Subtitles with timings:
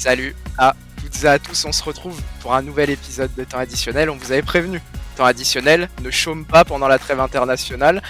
[0.00, 3.58] Salut à toutes et à tous, on se retrouve pour un nouvel épisode de Temps
[3.58, 4.08] Additionnel.
[4.08, 4.80] On vous avait prévenu.
[5.14, 8.00] Temps additionnel, ne chôme pas pendant la trêve internationale.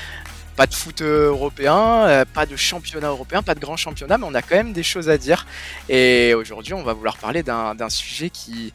[0.54, 4.35] Pas de foot européen, euh, pas de championnat européen, pas de grand championnat, mais on
[4.35, 5.49] a quand même des choses à dire.
[5.88, 8.72] Et aujourd'hui, on va vouloir parler d'un sujet qui,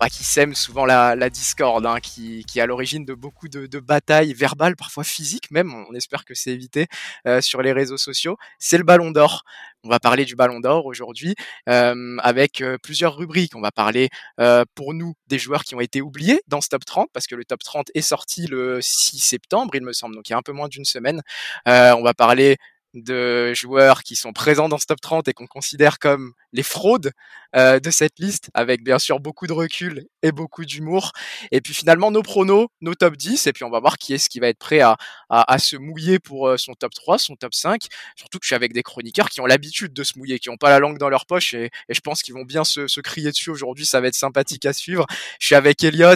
[0.00, 3.48] bah, qui sème souvent la, la discorde, hein, qui, qui est à l'origine de beaucoup
[3.48, 6.86] de, de, batailles verbales, parfois physiques même, on espère que c'est évité
[7.26, 9.44] euh, sur les réseaux sociaux, c'est le ballon d'or.
[9.82, 11.34] On va parler du ballon d'or aujourd'hui
[11.68, 13.56] euh, avec euh, plusieurs rubriques.
[13.56, 16.84] On va parler euh, pour nous des joueurs qui ont été oubliés dans ce top
[16.84, 20.28] 30 parce que le top 30 est sorti le 6 septembre, il me semble, donc
[20.28, 21.22] il y a un peu moins d'une semaine.
[21.68, 22.56] Euh, on va parler
[22.94, 27.12] de joueurs qui sont présents dans ce top 30 et qu'on considère comme les fraudes
[27.56, 31.12] euh, de cette liste, avec bien sûr beaucoup de recul et beaucoup d'humour.
[31.50, 34.28] Et puis finalement nos pronos, nos top 10, et puis on va voir qui est-ce
[34.28, 34.96] qui va être prêt à,
[35.28, 37.82] à, se mouiller pour euh, son top 3, son top 5.
[38.16, 40.56] Surtout que je suis avec des chroniqueurs qui ont l'habitude de se mouiller, qui n'ont
[40.56, 43.30] pas la langue dans leur poche, et, je pense qu'ils vont bien se, se crier
[43.30, 45.06] dessus aujourd'hui, ça va être sympathique à suivre.
[45.40, 46.14] Je suis avec Elliot,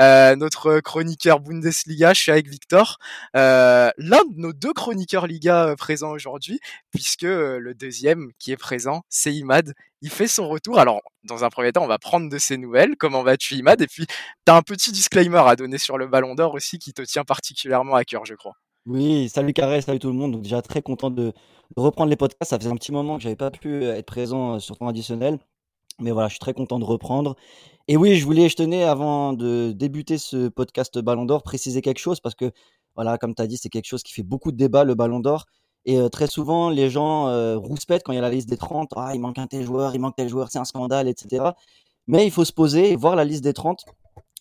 [0.00, 2.98] euh, notre chroniqueur Bundesliga, je suis avec Victor,
[3.34, 6.58] l'un de nos deux chroniqueurs Liga présents aujourd'hui,
[6.90, 9.72] puisque le deuxième qui est présent, c'est Imad.
[10.02, 10.78] Il fait son retour.
[10.78, 12.96] Alors, dans un premier temps, on va prendre de ses nouvelles.
[12.98, 13.80] Comment vas-tu, Imad?
[13.80, 16.92] Et puis, tu as un petit disclaimer à donner sur le Ballon d'Or aussi qui
[16.92, 18.54] te tient particulièrement à cœur, je crois.
[18.86, 20.32] Oui, salut Carré, salut tout le monde.
[20.32, 21.32] Donc déjà très content de,
[21.76, 22.50] de reprendre les podcasts.
[22.50, 25.40] Ça faisait un petit moment que j'avais pas pu être présent sur ton additionnel.
[25.98, 27.34] Mais voilà, je suis très content de reprendre.
[27.88, 31.98] Et oui, je voulais, je tenais avant de débuter ce podcast Ballon d'Or, préciser quelque
[31.98, 32.52] chose parce que
[32.94, 35.20] voilà, comme tu as dit, c'est quelque chose qui fait beaucoup de débats, le Ballon
[35.20, 35.46] d'Or.
[35.86, 38.56] Et euh, très souvent, les gens euh, rouspètent quand il y a la liste des
[38.56, 38.90] 30.
[38.96, 41.44] Ah, il manque un tel joueur, il manque tel joueur, c'est un scandale, etc.
[42.08, 43.84] Mais il faut se poser voir la liste des 30.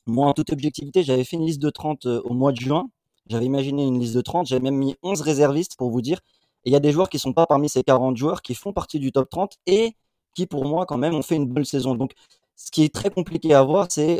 [0.07, 2.89] Moi, en toute objectivité, j'avais fait une liste de 30 euh, au mois de juin.
[3.27, 4.47] J'avais imaginé une liste de 30.
[4.47, 6.19] J'avais même mis 11 réservistes pour vous dire.
[6.65, 8.73] Et il y a des joueurs qui sont pas parmi ces 40 joueurs qui font
[8.73, 9.95] partie du top 30 et
[10.35, 11.95] qui, pour moi, quand même, ont fait une bonne saison.
[11.95, 12.13] Donc,
[12.55, 14.19] ce qui est très compliqué à voir, c'est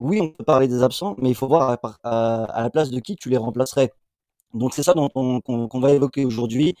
[0.00, 3.16] oui, on peut parler des absents, mais il faut voir à la place de qui
[3.16, 3.92] tu les remplacerais.
[4.54, 6.74] Donc c'est ça qu'on, va évoquer aujourd'hui,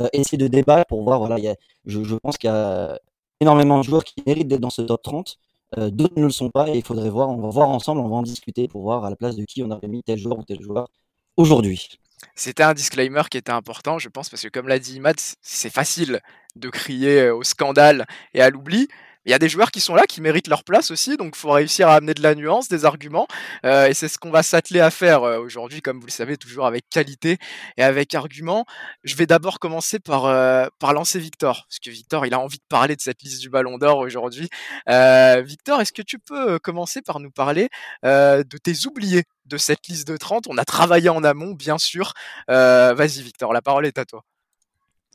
[0.00, 1.20] euh, essayer de débattre pour voir.
[1.20, 2.98] Voilà, il y a, je, pense qu'il y a
[3.40, 5.38] énormément de joueurs qui méritent d'être dans ce top 30.
[5.78, 7.30] Euh, d'autres ne le sont pas et il faudrait voir.
[7.30, 9.62] On va voir ensemble, on va en discuter pour voir à la place de qui
[9.62, 10.88] on aurait mis tel joueur ou tel joueur
[11.36, 11.88] aujourd'hui.
[12.34, 15.72] C'était un disclaimer qui était important, je pense, parce que comme l'a dit Imad, c'est
[15.72, 16.20] facile
[16.56, 18.88] de crier au scandale et à l'oubli.
[19.26, 21.50] Il y a des joueurs qui sont là, qui méritent leur place aussi, donc faut
[21.50, 23.26] réussir à amener de la nuance, des arguments,
[23.66, 26.38] euh, et c'est ce qu'on va s'atteler à faire euh, aujourd'hui, comme vous le savez,
[26.38, 27.36] toujours avec qualité
[27.76, 28.64] et avec argument.
[29.04, 32.58] Je vais d'abord commencer par, euh, par lancer Victor, parce que Victor, il a envie
[32.58, 34.48] de parler de cette liste du Ballon d'Or aujourd'hui.
[34.86, 37.68] Victor, est-ce que tu peux commencer par nous parler
[38.02, 42.14] de tes oubliés de cette liste de 30 On a travaillé en amont, bien sûr.
[42.48, 44.24] Vas-y, Victor, la parole est à toi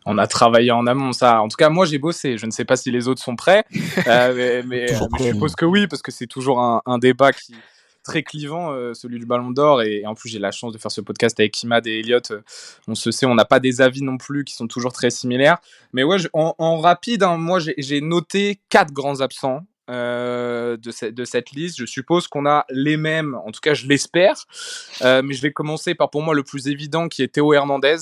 [0.06, 1.42] on a travaillé en amont ça.
[1.42, 2.38] En tout cas, moi j'ai bossé.
[2.38, 3.66] Je ne sais pas si les autres sont prêts,
[4.08, 6.98] euh, mais, mais, euh, mais je suppose que oui, parce que c'est toujours un, un,
[6.98, 7.54] débat qui
[8.06, 9.82] très clivant, euh, celui du Ballon d'Or.
[9.82, 12.20] Et, et, en plus, j'ai la chance de faire ce podcast avec Imad et Elliot.
[12.88, 15.58] On se sait, on n'a pas des avis non plus qui sont toujours très similaires.
[15.92, 19.66] Mais ouais, je, en, en, rapide, hein, moi j'ai noté quatre grands absents.
[19.92, 21.78] Euh, de, ce, de, cette liste.
[21.78, 24.48] Je suppose qu'on a les mêmes, en tout cas je l'espère,
[25.04, 27.98] euh, mais je vais commencer par pour moi le plus évident qui est Théo Hernandez.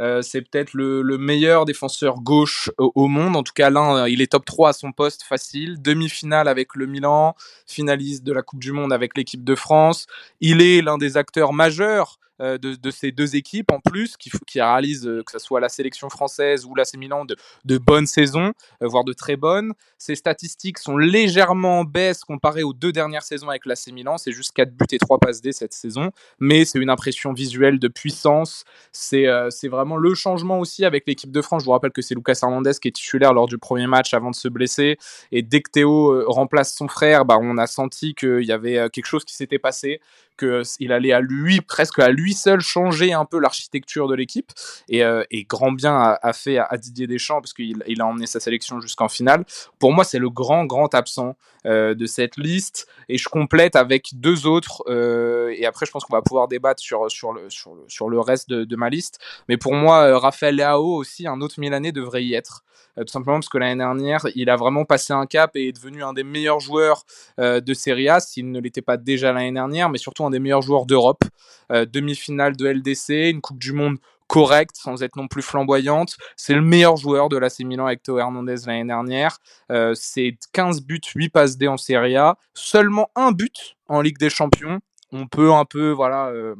[0.00, 3.36] Euh, c'est peut-être le, le, meilleur défenseur gauche au, monde.
[3.36, 5.80] En tout cas, là, il est top 3 à son poste facile.
[5.82, 7.34] Demi-finale avec le Milan,
[7.66, 10.06] finaliste de la Coupe du Monde avec l'équipe de France.
[10.40, 14.30] Il est l'un des acteurs majeurs euh, de, de, ces deux équipes en plus qui,
[14.54, 18.52] réalisent euh, que ce soit la sélection française ou l'AC Milan de, bonnes saisons,
[18.82, 19.72] euh, voire de très bonnes.
[19.98, 24.18] Ces statistiques sont légèrement en baisse comparées aux deux dernières saisons avec l'AC Milan.
[24.18, 27.78] C'est juste 4 buts et 3 passes D cette saison, mais c'est une impression visuelle
[27.78, 28.64] de puissance.
[28.92, 31.62] C'est euh, vraiment le changement aussi avec l'équipe de France.
[31.62, 34.30] Je vous rappelle que c'est Lucas Hernandez qui est titulaire lors du premier match avant
[34.30, 34.98] de se blesser.
[35.30, 38.88] Et dès que Théo euh, remplace son frère, bah, on a senti qu'il y avait
[38.90, 40.00] quelque chose qui s'était passé
[40.44, 44.50] qu'il allait à lui, presque à lui seul, changer un peu l'architecture de l'équipe.
[44.88, 48.40] Et, euh, grand bien a, fait à, Didier Deschamps, parce qu'il il a emmené sa
[48.40, 49.44] sélection jusqu'en finale.
[49.78, 51.36] Pour moi, c'est le grand, grand absent
[51.66, 52.88] euh, de cette liste.
[53.08, 54.82] Et je complète avec deux autres.
[54.88, 58.48] Euh, et après, je pense qu'on va pouvoir débattre sur, sur, le, sur, le, reste
[58.50, 59.18] de, ma liste.
[59.48, 62.64] Mais pour moi, euh, Raphaël Leao aussi, un autre Milanais, devrait y être.
[62.98, 65.72] Euh, tout simplement parce que l'année dernière, il a vraiment passé un cap et est
[65.72, 67.04] devenu un des meilleurs joueurs
[67.38, 70.38] euh, de Serie A, s'il ne l'était pas déjà l'année dernière, mais surtout un des
[70.38, 71.24] meilleurs joueurs d'Europe.
[71.72, 73.98] Euh, demi-finale de LDC, une Coupe du Monde
[74.30, 76.16] correcte, sans être non plus flamboyante.
[76.36, 79.38] C'est le meilleur joueur de l'AC Milan avec Théo Hernandez l'année dernière.
[79.72, 82.36] Euh, c'est 15 buts, 8 passes D en Serie A.
[82.54, 84.80] Seulement un but en Ligue des Champions.
[85.12, 86.54] On peut un peu, voilà, euh,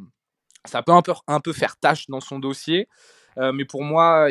[0.65, 2.89] ça peut un peu, un peu faire tâche dans son dossier.
[3.37, 4.27] Mais pour moi,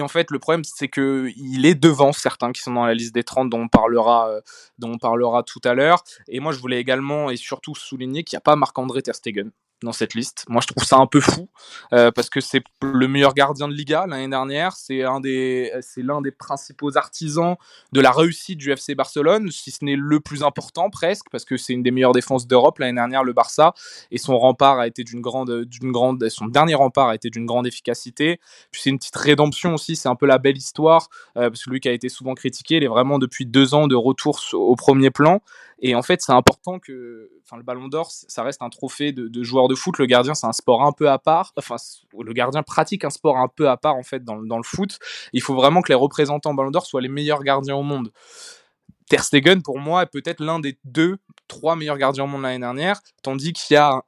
[0.00, 3.14] en fait, le problème, c'est que il est devant certains qui sont dans la liste
[3.14, 4.30] des 30 dont on parlera,
[4.78, 6.02] dont on parlera tout à l'heure.
[6.28, 9.50] Et moi, je voulais également et surtout souligner qu'il n'y a pas Marc-André Terstegen
[9.84, 10.44] dans cette liste.
[10.48, 11.48] Moi, je trouve ça un peu fou
[11.92, 14.72] euh, parce que c'est le meilleur gardien de Liga l'année dernière.
[14.72, 17.56] C'est un des, c'est l'un des principaux artisans
[17.92, 21.56] de la réussite du FC Barcelone, si ce n'est le plus important presque, parce que
[21.56, 23.74] c'est une des meilleures défenses d'Europe l'année dernière, le Barça,
[24.10, 27.46] et son rempart a été d'une grande, d'une grande, son dernier rempart a été d'une
[27.46, 28.40] grande efficacité.
[28.70, 29.96] Puis c'est une petite rédemption aussi.
[29.96, 32.76] C'est un peu la belle histoire euh, parce que lui qui a été souvent critiqué,
[32.76, 35.40] il est vraiment depuis deux ans de retour au premier plan.
[35.84, 39.26] Et en fait, c'est important que, enfin, le Ballon d'Or, ça reste un trophée de,
[39.26, 39.98] de joueur de foot.
[39.98, 41.52] Le gardien, c'est un sport un peu à part.
[41.58, 41.74] Enfin,
[42.18, 45.00] le gardien pratique un sport un peu à part en fait dans, dans le foot.
[45.32, 48.12] Il faut vraiment que les représentants Ballon d'Or soient les meilleurs gardiens au monde.
[49.12, 52.60] Ter Stegen, pour moi, est peut-être l'un des deux, trois meilleurs gardiens au monde l'année
[52.60, 54.02] dernière, tandis qu'il y a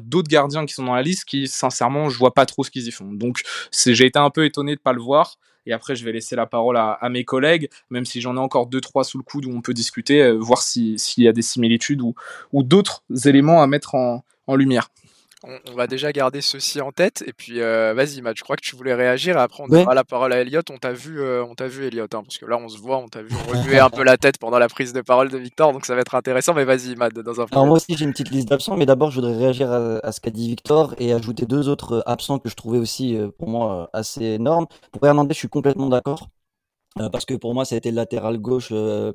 [0.00, 2.88] d'autres gardiens qui sont dans la liste qui, sincèrement, je vois pas trop ce qu'ils
[2.88, 3.12] y font.
[3.12, 5.36] Donc, j'ai été un peu étonné de pas le voir.
[5.66, 8.68] Et après, je vais laisser la parole à, mes collègues, même si j'en ai encore
[8.68, 11.42] deux, trois sous le coude où on peut discuter, euh, voir s'il y a des
[11.42, 12.14] similitudes ou,
[12.54, 14.24] ou d'autres éléments à mettre en
[14.56, 14.88] lumière
[15.48, 17.24] on, va déjà garder ceci en tête.
[17.26, 19.36] Et puis, euh, vas-y, Matt, je crois que tu voulais réagir.
[19.36, 20.60] Et après, on donnera la parole à Elliot.
[20.70, 22.98] On t'a vu, euh, on t'a vu, Elliot, hein, parce que là, on se voit,
[22.98, 25.72] on t'a vu remuer un peu la tête pendant la prise de parole de Victor.
[25.72, 26.54] Donc, ça va être intéressant.
[26.54, 28.76] Mais vas-y, Matt, dans un Alors, moi aussi, j'ai une petite liste d'absents.
[28.76, 32.02] Mais d'abord, je voudrais réagir à, ce qu'a dit Victor et ajouter deux autres euh,
[32.10, 34.66] absents que je trouvais aussi, pour moi, assez énormes.
[34.92, 36.28] Pour Hernandez, je suis complètement d'accord.
[37.12, 38.72] parce que pour moi, ça a été le latéral gauche,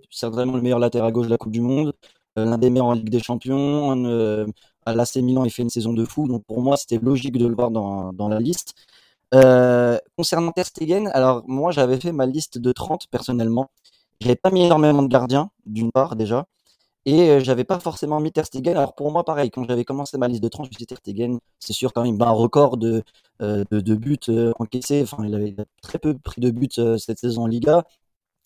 [0.09, 1.93] certainement le meilleur latéral gauche de la Coupe du Monde,
[2.35, 4.45] l'un des meilleurs en Ligue des Champions,
[4.85, 7.47] à l'AC Milan, il fait une saison de fou, donc pour moi, c'était logique de
[7.47, 8.75] le voir dans, la liste.
[9.33, 13.69] Euh, concernant Ter Stegen, alors moi, j'avais fait ma liste de 30 personnellement.
[14.21, 16.45] J'avais pas mis énormément de gardiens, d'une part déjà,
[17.05, 18.77] et euh, j'avais pas forcément mis Ter Stegen.
[18.77, 20.87] Alors pour moi, pareil, quand j'avais commencé ma liste de 30, je me suis dit
[20.87, 23.03] Ter c'est sûr quand même un record de,
[23.41, 24.19] euh, de, de, buts
[24.59, 25.01] encaissés.
[25.03, 27.85] Enfin, il avait très peu pris de buts cette saison en Liga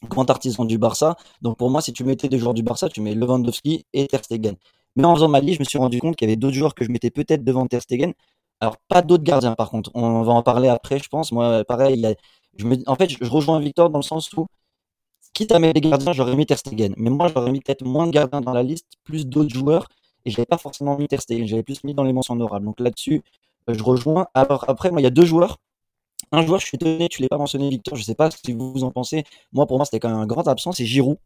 [0.04, 1.16] grand artisan du Barça.
[1.42, 4.24] Donc pour moi, si tu mettais des joueurs du Barça, tu mets Lewandowski et Ter
[4.24, 4.56] Stegen.
[4.96, 6.76] Mais en faisant ma liste, je me suis rendu compte qu'il y avait d'autres joueurs
[6.76, 8.14] que je mettais peut-être devant Ter Stegen.
[8.60, 9.92] Alors, pas d'autres gardiens, par contre.
[9.94, 11.32] On va en parler après, je pense.
[11.32, 12.16] Moi, pareil,
[12.58, 14.48] je me, en fait, je, rejoins Victor dans le sens où,
[15.34, 16.94] quitte à mettre des gardiens, j'aurais mis Ter Stegen.
[16.98, 19.88] Mais moi, j'aurais mis peut-être moins de gardiens dans la liste, plus d'autres joueurs.
[20.26, 21.48] Et je n'avais pas forcément mis Ter Stegen.
[21.48, 22.66] J'avais plus mis dans les mentions honorables.
[22.66, 23.22] Donc là-dessus,
[23.70, 24.28] euh, je rejoins.
[24.34, 25.58] Alors après, moi, il y a deux joueurs.
[26.32, 27.96] Un joueur, je suis étonné, tu l'as pas mentionné, Victor.
[27.96, 29.24] Je sais pas que vous en pensez.
[29.54, 31.18] Moi, pour moi, c'était quand même un grand absent, c'est Giroud.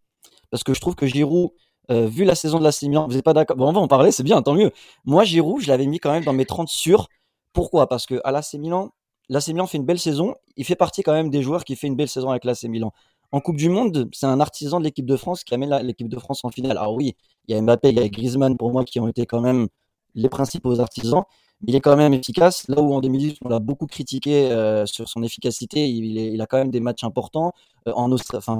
[0.51, 1.51] Parce que je trouve que Giroud,
[1.89, 3.87] euh, vu la saison de la Milan, vous n'êtes pas d'accord Bon, on va en
[3.87, 4.71] parler, c'est bien, tant mieux.
[5.05, 7.07] Moi, Giroud, je l'avais mis quand même dans mes 30 sûrs.
[7.53, 7.87] Pourquoi?
[7.87, 8.91] Parce que à l'AC Milan,
[9.29, 10.35] l'AC fait une belle saison.
[10.57, 12.93] Il fait partie quand même des joueurs qui fait une belle saison avec l'AC Milan.
[13.31, 16.19] En Coupe du Monde, c'est un artisan de l'équipe de France qui amène l'équipe de
[16.19, 16.77] France en finale.
[16.77, 17.15] Alors oui,
[17.47, 19.67] il y a Mbappé, il y a Griezmann pour moi qui ont été quand même
[20.15, 21.23] les principaux artisans.
[21.67, 22.67] Il est quand même efficace.
[22.67, 26.57] Là où en 2018, on l'a beaucoup critiqué euh, sur son efficacité, il, a quand
[26.57, 27.53] même des matchs importants.
[27.87, 28.15] Euh, en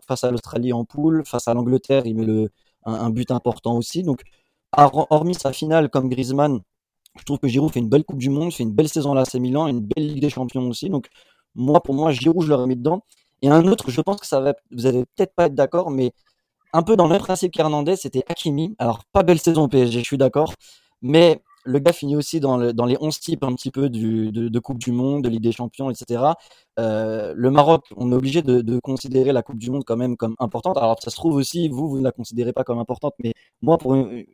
[0.07, 2.51] face à l'Australie en poule, face à l'Angleterre, il met le,
[2.85, 4.03] un, but important aussi.
[4.03, 4.21] Donc,
[4.75, 6.61] hormis sa finale comme Griezmann,
[7.19, 9.15] je trouve que Giroud fait une belle Coupe du Monde, fait une belle saison à
[9.15, 10.89] l'AC Milan, une belle Ligue des Champions aussi.
[10.89, 11.07] Donc,
[11.55, 13.03] moi, pour moi, Giroud, je l'aurais mis dedans.
[13.41, 16.13] Et un autre, je pense que ça va, vous allez peut-être pas être d'accord, mais
[16.73, 18.75] un peu dans le même principe qu'Hernandez, c'était Hakimi.
[18.79, 20.53] Alors, pas belle saison PSG, je suis d'accord.
[21.01, 24.91] Mais le gars finit aussi dans, les 11 types un petit peu de, Coupe du
[24.91, 26.23] Monde, de Ligue des Champions, etc.
[26.79, 30.35] Euh, le Maroc, on est obligé de, considérer la Coupe du Monde quand même comme
[30.39, 30.77] importante.
[30.77, 33.77] Alors ça se trouve aussi, vous, vous ne la considérez pas comme importante, mais moi,
[33.77, 34.25] pour une,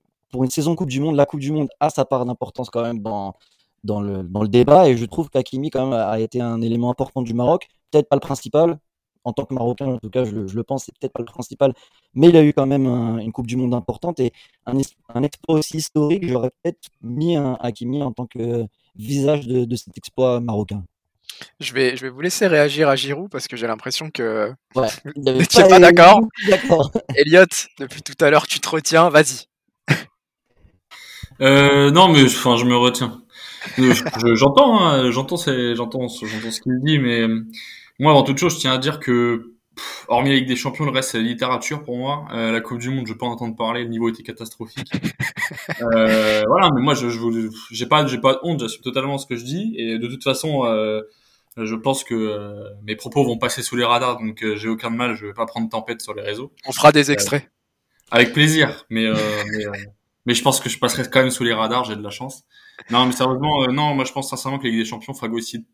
[0.50, 3.36] saison Coupe du Monde, la Coupe du Monde a sa part d'importance quand même dans,
[3.84, 6.90] dans, le, dans le débat, et je trouve qu'Akimi quand même a été un élément
[6.90, 7.68] important du Maroc.
[7.92, 8.80] Peut-être pas le principal,
[9.28, 11.74] en tant que Marocain, en tout cas, je, le pense, c'est peut-être pas le principal,
[12.14, 14.32] mais il a eu quand même une Coupe du Monde importante et
[14.66, 14.74] un,
[15.14, 16.26] un exploit aussi historique.
[16.28, 18.66] J'aurais peut-être mis un Hakimi en tant que
[18.96, 20.84] visage de, cet exploit marocain.
[21.60, 24.88] Je vais, je vais vous laisser réagir à Giroud parce que j'ai l'impression que ouais,
[25.16, 26.22] tu n'es pas d'accord.
[27.16, 27.46] Elliot,
[27.80, 29.46] depuis tout à l'heure, tu te retiens, vas-y.
[31.42, 33.22] Euh, non, mais enfin, je me retiens.
[34.34, 37.28] J'entends, hein, j'entends, j'entends, j'entends ce qu'il dit, mais
[38.00, 39.54] moi, avant toute chose, je tiens à dire que,
[40.08, 42.28] hormis la Ligue des Champions, le reste, c'est la littérature pour moi.
[42.34, 44.92] Euh, la Coupe du Monde, je peux pas entendre parler, le niveau était catastrophique.
[45.82, 49.26] euh, voilà, mais moi, je, je j'ai pas, j'ai pas de honte, j'assume totalement ce
[49.26, 49.74] que je dis.
[49.78, 50.66] Et de toute façon,
[51.58, 54.70] euh, je pense que euh, mes propos vont passer sous les radars, donc euh, j'ai
[54.70, 56.54] aucun mal, je vais pas prendre tempête sur les réseaux.
[56.68, 57.50] On fera des extraits.
[58.12, 59.66] avec plaisir, mais, mais,
[60.26, 62.44] mais, je pense que je passerai quand même sous les radars, j'ai de la chance.
[62.92, 65.66] Non, mais sérieusement, non, moi je pense sincèrement que la Ligue des Champions phagocyte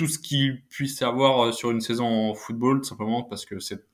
[0.00, 3.84] tout ce qu'il puisse avoir euh, sur une saison en football, simplement parce que c'est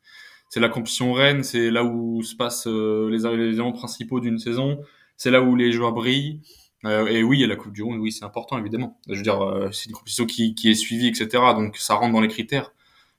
[0.49, 4.81] c'est la compétition reine, c'est là où se passent euh, les, événements principaux d'une saison,
[5.17, 6.43] c'est là où les joueurs brillent.
[6.85, 9.01] et oui, a la Coupe du Monde, oui, c'est important, évidemment.
[9.09, 9.41] Je veux dire,
[9.73, 11.29] c'est une compétition qui, qui est suivie, etc.
[11.57, 12.73] Donc ça rentre dans les critères.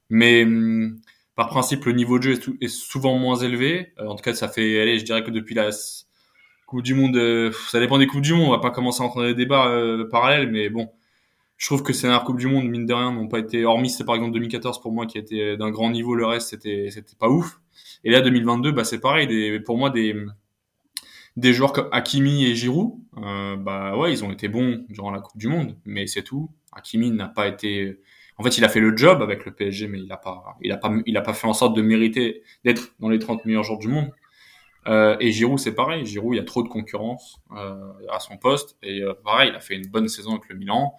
[0.09, 1.01] Mais hum,
[1.35, 3.91] par principe, le niveau de jeu est, souvent moins élevé.
[3.99, 5.71] en tout cas, ça fait, allez, je dirais que depuis la
[6.65, 8.47] Coupe du Monde, ça dépend des Coupes du Monde.
[8.47, 9.69] On va pas commencer à entrer dans des débats
[10.09, 10.89] parallèles, mais bon,
[11.57, 13.89] je trouve que ces dernières Coupes du Monde, mine de rien, n'ont pas été, hormis
[13.89, 16.89] c'est par exemple 2014 pour moi qui a été d'un grand niveau, le reste c'était
[16.91, 17.59] c'était pas ouf.
[18.03, 20.15] Et là 2022, bah c'est pareil, des, pour moi des
[21.35, 25.19] des joueurs comme Hakimi et Giroud, euh, bah ouais, ils ont été bons durant la
[25.21, 26.49] Coupe du Monde, mais c'est tout.
[26.73, 27.99] Hakimi n'a pas été,
[28.37, 30.71] en fait, il a fait le job avec le PSG, mais il a pas, il
[30.71, 33.63] a pas, il a pas fait en sorte de mériter d'être dans les 30 meilleurs
[33.63, 34.11] joueurs du monde.
[34.87, 36.05] Euh, et Giroud, c'est pareil.
[36.05, 38.77] Giroud, il y a trop de concurrence euh, à son poste.
[38.81, 40.93] Et euh, pareil, il a fait une bonne saison avec le Milan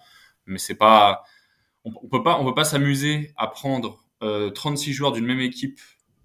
[0.49, 1.23] mais c'est pas,
[1.85, 4.03] on, peut pas, on peut pas s'amuser à prendre
[4.53, 5.79] 36 euh, joueurs d'une même équipe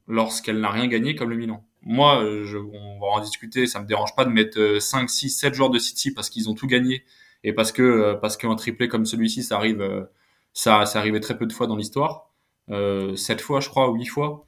[0.08, 1.64] lorsqu'elle n'a rien gagné comme le Milan.
[1.82, 5.54] Moi, euh, on va en discuter, ça me dérange pas de mettre 5, 6, 7
[5.54, 7.04] joueurs de City parce qu'ils ont tout gagné
[7.42, 10.08] et parce que euh, parce qu'un triplé comme celui-ci, ça arrive,
[10.54, 12.30] ça, ça arrivait très peu de fois dans l'histoire,
[12.70, 14.46] euh, 7 fois, je crois, ou 8 fois.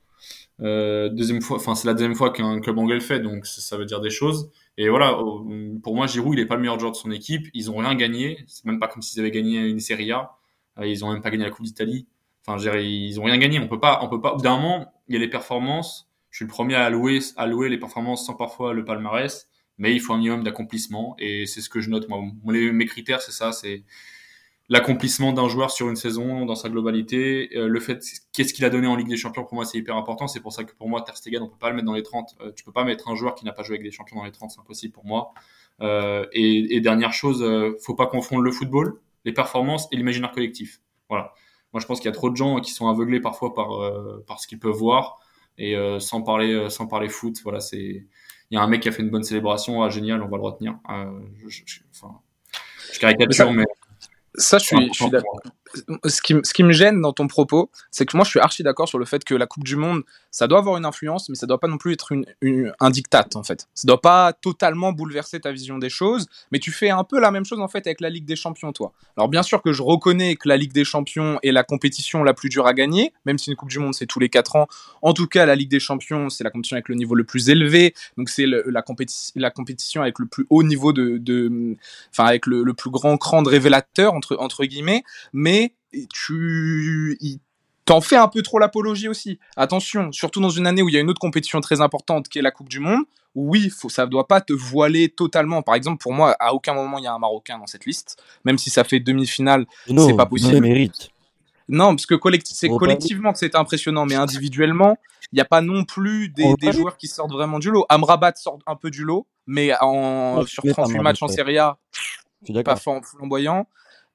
[0.59, 3.85] Deuxième fois, enfin c'est la deuxième fois qu'un club anglais le fait, donc ça, veut
[3.85, 4.51] dire des choses.
[4.79, 5.19] Et voilà,
[5.83, 7.49] pour moi, Giroud, il est pas le meilleur joueur de son équipe.
[7.55, 8.45] Ils ont rien gagné.
[8.47, 10.33] C'est même pas comme s'ils avaient gagné une Serie A.
[10.79, 12.07] Euh, ils ont même pas gagné la Coupe d'Italie.
[12.47, 13.59] Enfin, je ils ont rien gagné.
[13.59, 14.37] On peut pas, on peut pas.
[14.37, 16.09] D'un moment, il y a les performances.
[16.31, 19.49] Je suis le premier à louer, à louer les performances sans parfois le palmarès.
[19.79, 21.17] Mais il faut un minimum d'accomplissement.
[21.19, 22.23] Et c'est ce que je note, moi.
[22.45, 23.53] Mes critères, c'est ça.
[23.53, 23.85] C'est,
[24.69, 28.71] l'accomplissement d'un joueur sur une saison dans sa globalité, euh, le fait qu'est-ce qu'il a
[28.71, 30.89] donné en Ligue des Champions pour moi c'est hyper important, c'est pour ça que pour
[30.89, 32.85] moi Ter Stegen on peut pas le mettre dans les 30, euh, tu peux pas
[32.85, 34.93] mettre un joueur qui n'a pas joué avec des champions dans les 30, c'est impossible
[34.93, 35.33] pour moi.
[35.83, 40.33] Euh, et, et, dernière chose, euh, faut pas confondre le football, les performances et l'imaginaire
[40.33, 40.81] collectif.
[41.09, 41.35] Voilà.
[41.73, 43.69] Moi je pense qu'il y a trop de gens qui sont aveuglés parfois par
[44.27, 45.19] par ce qu'ils peuvent voir
[45.59, 48.07] et sans parler sans parler foot, voilà, c'est
[48.51, 50.37] il y a un mec qui a fait une bonne célébration, ah, génial, on va
[50.37, 50.79] le retenir.
[51.47, 52.21] je, je, enfin,
[52.93, 53.65] je caricature mais
[54.37, 55.41] ça, je suis, suis d'accord.
[56.05, 58.99] Ce qui, me gêne dans ton propos, c'est que moi, je suis archi d'accord sur
[58.99, 61.59] le fait que la Coupe du Monde, ça doit avoir une influence, mais ça doit
[61.59, 62.15] pas non plus être
[62.81, 63.69] un diktat, en fait.
[63.75, 67.31] Ça doit pas totalement bouleverser ta vision des choses, mais tu fais un peu la
[67.31, 68.93] même chose, en fait, avec la Ligue des Champions, toi.
[69.17, 72.35] Alors, bien sûr que je reconnais que la Ligue des Champions est la compétition la
[72.35, 74.69] plus dure à gagner, même si une Coupe du Monde, c'est tous les 4 ans.
[75.03, 77.51] En tout cas, la Ligue des Champions, c'est la compétition avec le niveau le plus
[77.51, 81.77] élevé, donc c'est la, compétition, avec le plus haut niveau de,
[82.13, 85.66] enfin, avec le, le plus grand cran de révélateur, entre, entre guillemets, mais
[86.13, 87.19] tu
[87.87, 89.39] t'en fais un peu trop l'apologie aussi.
[89.57, 92.39] Attention, surtout dans une année où il y a une autre compétition très importante qui
[92.39, 93.05] est la Coupe du Monde.
[93.35, 95.63] oui, faut, ça ne doit pas te voiler totalement.
[95.63, 98.23] Par exemple, pour moi, à aucun moment il y a un Marocain dans cette liste,
[98.45, 100.61] même si ça fait demi-finale, c'est pas possible.
[100.61, 101.11] mérite.
[101.69, 104.99] Non, parce que c'est collectivement que c'est impressionnant, mais individuellement,
[105.33, 107.85] il n'y a pas non plus des, joueurs qui sortent vraiment du lot.
[107.89, 111.79] Amrabat sort un peu du lot, mais en, sur 38 matchs en Serie A,
[112.65, 113.67] pas flamboyant.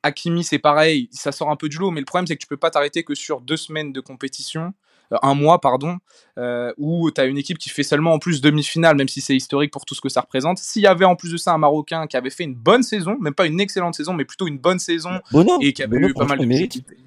[0.03, 2.47] Hakimi, c'est pareil, ça sort un peu du lot, mais le problème, c'est que tu
[2.47, 4.73] peux pas t'arrêter que sur deux semaines de compétition,
[5.13, 5.97] euh, un mois, pardon,
[6.37, 9.35] euh, où tu as une équipe qui fait seulement en plus demi-finale, même si c'est
[9.35, 10.57] historique pour tout ce que ça représente.
[10.57, 13.17] S'il y avait en plus de ça un Marocain qui avait fait une bonne saison,
[13.19, 15.19] même pas une excellente saison, mais plutôt une bonne saison,
[15.61, 16.45] et qui avait eu pas mal de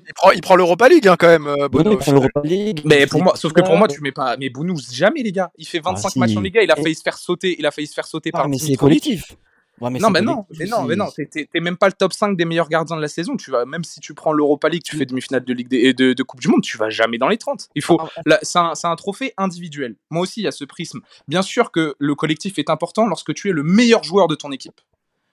[0.07, 1.47] il prend, il prend l'Europa League hein, quand même.
[1.47, 2.83] Euh, Bono, il prend l'Europa League.
[2.85, 4.37] Mais pour moi, sauf que pour moi, tu mets pas.
[4.37, 5.51] Mais Bono, jamais les gars.
[5.57, 7.71] Il fait 25 ah, matchs en Liga, il a failli se faire sauter, il a
[7.71, 8.49] failli se faire sauter ah, par.
[8.49, 9.35] Mais c'est collectif
[9.81, 12.69] non, mais non, mais non, mais non, t'es même pas le top 5 des meilleurs
[12.69, 13.37] gardiens de la saison.
[13.37, 16.12] Tu vas, même si tu prends l'Europa League, tu fais demi-finale de Ligue des, de,
[16.12, 17.69] de, Coupe du Monde, tu vas jamais dans les 30.
[17.75, 19.97] Il faut, ah, c'est un, un, trophée individuel.
[20.11, 21.00] Moi aussi, il y a ce prisme.
[21.28, 24.52] Bien sûr que le collectif est important lorsque tu es le meilleur joueur de ton
[24.52, 24.81] équipe.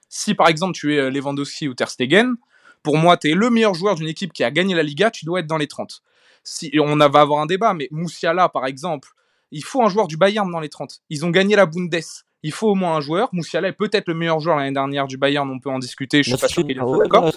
[0.08, 2.36] Si par exemple tu es euh, Lewandowski ou Ter Stegen,
[2.82, 5.24] pour moi, tu es le meilleur joueur d'une équipe qui a gagné la Liga, tu
[5.24, 6.02] dois être dans les 30.
[6.44, 9.10] Si, on va avoir un débat, mais Moussiala, par exemple,
[9.52, 11.02] il faut un joueur du Bayern dans les 30.
[11.10, 11.94] Ils ont gagné la Bundes
[12.42, 13.28] il faut au moins un joueur.
[13.32, 16.30] Moussiala est peut-être le meilleur joueur l'année dernière du Bayern, on peut en discuter, je
[16.30, 17.32] suis pas sûr qu'il est d'accord.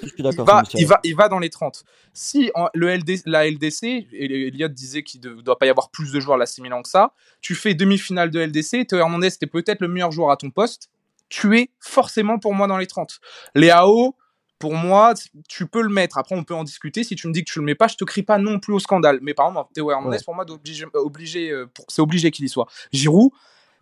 [0.76, 1.84] Il va, il, va, dans les 30.
[2.14, 6.12] Si le LD, la LDC, et Elliot disait qu'il ne doit pas y avoir plus
[6.12, 9.82] de joueurs à Milan que ça, tu fais demi-finale de LDC, Théo Hernandez était peut-être
[9.82, 10.90] le meilleur joueur à ton poste,
[11.30, 13.20] tu es forcément pour moi dans les 30.
[13.56, 14.16] Les AO,
[14.60, 15.14] pour moi,
[15.50, 16.18] tu peux le mettre.
[16.18, 17.04] Après, on peut en discuter.
[17.04, 18.74] Si tu me dis que tu le mets pas, je te crie pas non plus
[18.74, 19.20] au scandale.
[19.22, 22.68] Mais par exemple, Théo Hernandez, pour moi, obligé, euh, c'est obligé qu'il y soit.
[22.92, 23.32] Giroud,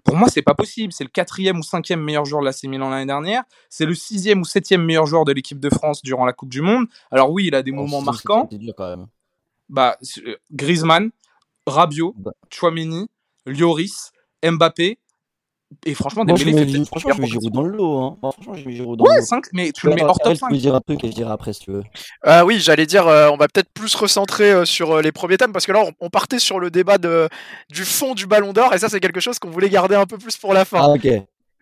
[0.04, 0.92] pour moi, c'est pas possible.
[0.92, 3.44] C'est le quatrième ou cinquième meilleur joueur de l'AC Milan l'année dernière.
[3.70, 6.62] C'est le sixième ou septième meilleur joueur de l'équipe de France durant la Coupe du
[6.62, 6.88] Monde.
[7.10, 8.50] Alors oui, il a des oh, moments marquants.
[9.70, 11.12] Bah, euh, Griezmann,
[11.66, 12.32] Rabiot, bah.
[12.50, 13.08] Chouameni,
[13.46, 14.12] Lloris,
[14.44, 15.00] Mbappé,
[15.86, 18.02] et franchement, Dembélé fait peut-être Franchement, je mets Giroud dans le lot.
[18.02, 18.18] Hein.
[18.22, 19.26] franchement, je mets Giroud dans ouais, le lot.
[19.26, 20.48] 5, mais tu le mets hors top 5.
[20.50, 21.84] Je peux dire un truc et je dirai après si tu veux.
[22.28, 25.38] Euh, oui, j'allais dire, euh, on va peut-être plus recentrer euh, sur euh, les premiers
[25.38, 27.28] thèmes parce que là, on, on, partait sur le débat de,
[27.70, 30.18] du fond du ballon d'or et ça, c'est quelque chose qu'on voulait garder un peu
[30.18, 30.80] plus pour la fin.
[30.82, 31.08] Ah, ok.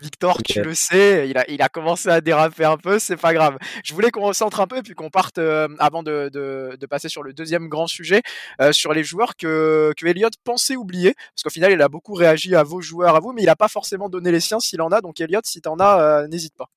[0.02, 3.34] Victor, tu le sais, il a, il a commencé à déraper un peu, c'est pas
[3.34, 3.58] grave.
[3.84, 6.86] Je voulais qu'on recentre un peu et puis qu'on parte euh, avant de, de, de,
[6.88, 8.24] passer sur le deuxième grand sujet,
[8.62, 12.16] euh, sur les joueurs que, que Elliot pensait oublier, parce qu'au final, il a beaucoup
[12.16, 14.82] réagi à vos joueurs, à vous, mais il a pas forcément donné les siens s'il
[14.82, 15.02] en a.
[15.02, 16.70] Donc Elliot, si t'en as, euh, n'hésite pas.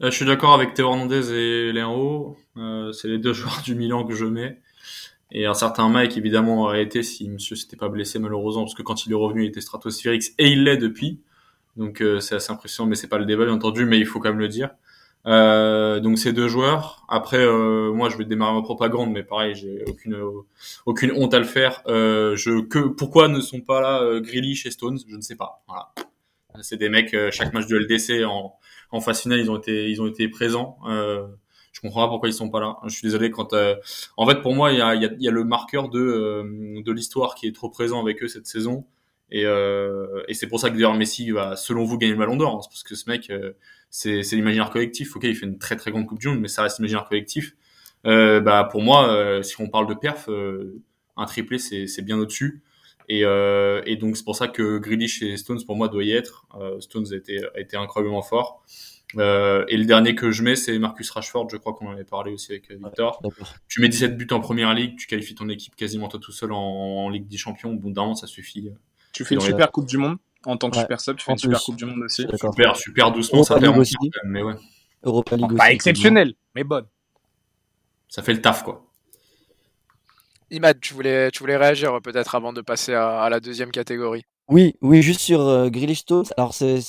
[0.00, 2.38] je suis d'accord avec Théo Hernandez et Léo.
[2.92, 4.60] c'est les deux joueurs du Milan que je mets.
[5.30, 8.82] Et un certain Mike, évidemment, aurait été si monsieur s'était pas blessé malheureusement, parce que
[8.82, 11.20] quand il est revenu, il était stratosphérique, et il l'est depuis.
[11.78, 14.20] Donc euh, c'est assez impressionnant, mais c'est pas le débat bien entendu, mais il faut
[14.20, 14.70] quand même le dire.
[15.26, 17.04] Euh, donc ces deux joueurs.
[17.08, 20.16] Après, euh, moi, je vais démarrer ma propagande, mais pareil, j'ai aucune
[20.86, 21.82] aucune honte à le faire.
[21.86, 24.98] Euh, je que pourquoi ne sont pas là euh, Grealish et Stones?
[25.08, 25.62] Je ne sais pas.
[25.68, 25.92] Voilà.
[26.62, 27.14] C'est des mecs.
[27.30, 28.54] chaque match de LDC en
[28.90, 30.78] en phase finale, ils ont été ils ont été présents.
[30.86, 32.78] je comprends pas pourquoi ils sont pas là.
[32.84, 33.54] Je suis désolé quand.
[34.16, 37.34] en fait, pour moi, il y a y y a le marqueur de de l'histoire
[37.34, 38.86] qui est trop présent avec eux cette saison.
[39.30, 42.36] Et, euh, et c'est pour ça que d'ailleurs Messi va, selon vous, gagner le Ballon
[42.36, 42.56] d'Or.
[42.56, 42.60] Hein.
[42.62, 43.52] C'est parce que ce mec, euh,
[43.90, 45.16] c'est, c'est l'imaginaire collectif.
[45.16, 47.54] Ok, il fait une très très grande Coupe du Monde, mais ça reste l'imaginaire collectif.
[48.06, 50.80] Euh, bah pour moi, euh, si on parle de perf, euh,
[51.16, 52.62] un triplé c'est, c'est bien au-dessus.
[53.10, 56.46] Et, et donc c'est pour ça que Grealish et Stones pour moi doit y être.
[56.80, 58.62] Stones a été, a été incroyablement fort.
[59.16, 61.48] Euh, et le dernier que je mets, c'est Marcus Rashford.
[61.50, 63.22] Je crois qu'on en avait parlé aussi avec Victor.
[63.66, 66.52] tu mets 17 buts en première ligue, tu qualifies ton équipe quasiment toi tout seul
[66.52, 67.72] en, en Ligue des Champions.
[67.72, 68.70] Bon, d'un ça suffit.
[69.18, 71.38] Tu fais une super Coupe du Monde en tant que super sub, tu fais une
[71.38, 72.24] super Coupe du Monde aussi.
[72.36, 73.96] Super, super doucement, ça fait aussi.
[74.24, 74.54] mais ouais.
[75.02, 76.86] Europa League Pas exceptionnel, mais bonne.
[78.08, 78.86] Ça fait le taf, quoi.
[80.52, 84.22] Imad, tu voulais, tu voulais réagir peut-être avant de passer à, la deuxième catégorie.
[84.48, 86.04] Oui, oui, juste sur euh, Grealish
[86.36, 86.80] Alors, c'est,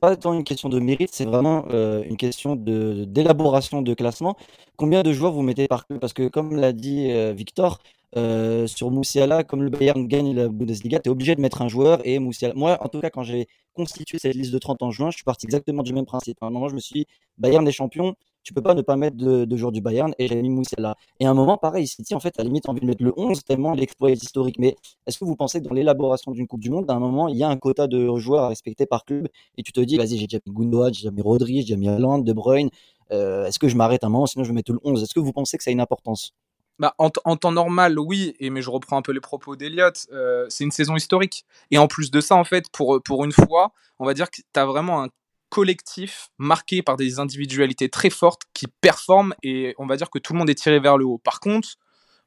[0.00, 4.36] pas tant une question de mérite, c'est vraiment euh, une question de, d'élaboration de classement.
[4.76, 5.98] Combien de joueurs vous mettez par club?
[5.98, 7.80] Parce que, comme l'a dit euh, Victor,
[8.16, 11.68] euh, sur Moussiala, comme le Bayern gagne la Bundesliga, tu es obligé de mettre un
[11.68, 12.54] joueur et Moussiala.
[12.54, 15.24] Moi, en tout cas, quand j'ai constitué cette liste de 30 en juin, je suis
[15.24, 16.36] parti exactement du même principe.
[16.42, 17.06] À un moment, je me suis dit,
[17.38, 20.42] Bayern des champions, tu peux pas ne pas mettre de, de du Bayern et j'ai
[20.42, 20.96] mis Moussiala.
[21.20, 23.14] Et à un moment, pareil, City, en fait, à la limite, envie de mettre le
[23.16, 24.58] 11 tellement l'exploit est historique.
[24.58, 24.76] Mais
[25.06, 27.36] est-ce que vous pensez que dans l'élaboration d'une Coupe du Monde, à un moment, il
[27.36, 30.18] y a un quota de joueurs à respecter par club et tu te dis, vas-y,
[30.18, 32.68] j'ai déjà mis Gundogan, j'ai déjà mis Rodri, j'ai déjà mis Haaland, De Bruyne,
[33.12, 35.20] euh, est-ce que je m'arrête un moment, sinon je vais mettre le 11 Est-ce que
[35.20, 36.34] vous pensez que ça a une importance?
[36.82, 40.64] Bah, en, temps normal, oui, mais je reprends un peu les propos d'Eliott, euh, c'est
[40.64, 41.44] une saison historique.
[41.70, 44.38] Et en plus de ça, en fait, pour, pour une fois, on va dire que
[44.38, 45.08] tu as vraiment un
[45.48, 50.32] collectif marqué par des individualités très fortes qui performent et on va dire que tout
[50.32, 51.18] le monde est tiré vers le haut.
[51.18, 51.68] Par contre,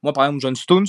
[0.04, 0.88] moi, par exemple, John Stones,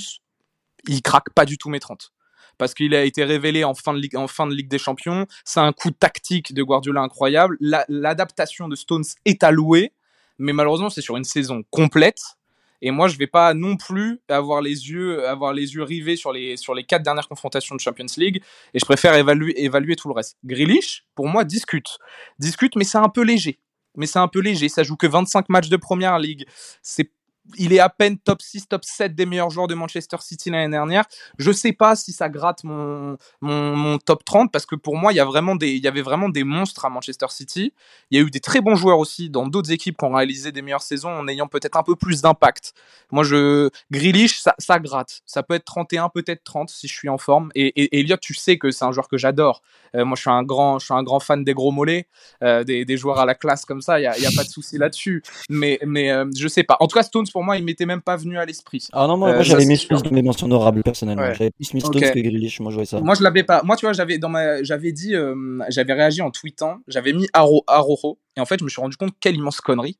[0.87, 2.13] il craque pas du tout mes 30
[2.57, 5.27] parce qu'il a été révélé en fin de Ligue, en fin de Ligue des Champions.
[5.43, 7.57] C'est un coup tactique de Guardiola incroyable.
[7.59, 9.91] L'adaptation de Stones est louer,
[10.37, 12.37] mais malheureusement, c'est sur une saison complète.
[12.81, 16.31] Et moi, je vais pas non plus avoir les yeux, avoir les yeux rivés sur
[16.31, 18.41] les, sur les quatre dernières confrontations de Champions League.
[18.73, 20.37] Et je préfère évaluer, évaluer tout le reste.
[20.43, 21.97] Grealish, pour moi, discute.
[22.39, 23.59] Discute, mais c'est un peu léger.
[23.95, 24.69] Mais c'est un peu léger.
[24.69, 26.45] Ça joue que 25 matchs de première ligue.
[26.83, 27.11] C'est
[27.57, 30.71] il est à peine top 6, top 7 des meilleurs joueurs de Manchester City l'année
[30.71, 31.05] dernière.
[31.37, 35.15] Je sais pas si ça gratte mon, mon, top 30 parce que pour moi, il
[35.15, 37.73] y, a vraiment des, il y avait vraiment des monstres à Manchester City.
[38.11, 40.51] Il y a eu des très bons joueurs aussi dans d'autres équipes qui ont réalisé
[40.51, 42.73] des meilleures saisons en ayant peut-être un peu plus d'impact.
[43.11, 45.21] Moi, je, Grealish, ça, gratte.
[45.25, 47.51] Ça peut être 31, peut-être 30 si je suis en forme.
[47.55, 49.61] Et, et, Elliot, tu sais que c'est un joueur que j'adore.
[49.95, 52.07] Euh, moi, je suis un grand, je suis un grand fan des gros mollets,
[52.43, 53.99] euh, des, des, joueurs à la classe comme ça.
[53.99, 55.23] Il y a, y a, pas de souci là-dessus.
[55.49, 56.77] Mais, mais euh, je sais pas.
[56.79, 58.87] En tout cas, Stones, pour moi, il m'était même pas venu à l'esprit.
[58.93, 61.31] Ah non, moi, moi j'avais mis Smith dans mes mentions honorables personnellement.
[61.35, 62.99] J'avais plus Smith Stones que Grealish, moi je voyais ça.
[62.99, 63.61] Moi je l'avais pas.
[63.63, 67.27] Moi tu vois, j'avais dans ma j'avais dit euh, j'avais réagi en tweetant, j'avais mis
[67.33, 69.99] Aro Arojo et en fait, je me suis rendu compte quelle immense connerie.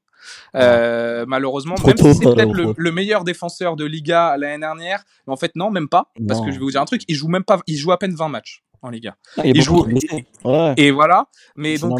[0.56, 5.34] Euh, malheureusement, même si c'est peut-être le, le, meilleur défenseur de Liga l'année dernière, mais
[5.34, 7.28] en fait non, même pas, parce que je vais vous dire un truc, il joue
[7.28, 9.16] même pas, il joue à peine 20 matchs en Liga.
[9.38, 10.74] Ah, il joue, et, ouais.
[10.78, 11.28] et, voilà.
[11.56, 12.00] Mais donc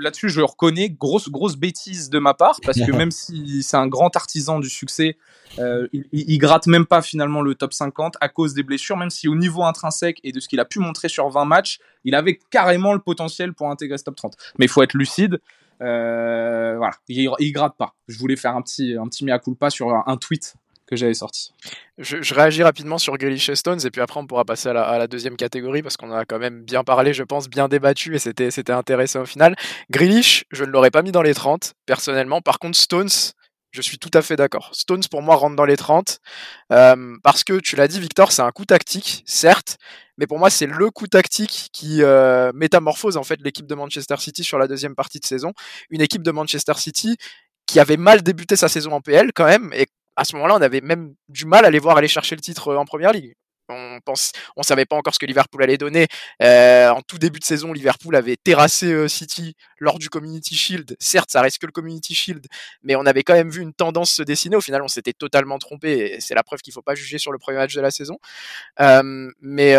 [0.00, 3.86] là-dessus, je reconnais grosse grosse bêtise de ma part parce que même si c'est un
[3.86, 5.16] grand artisan du succès,
[5.58, 8.96] euh, il, il, gratte même pas finalement le top 50 à cause des blessures.
[8.96, 11.78] Même si au niveau intrinsèque et de ce qu'il a pu montrer sur 20 matchs,
[12.04, 14.36] il avait carrément le potentiel pour intégrer ce top 30.
[14.58, 15.40] Mais il faut être lucide.
[15.82, 17.94] Euh, voilà, il, il, gratte pas.
[18.06, 20.54] Je voulais faire un petit un petit mea culpa sur un tweet
[20.90, 21.52] que j'avais sorti.
[21.98, 24.98] Je, réagis rapidement sur Grealish Stones et puis après on pourra passer à la, à
[24.98, 28.18] la deuxième catégorie parce qu'on a quand même bien parlé, je pense, bien débattu et
[28.18, 29.54] c'était, c'était intéressant au final.
[29.90, 32.40] Grealish, je ne l'aurais pas mis dans les 30 personnellement.
[32.40, 33.08] Par contre, Stones,
[33.70, 34.70] je suis tout à fait d'accord.
[34.72, 36.18] Stones pour moi rentre dans les 30
[36.72, 39.78] euh, parce que tu l'as dit Victor, c'est un coup tactique, certes,
[40.18, 44.16] mais pour moi c'est le coup tactique qui euh, métamorphose en fait l'équipe de Manchester
[44.18, 45.52] City sur la deuxième partie de saison.
[45.90, 47.16] Une équipe de Manchester City
[47.66, 50.62] qui avait mal débuté sa saison en PL quand même et à ce moment-là, on
[50.62, 53.34] avait même du mal à les voir aller chercher le titre euh, en première ligue.
[53.68, 56.08] on pense, on savait pas encore ce que Liverpool allait donner.
[56.42, 60.96] Euh, en tout début de saison, Liverpool avait terrassé euh, City lors du Community Shield.
[60.98, 62.46] Certes, ça reste que le Community Shield,
[62.82, 64.56] mais on avait quand même vu une tendance se dessiner.
[64.56, 66.16] Au final, on s'était totalement trompé.
[66.20, 68.18] C'est la preuve qu'il faut pas juger sur le premier match de la saison.
[68.80, 69.74] Euh, mais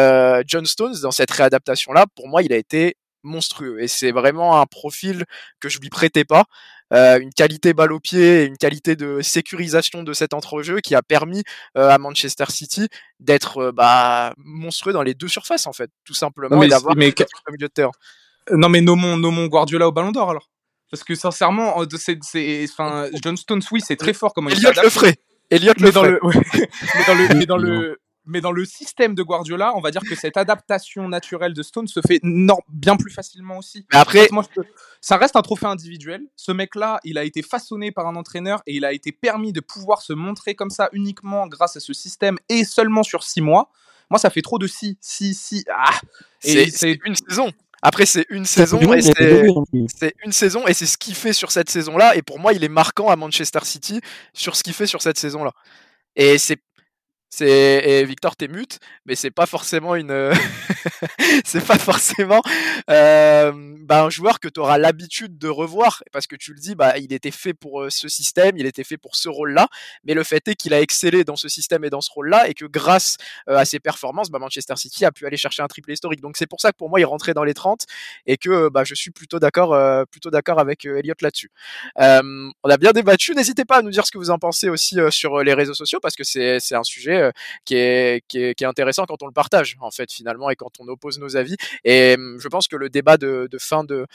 [0.47, 3.81] John Stones, dans cette réadaptation-là, pour moi, il a été monstrueux.
[3.81, 5.25] Et c'est vraiment un profil
[5.59, 6.45] que je lui prêtais pas.
[6.93, 11.01] Euh, une qualité balle au pied, une qualité de sécurisation de cet entrejeu qui a
[11.01, 11.43] permis
[11.77, 12.87] euh, à Manchester City
[13.19, 17.13] d'être euh, bah, monstrueux dans les deux surfaces en fait, tout simplement, mais, d'avoir mais,
[17.49, 17.91] milieu de terrain.
[18.51, 20.49] Non mais nommons, nommons Guardiola au Ballon d'Or alors.
[20.89, 25.15] Parce que sincèrement, c'est, enfin, John Stones, oui, c'est très fort comme Elliot le ferait.
[25.49, 29.23] Elliot le dans le, mais dans le, mais dans le, mais dans le système de
[29.23, 32.19] Guardiola, on va dire que cette adaptation naturelle de Stone se fait
[32.69, 33.85] bien plus facilement aussi.
[33.91, 34.29] Mais après,
[35.01, 36.21] ça reste un trophée individuel.
[36.35, 39.59] Ce mec-là, il a été façonné par un entraîneur et il a été permis de
[39.59, 43.71] pouvoir se montrer comme ça uniquement grâce à ce système et seulement sur six mois.
[44.09, 45.65] Moi, ça fait trop de six, six, six.
[45.73, 45.89] Ah
[46.39, 47.51] c'est une saison.
[47.81, 51.69] Après, c'est une saison et c'est une saison et c'est ce qu'il fait sur cette
[51.69, 52.15] saison-là.
[52.15, 54.01] Et pour moi, il est marquant à Manchester City
[54.33, 55.51] sur ce qu'il fait sur cette saison-là.
[56.15, 56.59] Et c'est
[57.33, 60.31] c'est et Victor t'es mute, mais c'est pas forcément une,
[61.45, 62.41] c'est pas forcément
[62.89, 66.75] euh, bah, un joueur que tu auras l'habitude de revoir parce que tu le dis,
[66.75, 69.67] bah il était fait pour euh, ce système, il était fait pour ce rôle-là,
[70.03, 72.53] mais le fait est qu'il a excellé dans ce système et dans ce rôle-là et
[72.53, 73.17] que grâce
[73.49, 76.21] euh, à ses performances, bah, Manchester City a pu aller chercher un triple historique.
[76.21, 77.85] Donc c'est pour ça que pour moi il rentrait dans les 30
[78.25, 81.51] et que bah je suis plutôt d'accord, plutôt d'accord avec Elliot là-dessus.
[81.97, 84.97] on a bien débattu, n'hésitez pas à nous dire ce que vous en pensez aussi
[85.09, 87.31] sur les réseaux sociaux parce que c'est c'est un sujet euh,
[87.65, 91.37] qui, est, intéressant quand on le partage, en fait, finalement, et quand on oppose nos
[91.37, 91.55] avis.
[91.83, 94.07] Et hum, je pense que le débat de, de fin de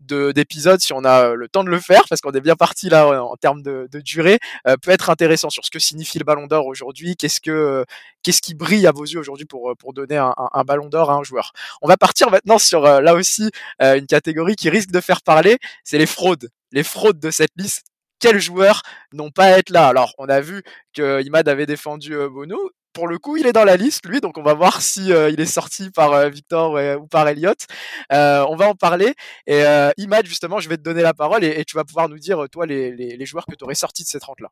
[0.00, 3.22] d'épisode, si on a le temps de le faire, parce qu'on est bien parti là
[3.22, 6.48] en termes de, de durée, euh, peut être intéressant sur ce que signifie le Ballon
[6.48, 7.84] d'Or aujourd'hui, qu'est-ce que
[8.24, 11.14] qu'est-ce qui brille à vos yeux aujourd'hui pour pour donner un, un, Ballon d'Or à
[11.14, 11.52] un joueur.
[11.82, 15.58] On va partir maintenant sur euh, là aussi une catégorie qui risque de faire parler,
[15.84, 17.86] c'est les fraudes les fraudes de cette liste
[18.22, 18.82] quels joueurs
[19.12, 20.62] n'ont pas à être là Alors, on a vu
[20.94, 22.56] que Imad avait défendu euh, Bono.
[22.92, 25.30] Pour le coup, il est dans la liste, lui, donc on va voir si euh,
[25.30, 27.54] il est sorti par euh, Victor ou par Elliot.
[28.10, 29.14] on va en parler.
[29.46, 29.62] Et
[29.96, 32.66] Imad, justement, je vais te donner la parole et, tu vas pouvoir nous dire, toi,
[32.66, 34.48] les, joueurs que tu aurais sortis de ces 30-là.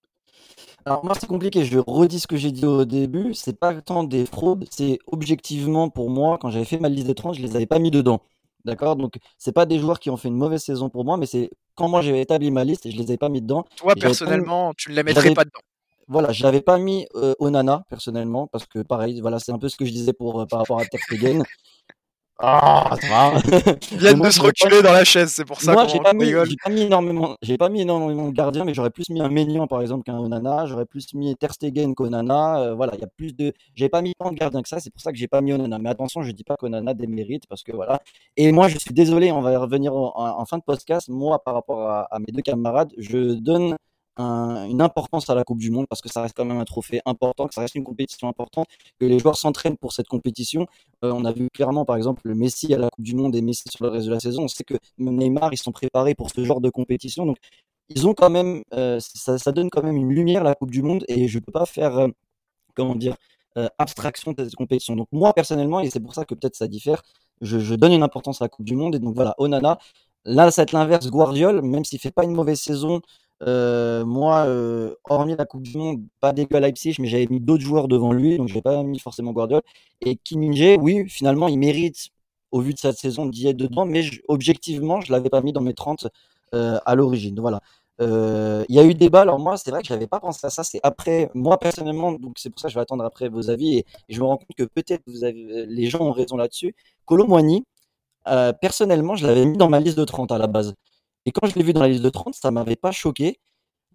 [0.86, 4.02] Alors moi c'est compliqué, je redis ce que j'ai dit au début, c'est pas tant
[4.02, 7.54] des fraudes, c'est objectivement pour moi, quand j'avais fait ma liste des 30, je les
[7.54, 8.22] avais pas mis dedans.
[8.64, 8.96] D'accord?
[8.96, 11.50] Donc, c'est pas des joueurs qui ont fait une mauvaise saison pour moi, mais c'est
[11.80, 13.64] quand moi j'ai établi ma liste et je les ai pas mis dedans.
[13.76, 15.60] Toi, personnellement, tu ne les mettrais pas dedans.
[16.08, 19.70] Voilà, je n'avais pas mis euh, Onana personnellement parce que pareil, voilà, c'est un peu
[19.70, 21.42] ce que je disais pour euh, par rapport à Ter Stegen.
[22.42, 22.96] Ah,
[23.92, 26.32] Ils viennent de se reculer dans la chaise, c'est pour ça Moi, j'ai pas, mis,
[26.32, 29.66] pas mis énormément, j'ai pas mis énormément de gardiens, mais j'aurais plus mis un Ménian
[29.66, 32.60] par exemple qu'un Onana, j'aurais plus mis Ter Stegen qu'Onana.
[32.60, 34.80] Euh, voilà, il y a plus de, j'ai pas mis tant de gardiens que ça,
[34.80, 35.78] c'est pour ça que j'ai pas mis Onana.
[35.78, 38.00] Mais attention, je dis pas qu'Onana démérite parce que voilà.
[38.38, 41.10] Et moi, je suis désolé, on va revenir en, fin de podcast.
[41.10, 43.76] Moi, par rapport à, à mes deux camarades, je donne
[44.18, 47.00] une importance à la Coupe du Monde parce que ça reste quand même un trophée
[47.06, 48.66] important, que ça reste une compétition importante,
[48.98, 50.66] que les joueurs s'entraînent pour cette compétition.
[51.04, 53.42] Euh, on a vu clairement, par exemple, le Messi à la Coupe du Monde et
[53.42, 54.44] Messi sur le reste de la saison.
[54.44, 57.26] On sait que Neymar, ils sont préparés pour ce genre de compétition.
[57.26, 57.38] Donc,
[57.88, 60.82] ils ont quand même, euh, ça, ça, donne quand même une lumière la Coupe du
[60.82, 62.08] Monde et je peux pas faire, euh,
[62.74, 63.16] comment dire,
[63.78, 64.96] abstraction de cette compétition.
[64.96, 67.02] Donc, moi, personnellement, et c'est pour ça que peut-être ça diffère,
[67.40, 68.94] je, donne une importance à la Coupe du Monde.
[68.94, 69.78] Et donc, voilà, Onana,
[70.24, 73.00] là, c'est l'inverse, Guardiol, même s'il fait pas une mauvaise saison,
[73.46, 77.40] euh, moi, euh, hormis la Coupe du Monde, pas dégueu à Leipzig, mais j'avais mis
[77.40, 79.62] d'autres joueurs devant lui, donc je n'ai pas mis forcément Guardiola.
[80.02, 82.08] Et Kim min oui, finalement, il mérite,
[82.50, 85.62] au vu de cette saison, d'y être dedans, mais objectivement, je l'avais pas mis dans
[85.62, 86.08] mes 30
[86.54, 87.38] euh, à l'origine.
[87.40, 87.60] Voilà.
[88.00, 90.50] Il y a eu débat, alors moi, c'est vrai que je n'avais pas pensé à
[90.50, 90.64] ça.
[90.64, 93.78] C'est après, moi personnellement, donc c'est pour ça que je vais attendre après vos avis,
[93.78, 96.74] et, je me rends compte que peut-être les gens ont raison là-dessus.
[97.04, 97.64] Colomboigny,
[98.60, 100.74] personnellement, je l'avais mis dans ma liste de 30 à la base.
[101.26, 103.40] Et quand je l'ai vu dans la liste de 30, ça m'avait pas choqué.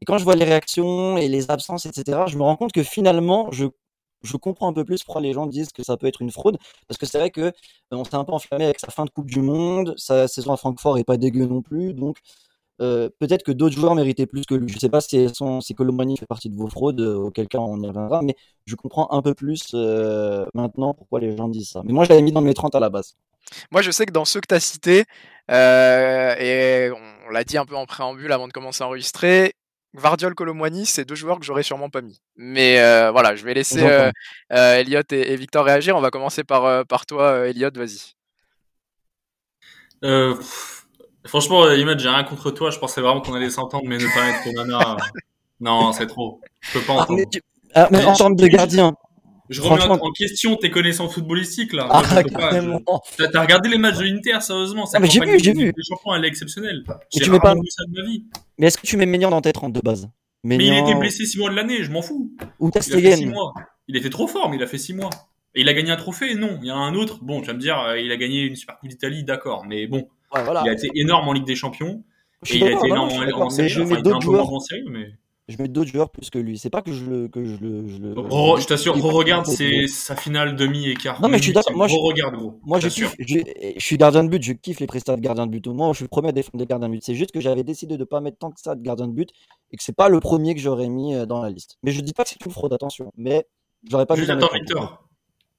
[0.02, 2.84] Et quand je vois les réactions et les absences, etc., je me rends compte que
[2.84, 3.66] finalement, je,
[4.24, 6.58] je comprends un peu plus pourquoi les gens disent que ça peut être une fraude.
[6.88, 7.52] Parce que c'est vrai que euh,
[7.92, 10.58] on s'est un peu enflammé avec sa fin de Coupe du Monde, sa saison à
[10.58, 11.94] Francfort est pas dégueu non plus.
[11.94, 12.18] Donc,
[12.82, 14.68] euh, peut-être que d'autres joueurs méritaient plus que lui.
[14.70, 17.60] Je sais pas si, son, si Colomani fait partie de vos fraudes, euh, auquel cas
[17.60, 18.36] on y reviendra, mais
[18.66, 19.74] je comprends un peu plus
[20.54, 21.82] maintenant pourquoi les gens disent ça.
[21.86, 23.16] Mais moi, je l'avais mis dans mes 30 à la base.
[23.72, 25.06] Moi, je sais que dans ceux que tu as cités,
[25.50, 29.54] et on on l'a dit un peu en préambule avant de commencer à enregistrer,
[29.96, 32.20] Vardiol Colomwani, c'est deux joueurs que j'aurais sûrement pas mis.
[32.36, 34.12] Mais euh, voilà, je vais laisser euh,
[34.52, 35.96] euh, Elliot et, Victor réagir.
[35.96, 38.14] On va commencer par, par toi, Elliot, vas-y.
[41.24, 42.72] franchement, Imad, j'ai rien contre toi.
[42.72, 44.98] Je pensais vraiment qu'on allait s'entendre, mais ne pas mettre Nana.
[45.62, 46.42] non, c'est trop.
[46.60, 47.22] Je peux pas ah, entendre.
[47.74, 48.96] Ah, mais, en termes de gardien,
[49.49, 51.88] Je remets en question tes connaissances footballistiques là.
[51.91, 52.03] Ah,
[53.31, 55.65] T'as regardé les matchs de l'Inter sérieusement ah, mais j'ai vu, j'ai vu.
[55.65, 56.84] Les champions, elle est exceptionnelle.
[56.86, 57.53] mets pas...
[57.69, 58.25] ça de ma vie.
[58.58, 60.10] Mais est-ce que tu mets Ménian dans tes 30 de base?
[60.43, 62.31] Mais il était blessé 6 mois de l'année, je m'en fous.
[62.60, 63.34] Ou Testegen.
[63.88, 65.10] Il était trop fort, mais il a fait 6 mois.
[65.55, 67.23] Et il a gagné un trophée Non, il y a un autre.
[67.23, 69.65] Bon, tu vas me dire, euh, il a gagné une Super Coupe d'Italie, d'accord.
[69.65, 72.03] Mais bon, il a été énorme en Ligue des Champions.
[72.49, 73.69] Et il a été énorme en, série.
[73.69, 74.51] Je mets d'autres joueurs.
[74.51, 75.13] En série, mais
[75.47, 76.58] je mets d'autres joueurs plus que lui.
[76.58, 79.88] C'est pas que je le, que je le, je, le, oh, je t'assure, regarde c'est
[79.88, 81.21] sa finale demi écart.
[81.21, 81.75] Non mais je suis d'accord.
[81.75, 82.60] Moi, je regarde gros.
[82.63, 83.39] Moi, je, kiffe, je,
[83.77, 84.41] je, suis gardien de but.
[84.41, 85.67] Je kiffe les prestats de gardien de but.
[85.67, 87.03] Moi, je suis le premier à défendre des gardiens de but.
[87.03, 89.29] C'est juste que j'avais décidé de pas mettre tant que ça de gardien de but
[89.71, 91.77] et que c'est pas le premier que j'aurais mis euh, dans la liste.
[91.84, 93.12] Mais je dis pas que c'est une fraude, attention.
[93.15, 93.45] Mais
[93.88, 94.15] j'aurais pas.
[94.15, 95.03] Juste attends, Victor.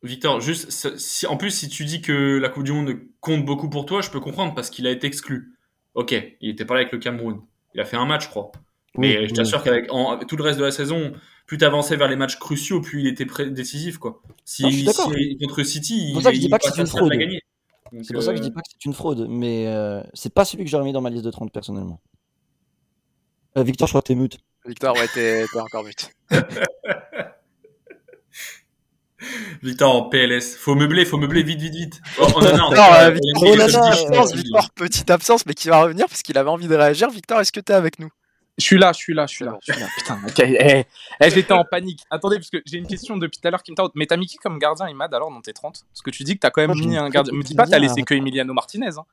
[0.03, 3.68] Victor, juste si, en plus si tu dis que la Coupe du Monde compte beaucoup
[3.68, 5.57] pour toi, je peux comprendre parce qu'il a été exclu.
[5.94, 7.40] Ok, il était pas là avec le Cameroun.
[7.75, 8.53] Il a fait un match, je crois.
[8.99, 11.13] Mais je t'assure qu'avec tout le reste de la saison,
[11.47, 14.23] plus t'avançais vers les matchs cruciaux, plus il était décisif, quoi.
[14.45, 14.63] Si,
[15.41, 17.13] contre City, il, il, pas que c'est une fraude.
[18.03, 20.33] C'est pour ça que je dis euh, pas que c'est une fraude, mais euh, c'est
[20.33, 22.01] pas celui que j'aurais mis dans ma liste de 30 personnellement.
[23.57, 24.39] Euh, Victor, je crois que t'es mute.
[24.67, 26.11] Victor, ouais, t'es encore mute.
[29.63, 30.57] Victor en PLS.
[30.57, 32.01] Faut meubler, faut meubler vite, vite, vite.
[32.21, 32.71] Oh, on a, non,
[33.13, 37.09] Victor, Victor, petite absence, mais qui va revenir parce qu'il avait envie de réagir.
[37.11, 38.11] Victor, est-ce que t'es avec nous?
[38.59, 39.59] Je suis là, je suis là, je suis là.
[39.99, 40.38] Putain, ok.
[40.38, 40.85] Eh,
[41.21, 42.03] eh, j'étais en panique.
[42.11, 43.92] Attendez, parce que j'ai une question depuis tout à l'heure qui me tarde.
[43.95, 46.35] Mais t'as mis qui comme gardien, Imad, alors, dans tes 30 Parce que tu dis
[46.35, 47.35] que t'as quand même mis un gardien.
[47.35, 48.99] Me dis pas, t'as laissé que Emiliano Martinez.
[48.99, 49.05] Hein.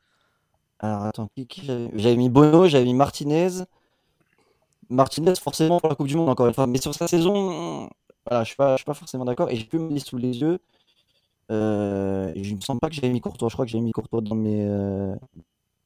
[0.80, 2.30] Alors, attends, qui, j'avais mis?
[2.30, 3.50] Bono, j'avais mis Martinez.
[4.90, 6.68] Martinez, forcément, pour la Coupe du Monde, encore une fois.
[6.68, 7.90] Mais sur sa saison,
[8.26, 9.50] voilà, je suis pas, je suis pas forcément d'accord.
[9.50, 10.60] Et j'ai plus liste sous les yeux.
[11.52, 13.50] Euh, je me sens pas que j'avais mis Courtois.
[13.50, 15.16] Je crois que j'avais mis Courtois dans mes, euh,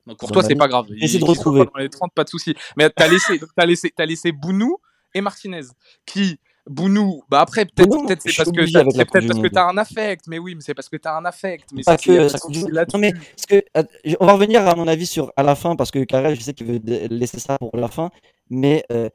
[0.08, 0.88] donc pour toi, c'est pas grave.
[1.02, 1.66] Essaye de retrouver.
[1.66, 2.56] Dans les 30, pas de souci.
[2.78, 4.78] Mais t'as laissé, t'as laissé, t'as laissé Bounou
[5.14, 5.64] et Martinez,
[6.06, 9.78] qui Bounou, bah après peut-être peut-être c'est parce que c'est peut-être parce que t'as un
[9.78, 11.70] affect, mais oui, mais c'est parce que t'as un affect.
[11.72, 12.38] Mais pas que ça
[12.94, 13.84] Non mais parce que euh,
[14.20, 16.54] on va revenir à mon avis sur à la fin parce que Karel, je sais
[16.54, 18.12] qu'il veut laisser ça pour la fin,
[18.50, 19.10] mais euh,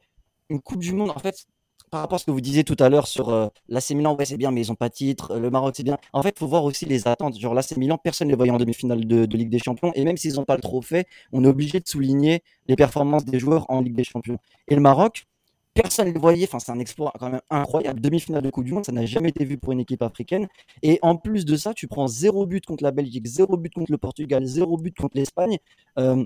[0.49, 1.45] une Coupe du Monde en fait
[1.93, 4.35] par rapport à ce que vous disiez tout à l'heure sur euh, l'AC ouais, c'est
[4.35, 5.37] bien, mais ils n'ont pas de titre.
[5.37, 5.99] Le Maroc, c'est bien.
[6.11, 7.39] En fait, il faut voir aussi les attentes.
[7.39, 9.91] Genre, l'AC Milan, personne ne les voyait en demi-finale de, Ligue des Champions.
[9.93, 13.37] Et même s'ils n'ont pas le trophée, on est obligé de souligner les performances des
[13.37, 14.39] joueurs en Ligue des Champions.
[14.69, 15.27] Et le Maroc,
[15.75, 16.45] personne ne le voyait.
[16.45, 18.01] Enfin, c'est un exploit quand même incroyable.
[18.01, 20.47] Demi-finale de Coupe du Monde, ça n'a jamais été vu pour une équipe africaine.
[20.81, 23.91] Et en plus de ça, tu prends zéro but contre la Belgique, zéro but contre
[23.91, 25.59] le Portugal, zéro but contre l'Espagne.
[25.99, 26.25] Euh,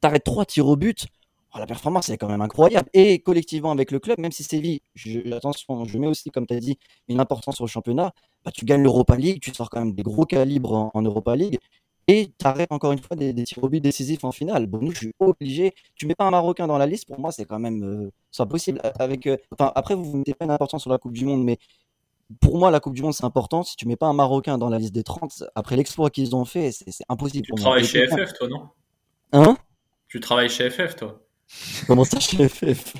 [0.00, 1.06] T'arrêtes trois tirs au but.
[1.54, 2.90] Oh, la performance est quand même incroyable.
[2.92, 6.54] Et collectivement avec le club, même si Séville, je, attention, je mets aussi, comme tu
[6.54, 8.12] as dit, une importance sur le championnat,
[8.44, 11.58] bah, tu gagnes l'Europa League, tu sors quand même des gros calibres en, Europa League,
[12.06, 14.66] et tu arrêtes encore une fois des, des tirs au but décisifs en finale.
[14.66, 15.72] Bon, nous, je suis obligé.
[15.94, 18.80] Tu mets pas un Marocain dans la liste, pour moi, c'est quand même euh, possible.
[18.98, 21.44] Avec, euh, enfin, après, vous ne mettez pas une importance sur la Coupe du Monde,
[21.44, 21.58] mais
[22.40, 23.62] pour moi, la Coupe du Monde, c'est important.
[23.62, 26.44] Si tu mets pas un Marocain dans la liste des 30, après l'exploit qu'ils ont
[26.44, 27.46] fait, c'est impossible.
[27.46, 28.68] Tu travailles chez FF, toi, non?
[29.32, 29.56] Hein?
[30.08, 31.22] Tu travailles chez FF, toi
[31.86, 32.94] Comment ça chez FF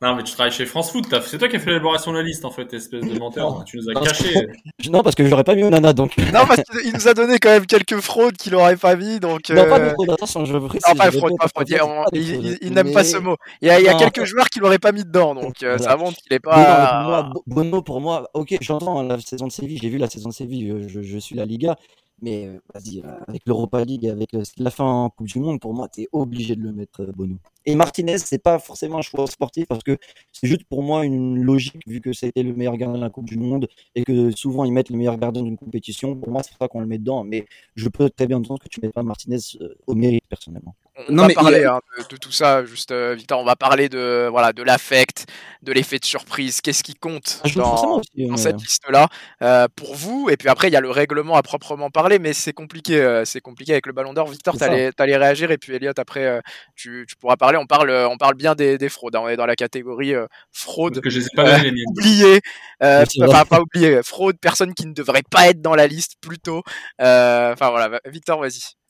[0.00, 1.06] Non, mais tu travailles chez France Foot.
[1.24, 3.64] C'est toi qui as fait l'élaboration de la liste, en fait, espèce de menteur.
[3.64, 4.48] Tu nous as caché.
[4.90, 6.16] Non, parce que j'aurais pas mis Onana, donc.
[6.18, 9.48] Non, parce qu'il nous a donné quand même quelques fraudes qu'il aurait pas mis, donc.
[9.50, 11.68] Non, pas de euh, fraude, attention, je veux Non, pas fraude, pas fraude.
[12.12, 13.36] Il, n'aime pas ce mot.
[13.60, 16.32] Il y a, quelques joueurs qui l'auraient pas mis dedans, donc euh, ça montre qu'il
[16.32, 17.30] est pas.
[17.46, 20.34] Bono, pour moi, ok, j'entends hein, la saison de Séville, j'ai vu la saison de
[20.34, 21.76] Séville, je, je suis la Liga.
[22.22, 25.88] Mais euh, vas-y, avec l'Europa League, avec la fin en Coupe du Monde, pour moi,
[25.88, 27.36] tu es obligé de le mettre, Bono.
[27.66, 29.96] Et Martinez, c'est pas forcément un choix sportif parce que
[30.32, 33.26] c'est juste pour moi une logique vu que c'était le meilleur gardien de la Coupe
[33.26, 36.16] du Monde et que souvent ils mettent le meilleur gardien d'une compétition.
[36.16, 37.24] Pour moi, c'est pour ça qu'on le met dedans.
[37.24, 40.74] Mais je peux très bien entendre que tu mets pas Martinez euh, au mérite personnellement.
[40.96, 43.40] On non, va mais parler hein, de, tout ça, juste euh, Victor.
[43.40, 45.24] On va parler de voilà de l'affect,
[45.62, 46.60] de l'effet de surprise.
[46.60, 49.08] Qu'est-ce qui compte ah, dans, dans cette liste-là
[49.40, 50.28] euh, pour vous?
[50.30, 53.22] Et puis après, il y a le règlement à proprement parler, mais c'est compliqué.
[53.24, 54.28] c'est compliqué avec le Ballon d'Or.
[54.28, 56.42] Victor, t'allais allais réagir et puis Elliot après,
[56.76, 59.16] tu, tu pourras parler on parle, on parle bien des, fraudes.
[59.16, 59.20] Hein.
[59.24, 61.00] On est dans la catégorie euh, fraude.
[61.00, 62.40] que je sais pas euh, oublié,
[62.82, 66.62] euh, enfin pas oublié, fraude, personne qui ne devrait pas être dans la liste plutôt.
[66.98, 68.81] Enfin voilà, Victor, vas-y.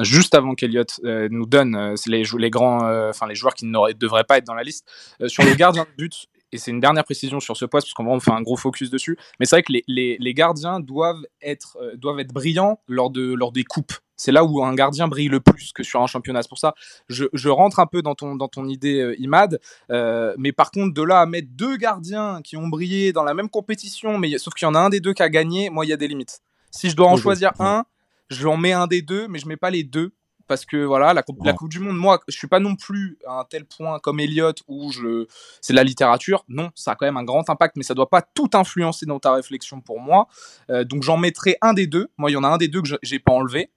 [0.00, 4.38] Juste avant qu'Eliott nous donne les, les grands, enfin les joueurs qui ne devraient pas
[4.38, 4.90] être dans la liste,
[5.26, 8.04] sur le gardien de but, et c'est une dernière précision sur ce poste, parce qu'on
[8.04, 12.20] va fait un gros focus dessus, mais c'est vrai que les, gardiens doivent être, doivent
[12.20, 15.72] être brillants lors, de, lors des coupes c'est là où un gardien brille le plus
[15.72, 16.42] que sur un championnat.
[16.42, 16.74] C'est pour ça,
[17.08, 19.58] je, je rentre un peu dans ton, dans ton idée, euh, Imad.
[19.90, 23.32] Euh, mais par contre, de là à mettre deux gardiens qui ont brillé dans la
[23.32, 25.86] même compétition, mais sauf qu'il y en a un des deux qui a gagné, moi,
[25.86, 26.40] il y a des limites.
[26.70, 27.86] Si je dois en choisir un,
[28.30, 30.14] je en mets un des deux, mais je mets pas les deux
[30.50, 33.38] parce que voilà, la, la Coupe du Monde, moi, je suis pas non plus à
[33.38, 35.26] un tel point comme Elliot où je,
[35.60, 36.44] c'est la littérature.
[36.48, 39.20] Non, ça a quand même un grand impact, mais ça doit pas tout influencer dans
[39.20, 40.26] ta réflexion pour moi.
[40.68, 42.08] Euh, donc j'en mettrai un des deux.
[42.18, 43.70] Moi, il y en a un des deux que j'ai pas enlevé.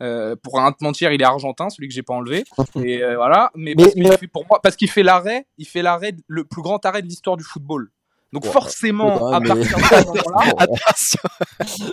[0.00, 2.44] Euh, pour un te mentir, il est argentin, celui que j'ai pas enlevé.
[2.84, 5.82] Et euh, voilà, mais, parce qu'il fait, pour moi, parce qu'il fait l'arrêt, il fait
[5.82, 7.90] l'arrêt, le plus grand arrêt de l'histoire du football.
[8.32, 9.72] Donc forcément, à, partir de ce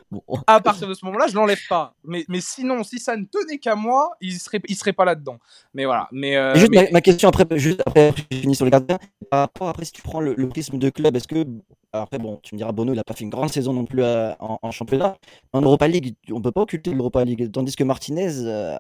[0.09, 1.93] moment-là, à partir de ce moment-là, je l'enlève pas.
[2.05, 5.37] Mais, mais sinon, si ça ne tenait qu'à moi, il serait, il serait pas là-dedans.
[5.73, 6.07] Mais voilà.
[6.13, 6.89] Mais, euh, juste mais...
[6.93, 8.97] Ma, question après, juste après, je finis sur le gardien.
[9.29, 11.45] Par rapport après, si tu prends le, prisme de club, est-ce que
[11.91, 14.03] après bon, tu me diras Bono, il a pas fait une grande saison non plus
[14.03, 15.17] en, en, championnat.
[15.53, 18.77] En Europa League, on peut pas occulter l'Europa League, tandis que Martinez euh,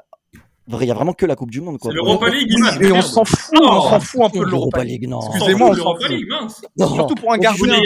[0.81, 1.77] il y a vraiment que la Coupe du Monde.
[1.81, 2.51] C'est l'Europa League,
[2.81, 5.07] Et on s'en fout, on s'en fout un peu de l'Europa League.
[5.07, 5.19] Non.
[5.21, 6.11] Excusez-moi, on s'en fout.
[6.29, 6.61] mince.
[6.77, 7.79] Surtout pour un gardien.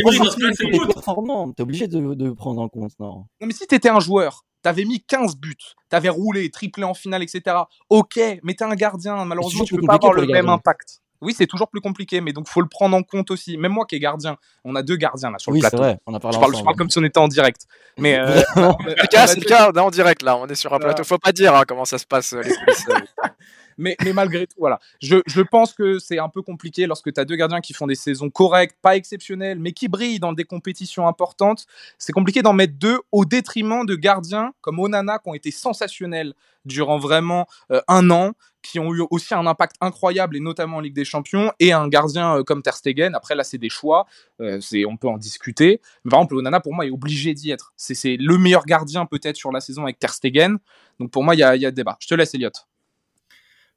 [1.56, 3.26] T'es obligé de, de prendre en compte, non.
[3.42, 5.56] Non, mais si t'étais un joueur, t'avais mis 15 buts,
[5.90, 7.58] t'avais roulé, triplé en finale, etc.
[7.90, 11.03] Ok, mais t'es un gardien, malheureusement, tu peux pas avoir le même impact.
[11.24, 13.58] Oui, c'est toujours plus compliqué, mais donc faut le prendre en compte aussi.
[13.58, 15.78] Même moi qui est gardien, on a deux gardiens là sur le plateau.
[15.78, 17.66] Vrai, on a parlé je, parle, je, parle, comme si on était en direct.
[17.98, 18.42] Mais euh,
[19.28, 21.04] c'est le cas, on est en direct là, on est sur un plateau.
[21.04, 22.88] Faut pas dire hein, comment ça se passe euh, les coulisses.
[22.90, 23.28] Euh.
[23.78, 24.80] mais, mais, malgré tout, voilà.
[25.02, 27.88] Je, je pense que c'est un peu compliqué lorsque tu as deux gardiens qui font
[27.88, 31.66] des saisons correctes, pas exceptionnelles, mais qui brillent dans des compétitions importantes.
[31.98, 36.34] C'est compliqué d'en mettre deux au détriment de gardiens comme Onana qui ont été sensationnels
[36.66, 37.48] durant vraiment
[37.88, 41.52] un an qui ont eu aussi un impact incroyable, et notamment en Ligue des Champions,
[41.60, 43.14] et un gardien euh, comme Ter Stegen.
[43.14, 44.08] Après, là, c'est des choix,
[44.42, 45.80] euh, on peut en discuter.
[46.10, 47.74] Par exemple, Onana, pour moi, est obligé d'y être.
[47.76, 50.58] C'est, le meilleur gardien, peut-être, sur la saison avec Ter Stegen.
[51.00, 51.98] Donc, pour moi, il y a, y a débat.
[52.00, 52.50] Je te laisse, Elliot.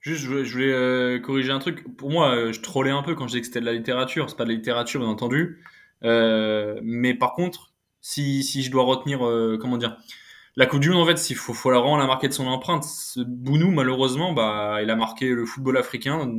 [0.01, 1.85] Juste, je voulais, euh, corriger un truc.
[1.97, 4.31] Pour moi, je trollais un peu quand je disais que c'était de la littérature.
[4.31, 5.65] C'est pas de la littérature, bien entendu.
[6.03, 9.19] mais par contre, si, si je dois retenir,
[9.61, 9.97] comment dire,
[10.57, 12.47] la Coupe du Monde, en fait, il faut, faut la rendre la marquer de son
[12.47, 12.85] empreinte.
[13.19, 16.31] Bounou, malheureusement, bah, il a marqué le football africain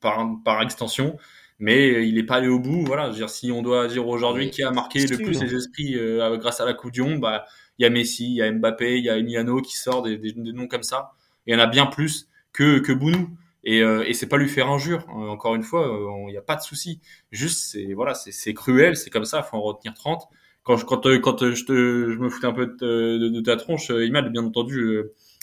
[0.00, 1.16] par, par extension,
[1.58, 2.84] mais il n'est pas allé au bout.
[2.84, 6.36] Voilà, dire, si on doit dire aujourd'hui qui a marqué le plus les esprits euh,
[6.36, 7.44] grâce à la Coupe du Monde, bah,
[7.78, 10.16] il y a Messi, il y a Mbappé, il y a Emiliano qui sort des,
[10.16, 11.10] des, noms comme ça.
[11.46, 13.36] Il y en a bien plus que, que Bounou.
[13.64, 15.04] Et, euh, et c'est pas lui faire injure.
[15.08, 15.90] Euh, encore une fois,
[16.28, 17.00] il n'y a pas de souci.
[17.32, 19.42] Juste, c'est voilà, c'est cruel, c'est comme ça.
[19.42, 20.28] Faut en retenir 30
[20.68, 23.40] quand je, quand, euh, quand euh, je, te, je me foutais un peu de, de,
[23.40, 25.00] ta tronche, euh, Imad, bien entendu,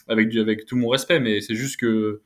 [0.08, 2.22] avec, du, avec tout mon respect, mais c'est juste que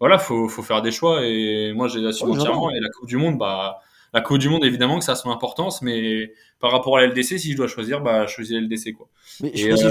[0.00, 2.70] voilà, faut, faut faire des choix et moi j'ai l'assume entièrement.
[2.70, 3.80] Et la Coupe du Monde, bah,
[4.14, 7.08] la Coupe du Monde, évidemment que ça a son importance, mais par rapport à la
[7.08, 9.10] LDC, si je dois choisir, bah, je choisis la LDC, quoi.
[9.42, 9.84] Mais je juste...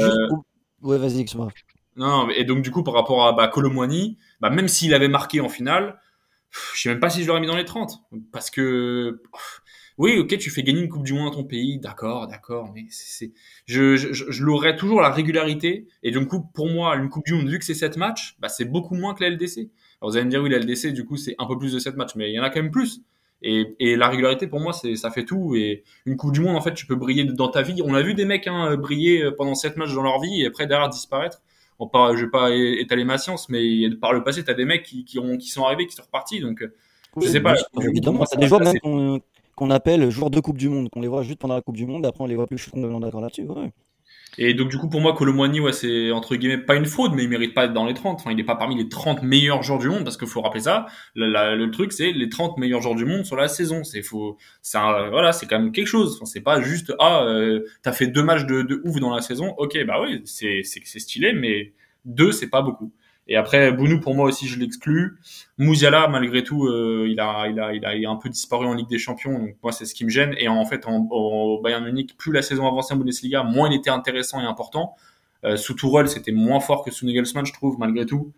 [0.82, 1.50] Ouais, vas-y, excuse-moi.
[1.96, 5.42] Non, et donc du coup, par rapport à bah, Colomwani, bah, même s'il avait marqué
[5.42, 6.00] en finale,
[6.74, 8.00] je sais même pas si je l'aurais mis dans les 30.
[8.32, 9.22] Parce que
[9.98, 12.86] oui, ok, tu fais gagner une Coupe du Monde à ton pays, d'accord, d'accord, mais
[12.90, 13.32] c'est,
[13.66, 15.88] je, je, je l'aurais toujours la régularité.
[16.04, 18.48] Et du coup, pour moi, une Coupe du Monde, vu que c'est 7 matchs, bah,
[18.48, 19.70] c'est beaucoup moins que la LDC.
[20.00, 21.80] Alors, vous allez me dire, oui, la LDC, du coup, c'est un peu plus de
[21.80, 23.02] 7 matchs, mais il y en a quand même plus.
[23.42, 25.56] Et, et la régularité, pour moi, c'est, ça fait tout.
[25.56, 27.82] Et une Coupe du Monde, en fait, tu peux briller dans ta vie.
[27.84, 30.68] On a vu des mecs hein, briller pendant 7 matchs dans leur vie et après,
[30.68, 31.42] derrière, disparaître.
[31.80, 34.66] Bon, pas, je vais pas étaler ma science, mais par le passé, tu as des
[34.66, 36.40] mecs qui, qui, ont, qui sont arrivés, qui sont repartis.
[36.40, 36.64] Donc,
[37.20, 37.56] je sais pas.
[37.82, 39.22] Évidemment, ça des joueurs même
[39.58, 41.86] qu'on appelle joueurs de Coupe du Monde, qu'on les voit juste pendant la Coupe du
[41.86, 43.48] Monde, après on les voit plus, je suis d'accord là-dessus.
[44.38, 47.24] Et donc du coup pour moi Colomboigny ouais c'est entre guillemets pas une fraude mais
[47.24, 49.64] il mérite pas d'être dans les 30 enfin il est pas parmi les 30 meilleurs
[49.64, 50.86] joueurs du monde parce qu'il faut rappeler ça.
[51.16, 53.84] Le, truc c'est les 30 meilleurs joueurs du monde sur la saison.
[53.84, 56.16] C'est faut c'est voilà c'est quand même quelque chose.
[56.18, 59.22] Enfin, c'est pas juste ah euh, t'as fait deux matchs de, de ouf dans la
[59.22, 59.56] saison.
[59.58, 61.74] Ok bah oui c'est c'est stylé mais
[62.06, 62.94] deux c'est pas beaucoup
[63.28, 65.18] et après, Bounou, pour moi aussi, je l'exclus.
[65.58, 68.88] Mouziala, malgré tout, euh, il, a, il, a, il, a, un peu disparu en Ligue
[68.88, 69.38] des Champions.
[69.38, 70.34] Donc, moi, c'est ce qui me gêne.
[70.38, 73.90] Et en fait, en, Bayern Munich, plus la saison avançait en Bundesliga, moins il était
[73.90, 74.96] intéressant et important.
[75.44, 78.32] Euh, sous Tourelle, c'était moins fort que sous Nagelsmann, je trouve, malgré tout.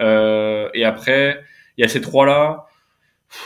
[0.00, 1.44] Euh, et après,
[1.78, 2.66] il y a ces trois-là.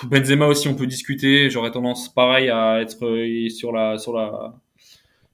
[0.04, 1.50] Benzema aussi, on peut discuter.
[1.50, 4.54] J'aurais tendance, pareil, à être euh, sur la, sur la,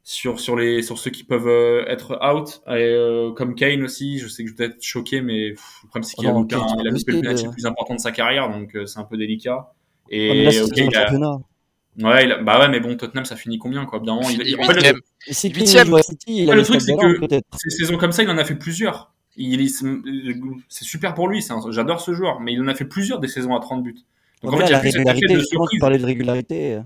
[0.04, 2.62] sur sur les sur ceux qui peuvent euh, être out.
[2.66, 6.02] Et, euh, comme Kane aussi je sais que je vais être choqué mais le problème
[6.02, 8.86] c'est qu'il a, il a le penalty le plus important de sa carrière donc euh,
[8.86, 9.72] c'est un peu délicat.
[10.10, 11.12] Et là, okay, il a...
[12.08, 12.42] ouais il a...
[12.42, 14.00] bah ouais mais bon Tottenham ça finit combien quoi?
[14.00, 14.80] Bien il, il, en fait, le,
[16.26, 19.12] il le truc c'est que ces saisons comme ça il en a fait plusieurs.
[19.36, 19.66] Il
[20.68, 23.54] c'est super pour lui j'adore ce joueur mais il en a fait plusieurs des saisons
[23.54, 23.96] à 30 buts.
[24.42, 26.80] Donc en fait il y a plus de tu parlais de régularité.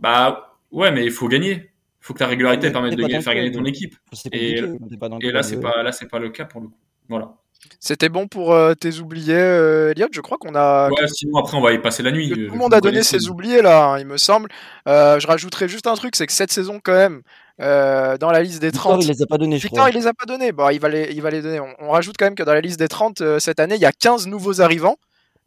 [0.00, 1.69] Bah ouais mais il faut gagner
[2.00, 3.94] faut que ta régularité permette de faire gagner ton équipe.
[4.32, 6.78] Et, là, c'est pas, là, c'est pas le cas pour le coup.
[7.08, 7.34] Voilà.
[7.78, 10.88] C'était bon pour euh, tes oubliés, euh, Elliot Je crois qu'on a.
[10.88, 12.30] Ouais, sinon après on va y passer la nuit.
[12.30, 14.48] tout le monde a donné ses oubliés là, hein, il me semble.
[14.86, 17.22] je rajouterais juste un truc, c'est que cette saison quand même,
[17.58, 19.02] dans la liste des 30.
[19.02, 20.52] Victor, il les a pas donnés, je Victor, il les a pas donnés.
[20.52, 21.60] Bon, il va les, il va les donner.
[21.80, 23.92] On, rajoute quand même que dans la liste des 30 cette année, il y a
[23.92, 24.96] 15 nouveaux arrivants.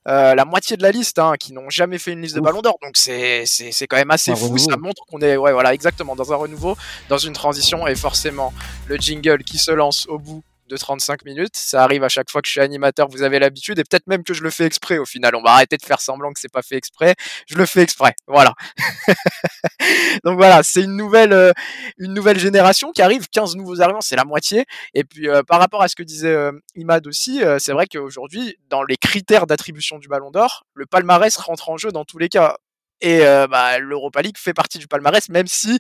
[0.05, 2.77] La moitié de la liste hein, qui n'ont jamais fait une liste de ballon d'or.
[2.81, 3.45] Donc c'est
[3.89, 4.57] quand même assez fou.
[4.57, 6.77] Ça montre qu'on est ouais voilà exactement dans un renouveau,
[7.09, 8.53] dans une transition et forcément
[8.87, 11.55] le jingle qui se lance au bout de 35 minutes.
[11.55, 14.23] Ça arrive à chaque fois que je suis animateur, vous avez l'habitude, et peut-être même
[14.23, 15.35] que je le fais exprès au final.
[15.35, 17.15] On va arrêter de faire semblant que c'est pas fait exprès.
[17.47, 18.15] Je le fais exprès.
[18.27, 18.53] Voilà.
[20.23, 21.51] Donc voilà, c'est une nouvelle, euh,
[21.97, 24.65] une nouvelle génération qui arrive, 15 nouveaux arrivants, c'est la moitié.
[24.93, 28.57] Et puis euh, par rapport à ce que disait euh, Imad aussi, c'est vrai qu'aujourd'hui,
[28.69, 32.29] dans les critères d'attribution du Ballon d'Or, le palmarès rentre en jeu dans tous les
[32.29, 32.57] cas.
[33.01, 33.19] Et
[33.49, 35.77] bah, l'Europa League fait partie du palmarès, même si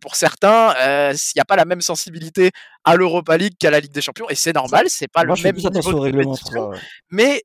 [0.00, 0.72] pour certains,
[1.12, 2.50] il n'y a pas la même sensibilité
[2.84, 4.28] à l'Europa League qu'à la Ligue des Champions.
[4.30, 6.70] Et c'est normal, c'est pas le même niveau de compétition.
[7.10, 7.42] Mais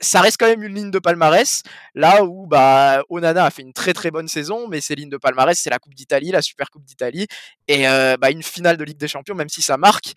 [0.00, 1.62] ça reste quand même une ligne de palmarès,
[1.94, 5.16] là où bah, Onana a fait une très très bonne saison, mais ces lignes de
[5.16, 7.28] palmarès, c'est la Coupe d'Italie, la Super Coupe d'Italie,
[7.68, 7.84] et
[8.20, 10.12] bah, une finale de Ligue des Champions, même si ça marque,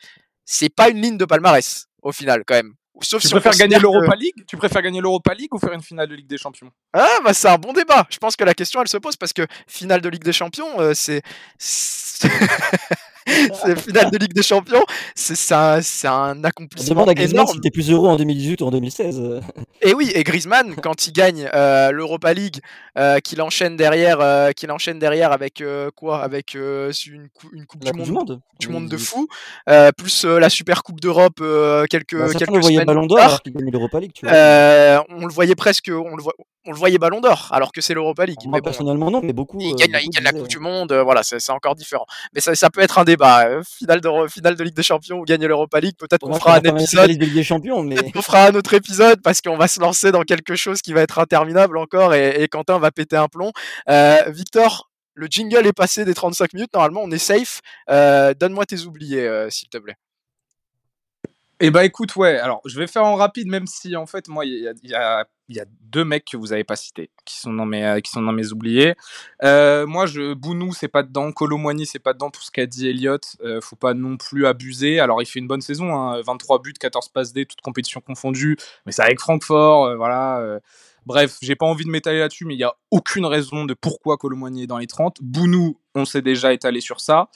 [0.45, 2.73] c'est pas une ligne de palmarès au final quand même.
[3.01, 4.43] Sauf tu préfères gagner l'Europa League?
[4.47, 6.71] Tu préfères gagner l'Europa League ou faire une finale de Ligue des Champions?
[6.93, 8.05] Ah bah c'est un bon débat.
[8.09, 10.79] Je pense que la question elle se pose parce que finale de Ligue des Champions,
[10.79, 11.21] euh, c'est
[13.65, 14.83] c'est finale de Ligue des Champions,
[15.15, 16.95] c'est un, un accomplissement.
[16.95, 19.41] demande à Griezmann si t'es plus heureux en 2018 ou en 2016.
[19.81, 22.59] Et oui, et Griezmann, quand il gagne euh, l'Europa League,
[22.97, 25.63] euh, qu'il enchaîne derrière, euh, qu'il enchaîne derrière avec
[25.95, 26.91] quoi Avec une,
[27.53, 29.27] une, coupe du monde, du monde, de fou,
[29.97, 31.41] plus la Super Coupe d'Europe
[31.89, 32.85] quelques bah, quelques semaines.
[32.85, 34.11] Ballon d'Or l'Europa League.
[34.13, 35.05] Tu vois.
[35.09, 36.23] on le voyait presque, on le,
[36.65, 38.39] on le voyait Ballon d'Or, alors que c'est l'Europa League.
[38.45, 39.57] Moi personnellement non, mais beaucoup.
[39.59, 42.05] Il gagne, il gagne la Coupe du Monde, voilà, c'est encore différent.
[42.33, 44.83] Mais ça, ça peut être un débat bah, euh, finale, de, finale de Ligue des
[44.83, 45.95] Champions ou gagner l'Europa League.
[45.97, 47.11] Peut-être qu'on fera un épisode.
[47.11, 47.97] des Champions, mais...
[48.15, 51.01] On fera un autre épisode parce qu'on va se lancer dans quelque chose qui va
[51.01, 53.51] être interminable encore et, Quentin va péter un plomb.
[53.89, 56.73] Euh, Victor, le jingle est passé des 35 minutes.
[56.73, 57.61] Normalement, on est safe.
[57.89, 59.95] Euh, donne-moi tes oubliés, s'il te plaît.
[61.59, 64.45] Eh bah écoute, ouais, alors je vais faire en rapide, même si en fait, moi,
[64.45, 67.65] il y a, y a, deux mecs que vous avez pas cités, qui sont dans
[67.65, 68.93] mes, euh, qui sont dans mes oubliés.
[69.43, 72.87] Euh, moi, je, Bounou, c'est pas dedans, Colomwani, c'est pas dedans pour ce qu'a dit
[72.87, 74.99] Elliott, euh, faut pas non plus abuser.
[74.99, 78.57] Alors, il fait une bonne saison, hein, 23 buts, 14 passes D, toutes compétitions confondues,
[78.85, 80.59] mais c'est avec Francfort, voilà.
[81.07, 84.17] Bref, j'ai pas envie de m'étaler là-dessus, mais il n'y a aucune raison de pourquoi
[84.17, 85.19] Colomboigny est dans les 30.
[85.21, 87.29] Bounou, on s'est déjà étalé sur ça.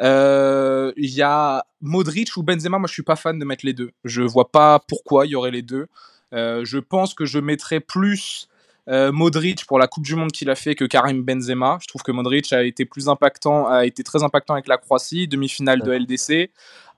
[0.00, 3.72] Euh, il y a Modric ou Benzema, moi je suis pas fan de mettre les
[3.72, 3.90] deux.
[4.04, 5.86] Je vois pas pourquoi il y aurait les deux.
[6.32, 8.48] Euh, je pense que je mettrais plus
[8.88, 11.78] euh, Modric pour la Coupe du Monde qu'il a fait que Karim Benzema.
[11.80, 15.28] Je trouve que Modric a été plus impactant, a été très impactant avec la Croatie,
[15.28, 16.50] demi-finale de LDC.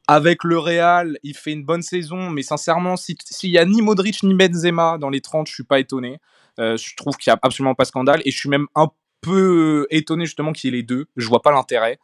[0.09, 4.23] Avec le Real, il fait une bonne saison, mais sincèrement, s'il n'y a ni Modric
[4.23, 6.21] ni Benzema dans les 30, je suis pas étonné.
[6.59, 8.89] Euh, je trouve qu'il n'y a absolument pas scandale et je suis même un
[9.21, 11.07] peu étonné justement qu'il y ait les deux.
[11.17, 11.99] Je vois pas l'intérêt.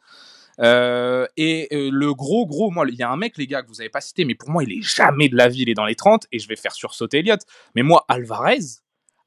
[0.59, 3.67] Euh, et euh, le gros, gros, moi, il y a un mec, les gars, que
[3.67, 5.73] vous avez pas cité, mais pour moi, il est jamais de la vie, il est
[5.73, 7.41] dans les 30, et je vais faire sursauter Elliott.
[7.75, 8.59] Mais moi, Alvarez,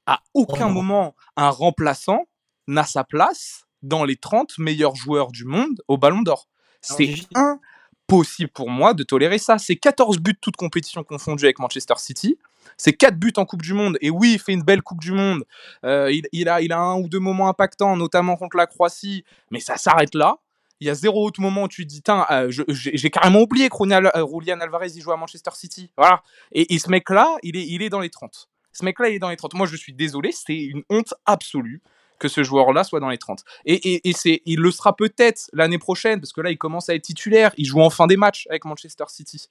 [0.06, 0.72] à aucun oh.
[0.72, 2.26] moment, un remplaçant
[2.68, 6.48] n'a sa place dans les 30 meilleurs joueurs du monde au Ballon d'Or.
[6.80, 7.58] C'est un
[8.06, 9.58] possible pour moi de tolérer ça.
[9.58, 12.38] C'est 14 buts toutes compétitions confondues avec Manchester City.
[12.76, 13.98] C'est 4 buts en Coupe du Monde.
[14.00, 15.44] Et oui, il fait une belle Coupe du Monde.
[15.84, 19.24] Euh, il, a, il a un ou deux moments impactants, notamment contre la Croatie.
[19.50, 20.36] Mais ça s'arrête là.
[20.80, 23.76] Il y a zéro autre moment où tu te dis, euh, j'ai carrément oublié que
[23.78, 25.90] Julian Alvarez il joue à Manchester City.
[25.96, 26.22] Voilà.
[26.52, 28.48] Et, ce mec-là, il est, il est dans les 30.
[28.72, 29.54] Ce mec-là, il est dans les 30.
[29.54, 31.80] Moi, je suis désolé, c'est une honte absolue
[32.18, 33.44] que ce joueur-là soit dans les 30.
[33.64, 37.02] Et, c'est, il le sera peut-être l'année prochaine, parce que là, il commence à être
[37.02, 37.52] titulaire.
[37.56, 39.48] Il joue en fin des matchs avec Manchester City.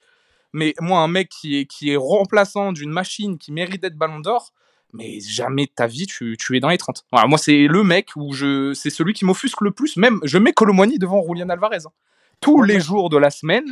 [0.52, 4.20] Mais moi, un mec qui est, qui est remplaçant d'une machine qui mérite d'être ballon
[4.20, 4.52] d'or,
[4.92, 7.04] mais jamais de ta vie, tu, tu es dans les 30.
[7.12, 9.96] Voilà, moi, c'est le mec où je, c'est celui qui m'offusque le plus.
[9.96, 11.86] Même, je mets Colomboigny devant Julian Alvarez.
[11.86, 11.92] Hein.
[12.40, 13.66] Tous les jours de la semaine,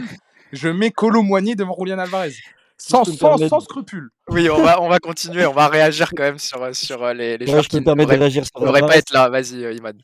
[0.52, 2.34] je mets Colomboigny devant Julian Alvarez.
[2.76, 4.10] Sans, sans, scrupule.
[4.28, 7.38] Oui, on va, on va continuer, on va réagir quand même sur, sur euh, les,
[7.38, 9.96] les ouais, je me permettre de réagir sur devrait pas être là, vas-y, euh, Iman.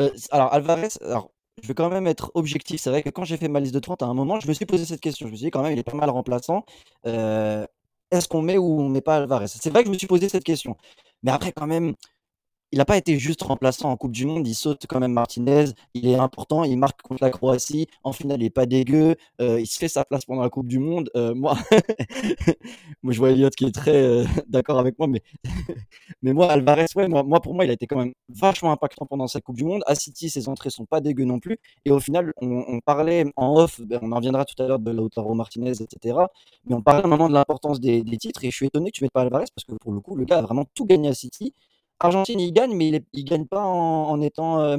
[0.00, 1.30] Euh, alors, Alvarez, alors,
[1.62, 2.80] je vais quand même être objectif.
[2.80, 4.54] C'est vrai que quand j'ai fait ma liste de 30, à un moment, je me
[4.54, 5.26] suis posé cette question.
[5.26, 6.64] Je me suis dit, quand même, il est pas mal remplaçant.
[7.04, 9.48] Est-ce qu'on met ou on met pas Alvarez?
[9.48, 10.76] C'est vrai que je me suis posé cette question.
[11.22, 11.94] Mais après, quand même,
[12.72, 15.66] il n'a pas été juste remplaçant en Coupe du Monde, il saute quand même Martinez,
[15.94, 19.60] il est important, il marque contre la Croatie, en finale il est pas dégueu, euh,
[19.60, 21.08] il se fait sa place pendant la Coupe du Monde.
[21.14, 21.56] Euh, moi,
[23.02, 25.22] moi je vois Elliot qui est très euh, d'accord avec moi, mais
[26.32, 29.44] moi Alvarez, ouais, moi, pour moi il a été quand même vachement impactant pendant cette
[29.44, 29.82] Coupe du Monde.
[29.86, 33.56] À City ses entrées sont pas dégueu non plus, et au final on, parlait en
[33.56, 36.18] off, ben, on en reviendra tout à l'heure de Lautaro Martinez, etc.
[36.66, 39.12] Mais on parlait un de l'importance des, titres, et je suis étonné que tu mettes
[39.12, 41.54] pas Alvarez parce que pour le coup le gars a vraiment tout gagné à City.
[42.00, 44.76] Argentine, il gagne, mais il, ne gagne pas en, étant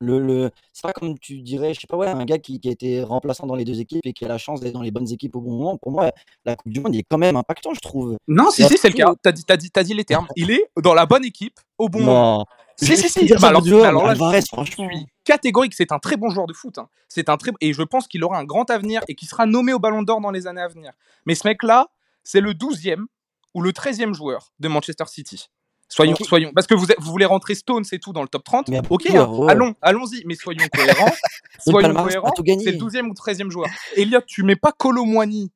[0.00, 0.50] le, le...
[0.72, 3.02] c'est pas comme tu dirais, je sais pas, ouais, un gars qui, qui, a été
[3.02, 5.36] remplaçant dans les deux équipes et qui a la chance d'être dans les bonnes équipes
[5.36, 5.76] au bon moment.
[5.76, 6.10] Pour moi,
[6.44, 8.16] la Coupe du Monde, il est quand même impactant, je trouve.
[8.26, 9.12] Non, si, si, c'est le cas.
[9.22, 9.44] T'as dit,
[9.74, 10.26] as dit, les termes.
[10.36, 12.46] Il est dans la bonne équipe au bon moment.
[12.76, 13.26] Si, si, si.
[13.34, 14.88] Bah, alors, alors là, Alvarez, franchement.
[14.90, 15.74] Suis catégorique.
[15.74, 16.78] C'est un très bon joueur de foot.
[16.78, 16.88] Hein.
[17.08, 19.74] C'est un très et je pense qu'il aura un grand avenir et qu'il sera nommé
[19.74, 20.92] au Ballon d'Or dans les années à venir.
[21.26, 21.88] Mais ce mec-là,
[22.24, 23.04] c'est le 12e
[23.52, 25.50] ou le 13e joueur de Manchester City.
[25.90, 28.70] Soyons, soyons, parce que vous, vous voulez rentrer Stones et tout dans le top 30.
[28.88, 31.12] ok, hein, allons, allons-y, mais soyons cohérents.
[31.64, 32.32] soyons cohérents.
[32.36, 33.68] C'est le 12e ou 13e joueur.
[33.96, 35.50] Elliot, tu mets pas Colomwani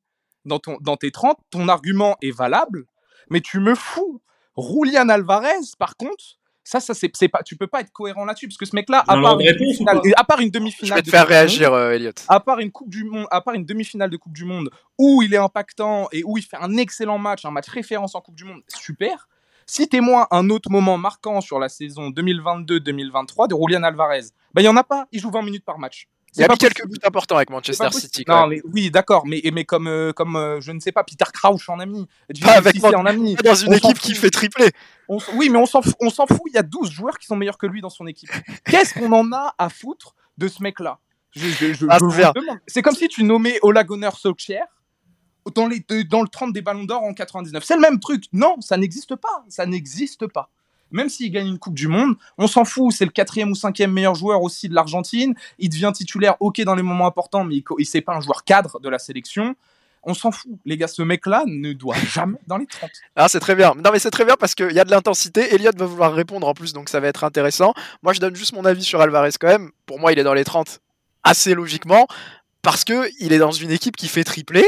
[0.45, 2.87] dans, ton, dans tes 30, ton argument est valable,
[3.31, 4.21] mais tu me fous.
[4.57, 6.25] Roulian Alvarez, par contre,
[6.65, 9.17] ça, ça c'est pas, tu peux pas être cohérent là-dessus parce que ce mec-là, à,
[10.25, 12.13] part une demi-finale, je vais te faire réagir, euh, Elliot.
[12.29, 15.23] À part une coupe du monde, à part une demi-finale de Coupe du Monde où
[15.23, 18.35] il est impactant et où il fait un excellent match, un match référence en Coupe
[18.35, 19.29] du Monde, super.
[19.67, 24.25] Citez-moi un autre moment marquant sur la saison 2022-2023 de Julian Alvarez.
[24.53, 26.09] Ben, il n'y en a pas, il joue 20 minutes par match.
[26.37, 28.25] Il y a mis quelques buts importants avec Manchester City.
[28.27, 31.25] Non, mais oui, d'accord, mais, mais comme, euh, comme euh, je ne sais pas, Peter
[31.33, 32.09] Crouch en ami.
[32.43, 33.37] Pas avec moi, en ami.
[33.37, 34.71] Dans une équipe qui fait tripler.
[35.09, 37.67] oui, mais on s'en fout, fout, il y a 12 joueurs qui sont meilleurs que
[37.67, 38.31] lui dans son équipe.
[38.65, 40.99] Qu'est-ce qu'on en a à foutre de ce mec-là?
[41.89, 41.99] Ah,
[42.67, 44.67] C'est comme si tu nommais Ola Gunnar Solskjaer
[45.55, 45.69] dans,
[46.09, 47.63] dans le 30 des ballons d'or en 99.
[47.65, 48.25] C'est le même truc.
[48.33, 49.45] Non, ça n'existe pas.
[49.49, 50.51] Ça n'existe pas.
[50.91, 52.93] Même s'il gagne une Coupe du Monde, on s'en fout.
[52.93, 55.35] C'est le quatrième ou cinquième meilleur joueur aussi de l'Argentine.
[55.59, 58.79] Il devient titulaire, ok, dans les moments importants, mais il c'est pas un joueur cadre
[58.81, 59.57] de la sélection.
[60.05, 60.53] On s'en fout.
[60.65, 62.91] Les gars, ce mec-là ne doit jamais dans les 30.
[63.17, 63.73] Ah, c'est très bien.
[63.75, 65.55] Non, mais c'est très bien parce qu'il y a de l'intensité.
[65.55, 67.75] Elliot va vouloir répondre en plus, donc ça va être intéressant.
[68.03, 69.71] Moi, je donne juste mon avis sur Alvarez quand même.
[69.87, 70.81] Pour moi, il est dans les 30
[71.25, 72.07] assez logiquement
[72.63, 74.65] parce que il est dans une équipe qui fait tripler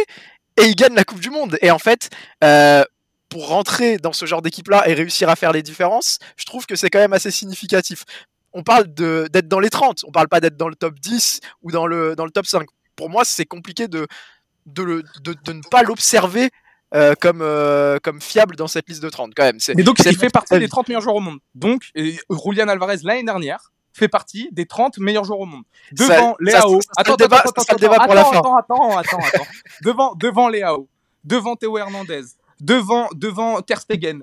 [0.56, 1.58] et il gagne la Coupe du Monde.
[1.62, 2.10] Et en fait,
[2.44, 2.84] euh,
[3.28, 6.76] pour rentrer dans ce genre d'équipe-là et réussir à faire les différences, je trouve que
[6.76, 8.04] c'est quand même assez significatif.
[8.52, 11.70] On parle d'être dans les 30, on parle pas d'être dans le top 10 ou
[11.70, 12.66] dans le, dans le top 5.
[12.94, 14.06] Pour moi, c'est compliqué de,
[14.64, 16.50] de, de, ne pas l'observer
[16.94, 19.58] euh, comme, euh, comme fiable dans cette liste de 30 quand même.
[19.74, 21.38] Mais donc il fait partie des 30 meilleurs joueurs au monde.
[21.54, 25.64] Donc Julian Alvarez l'année dernière fait partie des 30 meilleurs joueurs au monde.
[25.92, 26.80] Devant Léao.
[26.96, 29.46] Attends, attends, attends, attends, attends, attends, attends,
[29.82, 30.88] devant, devant Léao,
[31.24, 32.22] devant Théo Hernandez,
[32.60, 33.60] devant, devant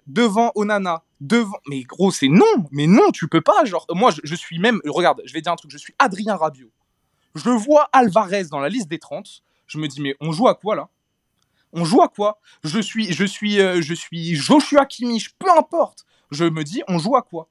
[0.08, 1.58] devant Onana, devant.
[1.68, 3.66] Mais gros, c'est non, mais non, tu peux pas.
[3.66, 4.80] Genre, moi, je, suis même.
[4.86, 5.72] Regarde, je vais dire un truc.
[5.72, 6.70] Je suis Adrien Rabiot.
[7.36, 9.44] Je vois Alvarez dans la liste des 30.
[9.66, 10.90] Je me dis, mais on joue à quoi là?
[11.72, 12.40] On joue à quoi?
[12.64, 15.32] Je suis, je suis, euh, je suis Joshua Kimmich.
[15.40, 16.06] Peu importe.
[16.30, 17.48] Je me dis, on joue à quoi?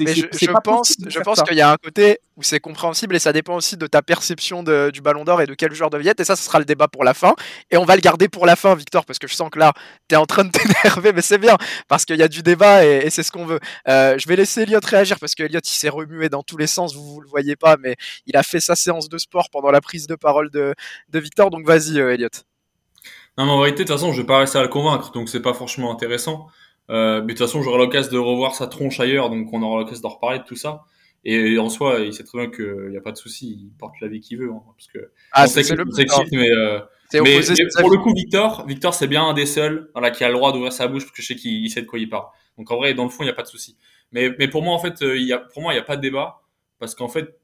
[0.00, 3.32] Mais je, pense, je pense qu'il y a un côté où c'est compréhensible et ça
[3.32, 6.20] dépend aussi de ta perception du Ballon d'Or et de quel joueur de être.
[6.20, 7.34] Et ça, ce sera le débat pour la fin.
[7.70, 9.72] Et on va le garder pour la fin, Victor, parce que je sens que là,
[10.08, 10.50] tu es en train de
[10.82, 11.56] t'énerver, mais c'est bien,
[11.88, 13.60] parce qu'il y a du débat et, c'est ce qu'on veut.
[13.88, 16.94] Euh, je vais laisser Elliot réagir, parce que il s'est remué dans tous les sens,
[16.94, 17.96] vous, vous le voyez pas, mais
[18.26, 20.74] il a fait sa séance de sport pendant la prise de parole de,
[21.08, 21.50] de Victor.
[21.50, 22.28] Donc vas-y, euh, Elliot.
[23.36, 25.28] Non, mais en vérité, de toute façon, je vais pas rester à le convaincre, donc
[25.28, 26.48] c'est pas franchement intéressant.
[26.90, 29.80] Euh, mais de toute façon, j'aurai l'occasion de revoir sa tronche ailleurs, donc on aura
[29.80, 30.84] l'occasion d'en reparler de tout ça.
[31.24, 33.94] Et en soi, il sait très bien qu'il n'y a pas de souci, il porte
[34.00, 34.50] la vie qu'il veut.
[34.50, 35.84] Hein, parce que ah, c'est le
[36.32, 36.80] mais, euh,
[37.22, 37.40] mais,
[37.80, 40.52] pour le coup, Victor, Victor, c'est bien un des seuls voilà, qui a le droit
[40.52, 42.26] d'ouvrir sa bouche parce que je sais qu'il sait de quoi il parle.
[42.56, 43.76] Donc en vrai, dans le fond, il n'y a pas de souci.
[44.12, 45.84] Mais, mais pour moi, en fait, euh, il y a, pour moi, il n'y a
[45.84, 46.42] pas de débat
[46.78, 47.38] parce qu'en fait,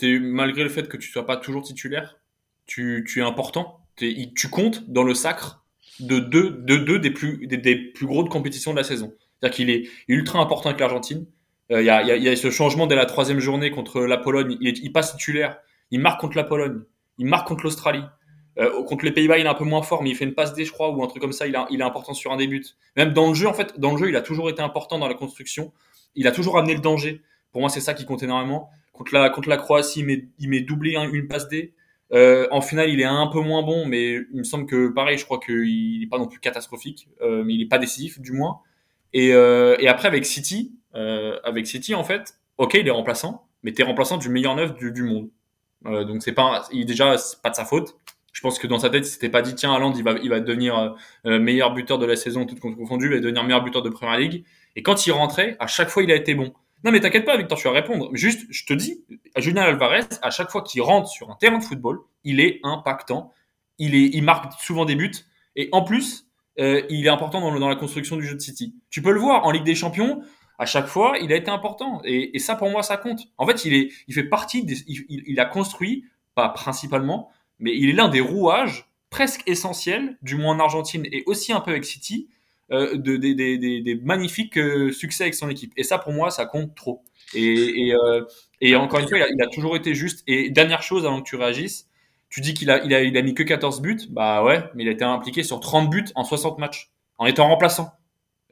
[0.00, 2.18] es, malgré le fait que tu sois pas toujours titulaire,
[2.66, 5.61] tu, tu es important, tu comptes dans le sacre
[6.00, 9.12] de deux, de des, plus, des, plus grosses compétitions de la saison.
[9.40, 11.26] C'est-à-dire qu'il est ultra important avec l'Argentine.
[11.70, 14.56] Euh, il y, a, y, a, ce changement dès la troisième journée contre la Pologne.
[14.60, 15.58] Il, il, passe titulaire.
[15.90, 16.80] Il marque contre la Pologne.
[17.18, 18.04] Il marque contre l'Australie.
[18.58, 20.54] Euh, contre les Pays-Bas, il est un peu moins fort, mais il fait une passe
[20.54, 21.46] D, je crois, ou un truc comme ça.
[21.46, 22.64] Il, il est important sur un des buts.
[22.96, 25.08] Même dans le jeu, en fait, dans le jeu, il a toujours été important dans
[25.08, 25.72] la construction.
[26.14, 27.22] Il a toujours amené le danger.
[27.52, 28.70] Pour moi, c'est ça qui compte énormément.
[28.92, 31.74] Contre la, contre la Croatie, il met, il met doublé une passe D.
[32.12, 35.16] Euh, en finale, il est un peu moins bon, mais il me semble que pareil,
[35.16, 38.32] je crois qu'il n'est pas non plus catastrophique, euh, mais il n'est pas décisif du
[38.32, 38.60] moins.
[39.14, 43.46] Et, euh, et après avec City, euh, avec City en fait, ok, il est remplaçant,
[43.62, 45.30] mais t'es remplaçant du meilleur neuf du, du monde.
[45.86, 47.96] Euh, donc c'est pas, il, déjà c'est pas de sa faute.
[48.32, 50.30] Je pense que dans sa tête, il s'était pas dit tiens, Haaland, il va, il
[50.30, 53.90] va devenir meilleur buteur de la saison toute confondu, il va devenir meilleur buteur de
[53.90, 54.44] Première Ligue.
[54.74, 56.54] Et quand il rentrait, à chaque fois, il a été bon.
[56.84, 58.10] Non, mais t'inquiète pas, Victor, tu vas répondre.
[58.12, 59.04] Juste, je te dis,
[59.36, 63.32] Julian Alvarez, à chaque fois qu'il rentre sur un terrain de football, il est impactant.
[63.78, 65.12] Il, est, il marque souvent des buts.
[65.56, 66.26] Et en plus,
[66.58, 68.74] euh, il est important dans, la construction du jeu de City.
[68.90, 70.22] Tu peux le voir en Ligue des Champions.
[70.58, 72.00] À chaque fois, il a été important.
[72.04, 73.20] Et, ça, pour moi, ça compte.
[73.38, 76.04] En fait, il, est, il fait partie il, il a construit,
[76.34, 81.22] pas principalement, mais il est l'un des rouages presque essentiels, du moins en Argentine et
[81.26, 82.28] aussi un peu avec City,
[82.70, 85.72] euh, de, des, des, des, magnifiques euh, succès avec son équipe.
[85.76, 87.02] Et ça, pour moi, ça compte trop.
[87.34, 88.24] Et, et, euh,
[88.60, 90.22] et encore une fois, il a, il a, toujours été juste.
[90.26, 91.88] Et dernière chose, avant que tu réagisses,
[92.30, 94.00] tu dis qu'il a, il a, il a mis que 14 buts.
[94.10, 97.48] Bah ouais, mais il a été impliqué sur 30 buts en 60 matchs, en étant
[97.48, 97.92] remplaçant.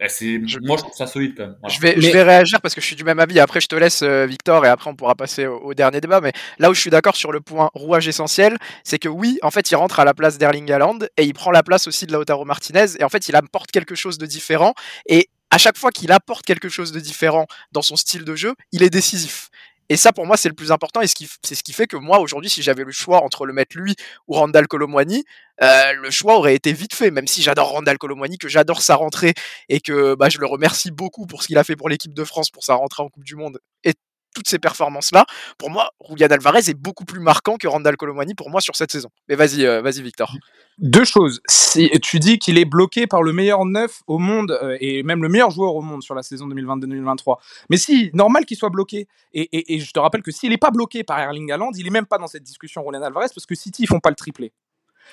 [0.08, 0.58] C'est, je...
[0.60, 1.56] Moi, je trouve ça solide quand même.
[1.60, 1.74] Voilà.
[1.74, 2.02] Je, vais, mais...
[2.02, 3.38] je vais réagir parce que je suis du même avis.
[3.38, 6.20] Après, je te laisse, euh, Victor, et après, on pourra passer au, au, dernier débat.
[6.20, 9.50] Mais là où je suis d'accord sur le point rouage essentiel, c'est que oui, en
[9.50, 12.12] fait, il rentre à la place d'Erling Haaland et il prend la place aussi de
[12.12, 12.96] Lautaro Martinez.
[12.98, 14.74] Et en fait, il apporte quelque chose de différent.
[15.06, 18.54] Et à chaque fois qu'il apporte quelque chose de différent dans son style de jeu,
[18.72, 19.49] il est décisif.
[19.90, 21.00] Et ça, pour moi, c'est le plus important.
[21.00, 23.76] Et c'est ce qui fait que moi, aujourd'hui, si j'avais le choix entre le mettre
[23.76, 23.96] lui
[24.28, 25.24] ou Randall Colomwani,
[25.62, 27.10] euh, le choix aurait été vite fait.
[27.10, 29.34] Même si j'adore Randall Colomwani, que j'adore sa rentrée
[29.68, 32.24] et que bah, je le remercie beaucoup pour ce qu'il a fait pour l'équipe de
[32.24, 33.58] France, pour sa rentrée en Coupe du Monde
[34.34, 35.26] toutes ces performances-là.
[35.58, 38.92] Pour moi, Julian Alvarez est beaucoup plus marquant que Randall Colomwani pour moi sur cette
[38.92, 39.10] saison.
[39.28, 40.32] Mais vas-y, euh, vas-y, Victor.
[40.78, 41.40] Deux choses.
[41.48, 45.22] Si tu dis qu'il est bloqué par le meilleur neuf au monde euh, et même
[45.22, 47.36] le meilleur joueur au monde sur la saison 2022-2023.
[47.68, 49.08] Mais si, normal qu'il soit bloqué.
[49.32, 52.06] Et, je te rappelle que s'il n'est pas bloqué par Erling Haaland, il est même
[52.06, 54.52] pas dans cette discussion Julian Alvarez parce que City ils font pas le triplé.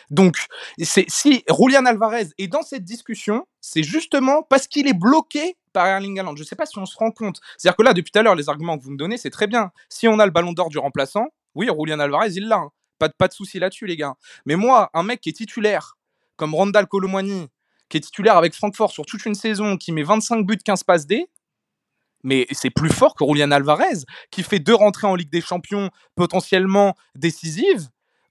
[0.09, 0.37] Donc,
[0.79, 6.43] si Julian Alvarez est dans cette discussion, c'est justement parce qu'il est bloqué Je ne
[6.43, 7.39] sais pas si on se rend compte.
[7.57, 9.47] C'est-à-dire que là, depuis tout à l'heure, les arguments que vous me donnez, c'est très
[9.47, 9.71] bien.
[9.89, 12.57] Si on a le ballon d'or du remplaçant, oui, Julian Alvarez, il l'a.
[12.57, 12.71] Hein.
[12.99, 14.15] Pas de, pas de souci là-dessus, les gars.
[14.45, 15.97] Mais moi, un mec qui est titulaire,
[16.35, 17.47] comme Randall Colomwani,
[17.89, 21.05] qui est titulaire avec Francfort sur toute une saison, qui met 25 buts, 15 passes
[21.05, 21.29] D,
[22.23, 25.89] mais c'est plus fort que Julian Alvarez, qui fait deux rentrées en Ligue des Champions
[26.15, 27.87] potentiellement décisives,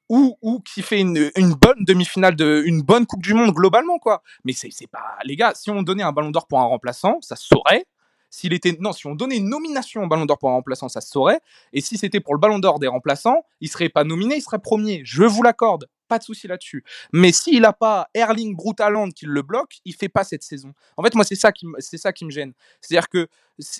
[0.08, 3.98] ou, ou qui fait une, une bonne demi-finale de une bonne Coupe du Monde globalement
[3.98, 4.22] quoi.
[4.44, 7.36] Mais c'est pas les gars, si on donnait un Ballon d'Or pour un remplaçant, ça
[7.36, 7.86] se saurait.
[8.30, 11.00] S'il était non, si on donnait une nomination au Ballon d'Or pour un remplaçant, ça
[11.00, 11.40] se saurait.
[11.72, 14.58] Et si c'était pour le Ballon d'Or des remplaçants, il serait pas nominé, il serait
[14.58, 15.02] premier.
[15.04, 16.84] Je vous l'accorde, pas de souci là-dessus.
[17.12, 20.72] Mais s'il a pas Erling Brutaland qui le bloque, il fait pas cette saison.
[20.96, 22.52] En fait, moi c'est ça qui c'est ça qui me gêne.
[22.80, 23.28] C'est-à-dire que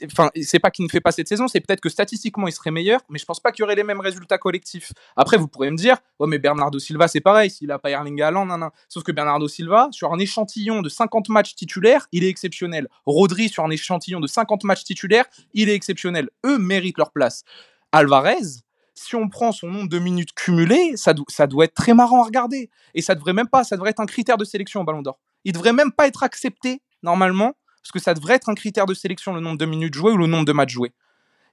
[0.05, 2.71] enfin c'est pas qu'il ne fait pas cette saison, c'est peut-être que statistiquement il serait
[2.71, 4.93] meilleur, mais je pense pas qu'il y aurait les mêmes résultats collectifs.
[5.17, 8.21] Après vous pourrez me dire, oh mais Bernardo Silva c'est pareil, s'il a pas Erling
[8.23, 8.71] Haaland, nan, nan.
[8.89, 12.89] sauf que Bernardo Silva sur un échantillon de 50 matchs titulaires, il est exceptionnel.
[13.05, 16.31] Rodri sur un échantillon de 50 matchs titulaires, il est exceptionnel.
[16.45, 17.45] Eux méritent leur place.
[17.93, 18.65] Alvarez,
[18.97, 22.23] si on prend son nombre de minutes cumulées, ça, do ça doit être très marrant
[22.23, 22.71] à regarder.
[22.95, 25.19] Et ça devrait même pas, ça devrait être un critère de sélection au Ballon d'Or.
[25.45, 28.95] Il devrait même pas être accepté normalement, parce que ça devrait être un critère de
[28.95, 30.93] sélection le nombre de minutes jouées ou le nombre de matchs joués.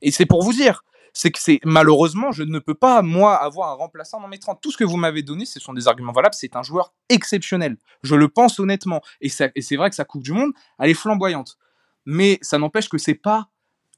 [0.02, 0.84] Et c'est pour vous dire,
[1.14, 4.60] c'est que c'est malheureusement, je ne peux pas moi avoir un remplaçant dans mes 30.
[4.62, 6.34] Tout ce que vous m'avez donné, ce sont des arguments valables.
[6.34, 7.78] C'est un joueur exceptionnel.
[8.02, 9.02] Je le pense honnêtement.
[9.22, 11.58] Et, et c'est vrai que sa Coupe du Monde, elle est flamboyante.
[12.06, 13.50] Mais ça n'empêche que c'est pas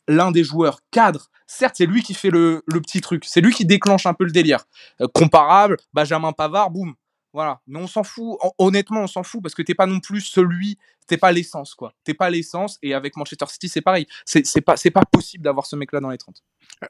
[0.08, 1.30] l'un des joueurs cadres.
[1.47, 3.24] Certes, c'est lui qui fait le, le petit truc.
[3.26, 4.66] C'est lui qui déclenche un peu le délire.
[5.01, 6.95] Euh, comparable, Benjamin Pavard, boum.
[7.36, 7.60] Voilà.
[7.68, 8.38] Mais on s'en fout.
[8.58, 10.78] Honnêtement, on s'en fout parce que t'es pas non plus celui.
[11.06, 11.94] T'es pas l'essence, quoi.
[12.06, 12.80] T'es pas l'essence.
[12.82, 14.08] Et avec Manchester City, c'est pareil.
[14.24, 16.42] C'est pas, c'est pas possible d'avoir ce mec-là dans les 30.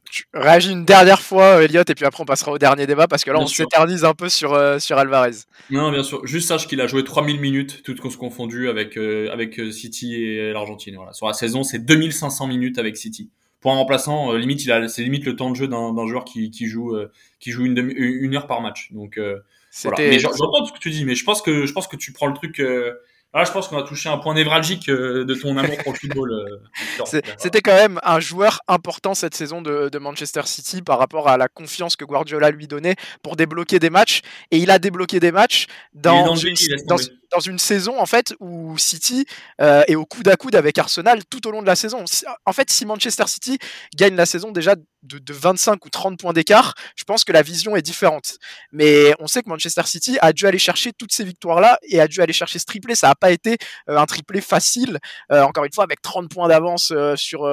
[0.09, 3.23] Tu réagis une dernière fois, Elliot, et puis après on passera au dernier débat parce
[3.23, 5.31] que là bien on s'éternise un peu sur, euh, sur Alvarez.
[5.69, 6.25] Non, bien sûr.
[6.25, 10.53] Juste sache qu'il a joué 3000 minutes, toutes causes confondues, avec, euh, avec City et
[10.53, 10.95] l'Argentine.
[10.95, 11.13] Voilà.
[11.13, 13.31] Sur la saison, c'est 2500 minutes avec City
[13.65, 16.23] pour un remplaçant, euh, limite, il a, c'est limite le temps de jeu d'un joueur
[16.23, 18.93] qui, qui joue, euh, qui joue une, demi, une heure par match.
[18.93, 19.39] Donc, euh,
[19.83, 19.97] voilà.
[19.99, 22.27] Mais j'entends ce que tu dis, mais je pense que, je pense que tu prends
[22.27, 22.59] le truc.
[22.59, 26.61] Là, je pense qu'on a touché un point névralgique de ton amour pour le football.
[27.37, 31.35] C'était quand même un joueur important cette saison de, de, Manchester City par rapport à
[31.35, 34.21] la confiance que Guardiola lui donnait pour débloquer des matchs.
[34.51, 36.35] Et il a débloqué des matchs dans, dans,
[36.87, 36.97] dans,
[37.35, 39.25] dans une saison en fait où City
[39.61, 42.05] euh, est au coude à coude avec Arsenal tout au long de la saison.
[42.45, 43.57] En fait, si Manchester City
[43.95, 44.75] gagne la saison déjà
[45.05, 48.37] de, de 25 ou 30 points d'écart, je pense que la vision est différente.
[48.71, 52.07] Mais on sait que Manchester City a dû aller chercher toutes ces victoires-là et a
[52.07, 52.95] dû aller chercher ce triplé.
[52.95, 53.57] Ça n'a pas été
[53.89, 54.99] euh, un triplé facile,
[55.31, 57.49] euh, encore une fois, avec 30 points d'avance euh, sur,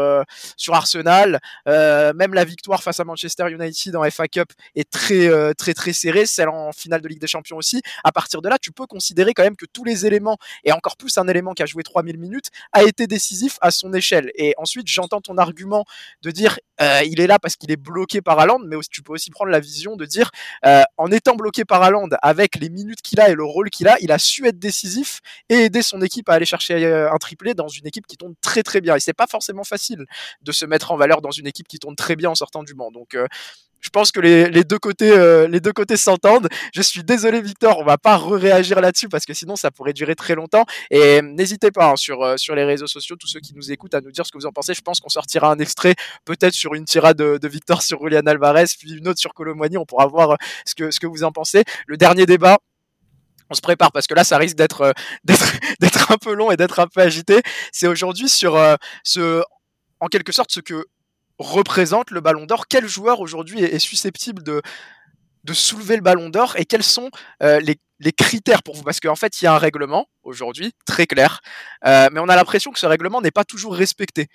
[0.57, 1.41] sur Arsenal.
[1.67, 6.27] Même la victoire face à Manchester United en FA Cup est très, très, très serrée,
[6.27, 7.83] celle en finale de Ligue des Champions aussi.
[8.05, 10.97] À partir de là, tu peux considérer quand même que tous les éléments, et encore
[10.97, 14.31] plus un élément qui a joué 3000 minutes, a été décisif à son échelle.
[14.35, 15.85] Et ensuite, j'entends ton argument
[16.23, 16.59] de dire
[17.05, 19.61] il est là parce qu'il est bloqué par Haaland, mais tu peux aussi prendre la
[19.61, 20.31] vision de dire,
[20.65, 23.89] euh, en étant bloqué par Haaland, avec les minutes qu'il a et le rôle qu'il
[23.89, 27.19] a, il a su être décisif et aider son équipe à aller chercher euh, un
[27.19, 28.97] triplé dans une équipe qui tourne très très bien.
[28.97, 30.07] Et c'est pas forcément facile
[30.43, 32.75] de se mettre en valeur dans une équipe qui tourne très bien en sortant du
[32.75, 32.91] banc.
[32.91, 33.27] Donc euh,
[33.83, 36.49] je pense que les, les deux côtés euh, les deux côtés s'entendent.
[36.73, 40.15] Je suis désolé Victor, on va pas réagir là-dessus parce que sinon ça pourrait durer
[40.15, 40.65] très longtemps.
[40.91, 43.95] Et n'hésitez pas hein, sur euh, sur les réseaux sociaux, tous ceux qui nous écoutent,
[43.95, 44.73] à nous dire ce que vous en pensez.
[44.73, 48.67] Je pense qu'on sortira un extrait peut-être sur une tirade de, Victor sur Julian Alvarez,
[48.79, 49.77] puis une autre sur Colomboigny.
[49.77, 51.65] On pourra voir ce que ce que vous en pensez.
[51.87, 52.59] Le dernier débat,
[53.51, 54.95] on se prépare parce que là ça risque d'être
[56.09, 57.43] un peu long et d'être un peu agité.
[57.73, 58.57] C'est aujourd'hui sur
[59.03, 59.43] ce
[59.99, 60.87] en quelque sorte ce que
[61.43, 64.63] représente le Ballon d'Or Quel joueur aujourd'hui est, susceptible de,
[65.45, 67.11] de soulever le Ballon d'Or et quels sont
[67.43, 68.83] euh, les, les, critères pour vous?
[68.83, 71.41] Parce qu'en fait, il y a un règlement aujourd'hui très clair,
[71.87, 74.29] euh, mais on a l'impression que ce règlement n'est pas toujours respecté.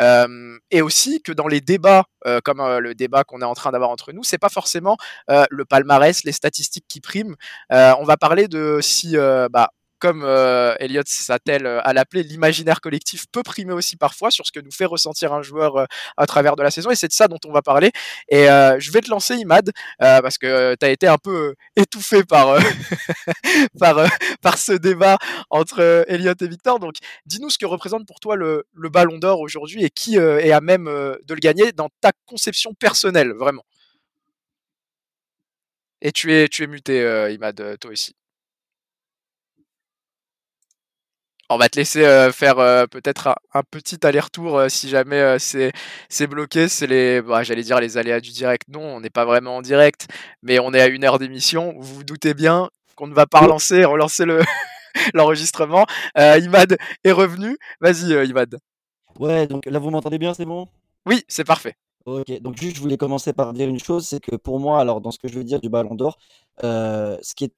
[0.00, 2.04] Euh, et aussi que dans les débats,
[2.44, 4.96] comme le débat qu'on est en train d'avoir entre nous, c'est pas forcément
[5.28, 7.34] le palmarès, les statistiques qui priment.
[7.70, 9.16] on va parler de si
[9.50, 14.46] bah, comme euh, Elliot Sattel euh, à l'appeler, l'imaginaire collectif peut primer aussi parfois sur
[14.46, 15.84] ce que nous fait ressentir un joueur euh,
[16.16, 16.90] à travers de la saison.
[16.90, 17.90] Et c'est de ça dont on va parler.
[18.28, 22.58] Et je vais te lancer, Imad, parce que tu as été un peu étouffé par,
[24.56, 25.18] ce débat
[25.50, 26.78] entre Elliot et Victor.
[26.78, 26.96] Donc,
[27.26, 30.60] dis-nous ce que représente pour toi le, le Ballon d'Or aujourd'hui et qui est à
[30.60, 33.64] même de le gagner dans ta conception personnelle, vraiment.
[36.00, 37.00] Et tu es, tu es muté,
[37.32, 38.14] Imad, toi aussi.
[41.50, 45.72] On va te laisser euh, faire euh, peut-être un, petit aller-retour euh, si jamais c'est
[46.08, 46.68] c'est bloqué.
[46.68, 48.68] C'est les, bah, j'allais dire les aléas du direct.
[48.68, 50.08] Non, on n'est pas vraiment en direct,
[50.42, 51.74] mais on est à une heure d'émission.
[51.78, 54.40] Vous vous doutez bien qu'on ne va pas relancer, relancer le
[55.14, 55.86] l'enregistrement.
[56.16, 57.56] Imad est revenu.
[57.80, 58.58] Vas-y, Imad.
[59.18, 60.66] Ouais, donc là vous m'entendez bien, c'est bon?
[61.06, 61.74] Oui, c'est parfait.
[62.04, 65.00] Ok, donc juste je voulais commencer par dire une chose, c'est que pour moi, alors
[65.00, 66.18] dans ce que je veux dire du Ballon d'Or,
[66.62, 67.52] ce qui est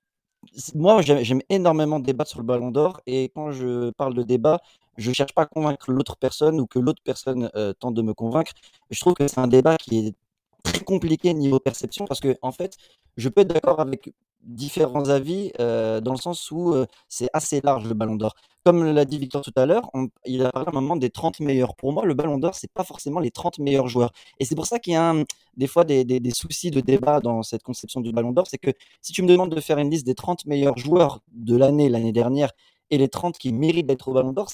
[0.74, 4.60] moi, j'aime énormément débattre sur le Ballon d'Or et quand je parle de débat,
[4.96, 8.14] je cherche pas à convaincre l'autre personne ou que l'autre personne, euh, tente de me
[8.14, 8.52] convaincre.
[8.90, 10.14] Je trouve que c'est un débat qui est
[10.62, 12.76] très compliqué niveau perception parce que en fait,
[13.16, 17.60] je peux être d'accord avec différents avis euh, dans le sens où euh, c'est assez
[17.62, 18.34] large le Ballon d'Or.
[18.64, 19.90] Comme l'a dit Victor tout à l'heure,
[20.26, 21.74] il a parlé à un moment des 30 meilleurs.
[21.76, 24.12] Pour moi, le Ballon d'Or, c'est pas forcément les 30 meilleurs joueurs.
[24.38, 25.14] Et c'est pour ça qu'il y a
[25.56, 28.46] des fois des, soucis de débat dans cette conception du Ballon d'Or.
[28.48, 31.56] C'est que si tu me demandes de faire une liste des 30 meilleurs joueurs de
[31.56, 32.52] l'année, l'année dernière,
[32.90, 34.50] et les 30 qui méritent d'être au Ballon d'Or,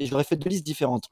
[0.00, 1.10] j'aurais fait deux listes différentes.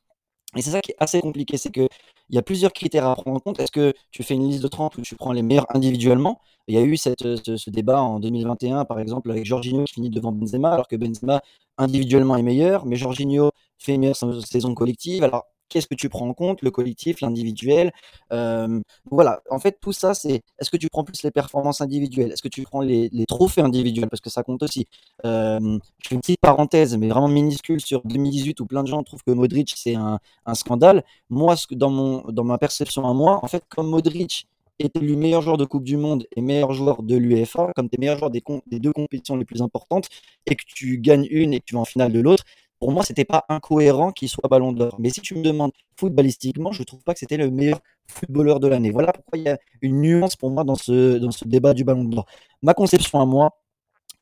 [0.56, 1.88] Et c'est ça qui est assez compliqué, c'est qu'il
[2.30, 3.60] y a plusieurs critères à prendre en compte.
[3.60, 6.40] Est-ce que tu fais une liste de 30 où tu prends les meilleurs individuellement?
[6.68, 9.94] Il y a eu cette, ce, ce, débat en 2021, par exemple, avec Jorginho qui
[9.94, 11.42] finit devant Benzema, alors que Benzema
[11.76, 15.22] individuellement est meilleur, mais Jorginho fait une meilleure saison collective.
[15.22, 17.92] Alors, qu'est-ce que tu prends en compte, le collectif, l'individuel.
[18.32, 22.32] Euh, voilà, en fait, tout ça, c'est est-ce que tu prends plus les performances individuelles?
[22.32, 24.08] Est-ce que tu prends les, trophées individuels?
[24.08, 24.86] Parce que ça compte aussi.
[25.24, 29.02] Euh, je fais une petite parenthèse, mais vraiment minuscule sur 2018 où plein de gens
[29.02, 31.04] trouvent que Modric, c'est un, un, scandale.
[31.30, 34.46] Moi, dans, mon, dans ma perception à moi, en fait, comme Modric
[34.78, 37.96] est élu meilleur joueur de Coupe du Monde et meilleur joueur de l'UEFA, comme tu
[37.96, 40.08] es meilleur joueur des, des deux compétitions les plus importantes,
[40.46, 42.44] et que tu gagnes une et que tu vas en finale de l'autre,
[42.78, 44.96] pour moi, c'était pas incohérent qu'il soit ballon d'or.
[44.98, 48.68] Mais si tu me demandes footballistiquement, je trouve pas que c'était le meilleur footballeur de
[48.68, 48.90] l'année.
[48.90, 52.26] Voilà pourquoi il y a une nuance pour moi dans ce, débat du ballon d'or.
[52.62, 53.58] Ma conception à moi,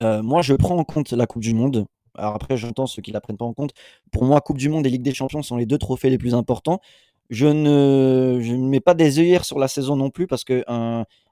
[0.03, 1.87] euh, moi, je prends en compte la Coupe du Monde.
[2.15, 3.73] Alors après, j'entends ceux qui la prennent pas en compte.
[4.11, 6.35] Pour moi, Coupe du Monde et Ligue des Champions sont les deux trophées les plus
[6.35, 6.81] importants.
[7.29, 10.65] Je ne, ne mets pas des œillères sur la saison non plus parce que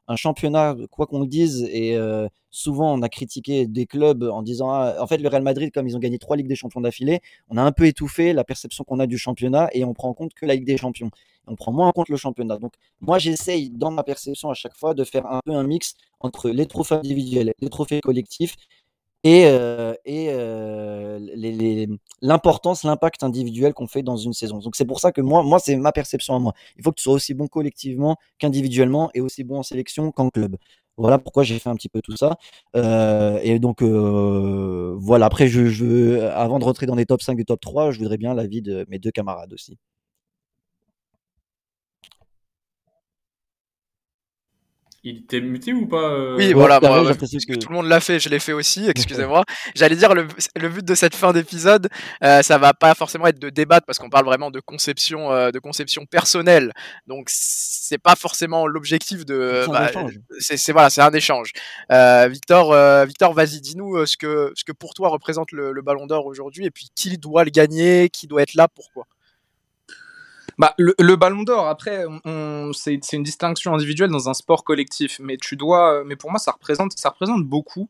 [0.09, 4.43] un championnat, quoi qu'on le dise, et euh, souvent on a critiqué des clubs en
[4.43, 6.81] disant, ah, en fait le Real Madrid, comme ils ont gagné trois Ligues des Champions
[6.81, 10.09] d'affilée, on a un peu étouffé la perception qu'on a du championnat et on prend
[10.09, 11.11] en compte que la Ligue des Champions.
[11.47, 12.59] On prend moins en compte le championnat.
[12.59, 15.95] Donc moi j'essaye dans ma perception à chaque fois de faire un peu un mix
[16.21, 18.57] entre les trophées individuels, les trophées collectifs
[19.25, 21.19] et, euh, et euh,
[22.21, 24.59] l'importance, l'impact individuel qu'on fait dans une saison.
[24.59, 26.53] Donc c'est pour ça que moi, moi c'est ma perception à moi.
[26.77, 30.29] Il faut que tu sois aussi bon collectivement qu'individuellement et aussi bon en sélection qu'en
[30.31, 30.57] club.
[30.97, 32.37] Voilà pourquoi j'ai fait un petit peu tout ça.
[32.77, 35.27] Euh, et donc euh, voilà.
[35.27, 38.19] Après, je, je, avant de rentrer dans les top 5 et top 3, je voudrais
[38.19, 39.77] bien l'avis de mes deux camarades aussi.
[45.07, 46.37] Il était muté ou pas euh...
[46.37, 48.87] Oui, voilà, moi, ouais, parce que tout le monde l'a fait, je l'ai fait aussi,
[48.89, 49.45] excusez-moi.
[49.75, 50.27] J'allais dire, le,
[50.57, 51.89] le, but de cette fin d'épisode,
[52.23, 55.51] euh, ça va pas forcément être de débattre, parce qu'on parle vraiment de conception, euh,
[55.51, 56.73] de conception personnelle.
[57.07, 59.67] Donc, c'est pas forcément l'objectif de.
[59.69, 59.91] Bah,
[60.41, 61.53] c'est voilà, c'est un échange.
[61.93, 65.73] Euh, Victor, euh, Victor, vas-y, dis-nous euh, ce que, ce que pour toi représente le,
[65.73, 69.07] le Ballon d'Or aujourd'hui, et puis qui doit le gagner, qui doit être là, pourquoi.
[70.59, 72.05] Bah, le, ballon d'or, après,
[72.73, 76.53] c'est une distinction individuelle dans un sport collectif, mais tu dois, mais pour moi, ça
[76.53, 77.89] représente, ça représente beaucoup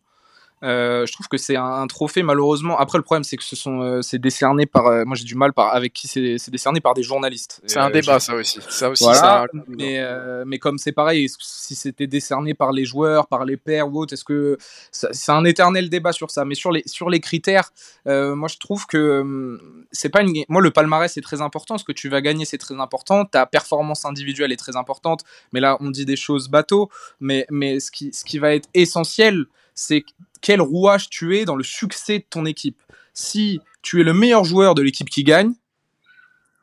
[0.64, 2.78] je trouve que c'est un, trophée malheureusement.
[2.78, 5.34] Après le problème c'est que ce sont euh, c'est décerné par euh, moi j'ai du
[5.34, 7.60] mal par avec qui c'est décerné par des journalistes.
[7.66, 8.60] C'est un débat ça aussi.
[8.68, 10.02] Ça aussi voilà, mais
[10.46, 14.14] mais comme c'est pareil si c'était décerné par les joueurs, par les pairs ou autre,
[14.14, 14.56] est-ce que
[14.90, 16.44] c'est un éternel débat sur ça.
[16.44, 17.70] Mais sur les sur les critères,
[18.06, 19.58] moi je trouve que
[19.92, 21.78] c'est pas une moi le palmarès est très important.
[21.78, 23.24] Ce que tu vas gagner c'est très important.
[23.24, 25.24] Ta performance individuelle est très importante.
[25.52, 26.90] Mais là on dit des choses bateau.
[27.20, 30.04] Mais mais ce qui ce qui va être essentiel c'est
[30.44, 32.82] quel rouage tu es dans le succès de ton équipe.
[33.14, 35.54] Si tu es le meilleur joueur de l'équipe qui gagne,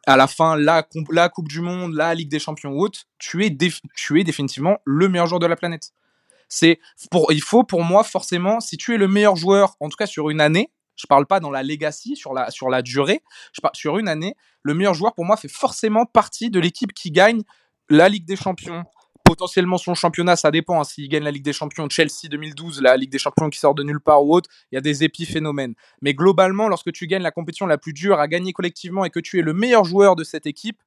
[0.06, 3.58] à la fin, la, Coupe du Monde, la Ligue des Champions ou autre, tu es,
[3.96, 5.94] tu définitivement le meilleur joueur de la planète.
[6.48, 6.80] C'est
[7.10, 10.06] pour, il faut pour moi forcément, si tu es le meilleur joueur, en tout cas
[10.06, 13.24] sur une année, je parle pas dans la legacy, sur la, durée,
[13.74, 17.42] sur une année, le meilleur joueur pour moi fait forcément partie de l'équipe qui gagne
[17.90, 18.84] la Ligue des Champions,
[19.32, 20.82] potentiellement son championnat, ça dépend.
[20.82, 20.84] Hein.
[20.84, 23.82] S'il gagne la Ligue des Champions, Chelsea 2012, la Ligue des Champions qui sort de
[23.82, 25.74] nulle part ou autre, il y a des épiphénomènes.
[26.02, 29.22] Mais globalement, lorsque tu gagnes la compétition la plus dure à gagner collectivement et que
[29.22, 30.82] tu es le meilleur joueur de cette équipe,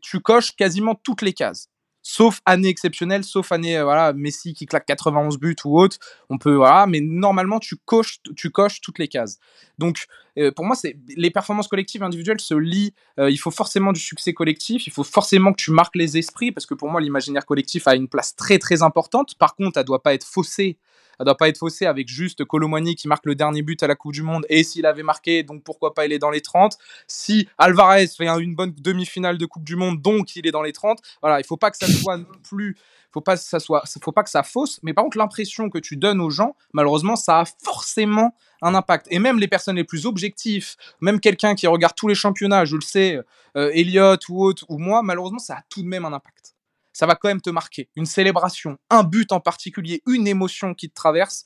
[0.00, 1.70] tu coches quasiment toutes les cases
[2.04, 5.96] sauf année exceptionnelle, sauf année euh, voilà Messi qui claque 91 buts ou autre,
[6.28, 9.38] on peut voilà, mais normalement tu coches tu coches toutes les cases.
[9.78, 10.06] Donc
[10.38, 14.00] euh, pour moi c'est les performances collectives individuelles se lient, euh, il faut forcément du
[14.00, 17.46] succès collectif, il faut forcément que tu marques les esprits parce que pour moi l'imaginaire
[17.46, 19.34] collectif a une place très très importante.
[19.36, 20.76] Par contre, elle doit pas être faussée
[21.18, 23.94] elle doit pas être faussée avec juste Colomani qui marque le dernier but à la
[23.94, 26.76] Coupe du Monde et s'il avait marqué, donc pourquoi pas il est dans les 30.
[27.06, 30.72] Si Alvarez fait une bonne demi-finale de Coupe du Monde, donc il est dans les
[30.72, 31.00] 30.
[31.20, 32.76] Voilà, il faut pas que ça soit non plus
[33.14, 35.78] faut pas que ça soit faut pas que ça fausse mais par contre l'impression que
[35.78, 39.84] tu donnes aux gens malheureusement ça a forcément un impact et même les personnes les
[39.84, 43.20] plus objectifs même quelqu'un qui regarde tous les championnats je le sais
[43.56, 46.53] euh, Elliot ou autre ou moi malheureusement ça a tout de même un impact
[46.94, 47.90] ça va quand même te marquer.
[47.96, 51.44] Une célébration, un but en particulier, une émotion qui te traverse.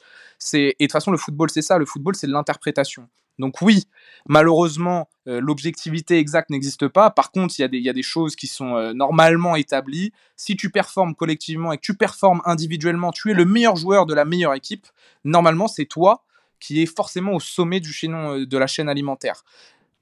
[0.53, 1.79] Et de toute façon le football c'est ça.
[1.79, 3.09] Le football c'est de l'interprétation.
[3.39, 3.85] Donc oui,
[4.27, 7.11] malheureusement, euh, l'objectivité exacte n'existe pas.
[7.11, 10.13] Par contre, il y, a des choses qui sont euh, normalement établies.
[10.37, 14.15] Si tu performes collectivement et que tu performes individuellement, tu es le meilleur joueur de
[14.15, 14.87] la meilleure équipe.
[15.25, 16.25] Normalement, c'est toi
[16.59, 19.45] qui es forcément au sommet du chaînon euh, de la chaîne alimentaire.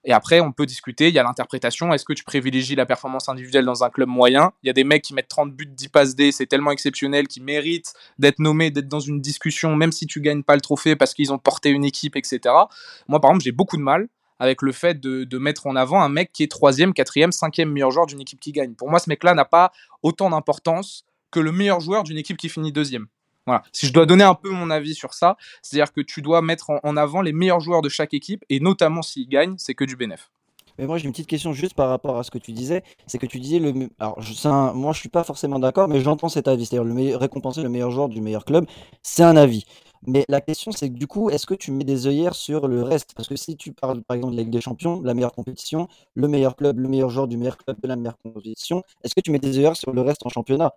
[0.09, 1.92] Et après, on peut discuter, il y a l'interprétation.
[1.92, 4.52] Est-ce que tu privilégies la performance individuelle dans un club moyen?
[4.62, 7.26] Il y a des mecs qui mettent 30 buts, 10 passes D, c'est tellement exceptionnel,
[7.26, 10.94] qui méritent d'être nommés, d'être dans une discussion, même si tu gagnes pas le trophée
[10.94, 12.38] parce qu'ils ont porté une équipe, etc.
[13.09, 14.07] Moi, par exemple, j'ai beaucoup de mal
[14.38, 17.90] avec le fait de, mettre en avant un mec qui est troisième, quatrième, cinquième meilleur
[17.90, 18.74] joueur d'une équipe qui gagne.
[18.74, 19.72] Pour moi, ce mec-là n'a pas
[20.04, 23.09] autant d'importance que le meilleur joueur d'une équipe qui finit deuxième.
[23.47, 23.62] Voilà.
[23.72, 26.70] Si je dois donner un peu mon avis sur ça, c'est-à-dire que tu dois mettre
[26.82, 29.97] en, avant les meilleurs joueurs de chaque équipe, et notamment s'ils gagnent, c'est que du
[29.97, 30.30] bénéf.
[30.78, 33.18] Mais moi j'ai une petite question juste par rapport à ce que tu disais, c'est
[33.18, 36.49] que tu disais le alors je, moi je suis pas forcément d'accord mais j'entends cet
[36.49, 38.66] avis, c'est-à-dire le récompenser le meilleur joueur du meilleur club,
[39.03, 39.64] c'est un avis.
[40.07, 42.82] Mais la question, c'est que du coup, est-ce que tu mets des œillères sur le
[42.82, 43.12] reste?
[43.14, 45.88] Parce que si tu parles, par exemple, de la Ligue des Champions, la meilleure compétition,
[46.14, 49.20] le meilleur club, le meilleur joueur du meilleur club de la meilleure compétition, est-ce que
[49.20, 50.72] tu mets des œillères sur le reste en championnat?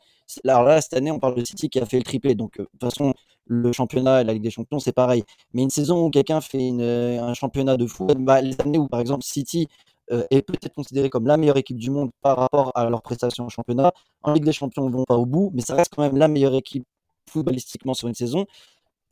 [0.48, 2.36] Alors là, cette année, on parle de City qui a fait le triplé.
[2.36, 3.14] Donc, euh, de toute façon,
[3.46, 5.24] le championnat et la Ligue des Champions, c'est pareil.
[5.54, 8.88] Mais une saison où quelqu'un fait euh, un championnat de foot, bah, les années où,
[8.88, 9.68] par exemple, City
[10.12, 13.46] euh, est peut-être considéré comme la meilleure équipe du monde par rapport à leurs prestations
[13.46, 13.92] en championnat,
[14.24, 16.28] en Ligue des Champions, ils vont pas au bout, mais ça reste quand même la
[16.28, 16.84] meilleure équipe
[17.30, 18.46] footballistiquement sur une saison.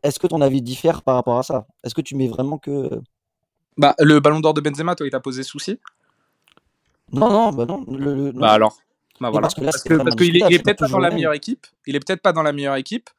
[0.03, 1.67] Est-ce que ton avis diffère par rapport à ça?
[1.83, 3.01] Est-ce que tu mets vraiment que.
[3.77, 5.79] Bah, le ballon d'or de Benzema, toi, il t'a posé souci?
[7.11, 7.85] Non, non, bah non.
[8.33, 8.77] Bah alors
[9.19, 9.47] bah voilà.
[9.47, 11.65] Parce qu'il est, peut-être pas dans la meilleure équipe.
[11.85, 13.09] Il est peut-être pas dans la meilleure équipe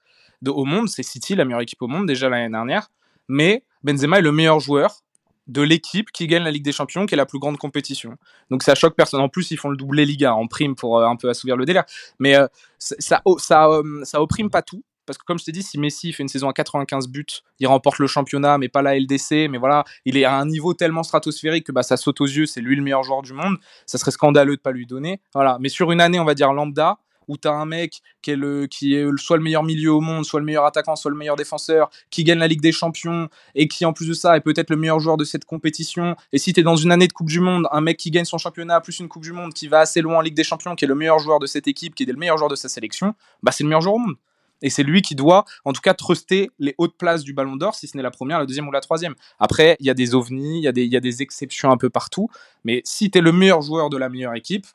[0.43, 0.89] de, au monde.
[0.89, 2.91] C'est City, la meilleure équipe au monde, déjà l'année dernière.
[3.29, 5.03] Mais Benzema est le meilleur joueur
[5.47, 8.17] de l'équipe qui gagne la Ligue des Champions, qui est la plus grande compétition.
[8.51, 9.21] Donc ça choque personne.
[9.21, 11.65] En plus, ils font le doublé Liga en prime pour euh, un peu assouvir le
[11.65, 11.85] délire.
[12.19, 12.47] Mais euh,
[12.79, 14.85] ça, ça, ça, euh, ça opprime pas tout.
[15.09, 17.25] Parce que comme je t'ai dit, si Messi fait une saison à 95 buts,
[17.61, 20.75] il remporte le championnat, mais pas la LDC, mais voilà, il est à un niveau
[20.75, 23.57] tellement stratosphérique que bah, ça saute aux yeux, c'est lui le meilleur joueur du monde.
[23.87, 25.23] Ça serait scandaleux de pas lui donner.
[25.33, 25.57] Voilà.
[25.61, 26.99] Mais sur une année, on va dire lambda,
[27.29, 30.01] où tu as un mec qui est, le, qui est soit le meilleur milieu au
[30.01, 33.29] monde, soit le meilleur attaquant, soit le meilleur défenseur, qui gagne la Ligue des Champions
[33.55, 36.17] et qui en plus de ça est peut-être le meilleur joueur de cette compétition.
[36.33, 38.25] Et si tu es dans une année de Coupe du Monde, un mec qui gagne
[38.25, 40.75] son championnat plus une Coupe du Monde, qui va assez loin en Ligue des Champions,
[40.75, 42.69] qui est le meilleur joueur de cette équipe, qui est le meilleur joueur de sa
[42.69, 44.17] sélection, bah c'est le meilleur joueur au monde.
[44.63, 47.75] Et c'est lui qui doit, en tout cas, truster les hautes places du Ballon d'Or,
[47.75, 49.15] si ce n'est la première, la deuxième ou la troisième.
[49.39, 52.29] Après, il y a des ovnis, il y, a des, exceptions un peu partout.
[52.65, 54.67] Mais si tu es le meilleur joueur de la meilleure équipe,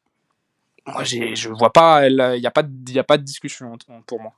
[0.86, 4.34] moi, je vois pas, il n'y a, pas de, a pas de discussion pour moi.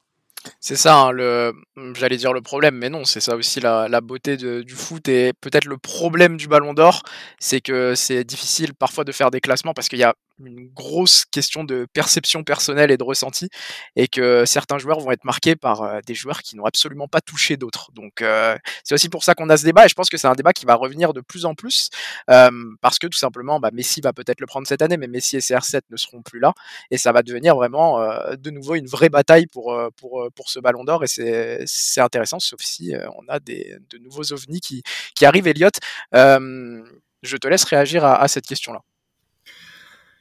[0.59, 1.51] C'est ça, hein,
[1.95, 5.65] j'allais dire le problème, mais non, c'est ça aussi la beauté du foot et peut-être
[5.65, 7.01] le problème du Ballon d'Or,
[7.39, 11.25] c'est que c'est difficile parfois de faire des classements parce qu'il y a une grosse
[11.25, 13.49] question de perception personnelle et de ressenti,
[13.95, 17.21] et que certains joueurs vont être marqués par euh, des joueurs qui n'ont absolument pas
[17.21, 17.91] touché d'autres.
[17.93, 20.27] Donc euh, c'est aussi pour ça qu'on a ce débat, et je pense que c'est
[20.27, 21.89] un débat qui va revenir de plus en plus,
[22.29, 25.38] euh, parce que tout simplement, bah, Messi va peut-être le prendre cette année, mais Messi
[25.38, 26.53] et CR7 ne seront plus là,
[26.91, 27.99] et ça va devenir vraiment
[28.36, 32.61] de nouveau une vraie bataille pour, pour, pour ce ballon d'or, et c'est intéressant, sauf
[32.61, 34.83] si on a des, de nouveaux ovnis qui,
[35.15, 35.69] qui arrivent, Elliot.
[36.13, 38.81] je te laisse réagir à, à cette question-là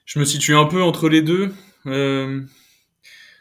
[0.04, 1.52] je me situe un peu entre les deux.
[1.86, 2.42] Euh,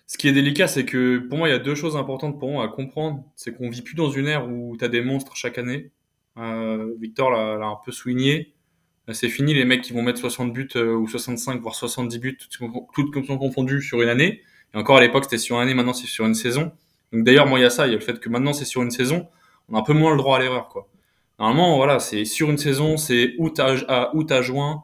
[0.07, 2.49] ce qui est délicat, c'est que pour moi, il y a deux choses importantes pour
[2.51, 3.24] moi à comprendre.
[3.36, 5.91] C'est qu'on vit plus dans une ère où tu as des monstres chaque année.
[6.38, 8.53] Euh, Victor l'a un peu souligné.
[9.09, 12.20] Euh, c'est fini les mecs qui vont mettre 60 buts euh, ou 65 voire 70
[12.20, 14.41] buts, toutes sont confondues sur une année.
[14.74, 16.72] Et encore à l'époque, c'était sur une année, maintenant c'est sur une saison.
[17.11, 18.66] Donc d'ailleurs, moi, il y a ça, il y a le fait que maintenant c'est
[18.66, 19.28] sur une saison,
[19.70, 20.88] on a un peu moins le droit à l'erreur, quoi.
[21.39, 24.84] Normalement, voilà, c'est sur une saison, c'est août à, août à juin,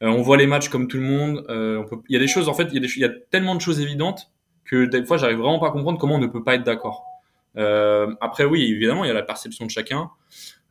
[0.00, 1.44] on voit les matchs comme tout le monde.
[1.48, 1.96] Euh, on peut...
[2.08, 2.88] Il y a des choses, en fait, il y, a des...
[2.96, 4.30] il y a tellement de choses évidentes
[4.64, 7.04] que des fois, j'arrive vraiment pas à comprendre comment on ne peut pas être d'accord.
[7.56, 10.10] Euh, après, oui, évidemment, il y a la perception de chacun.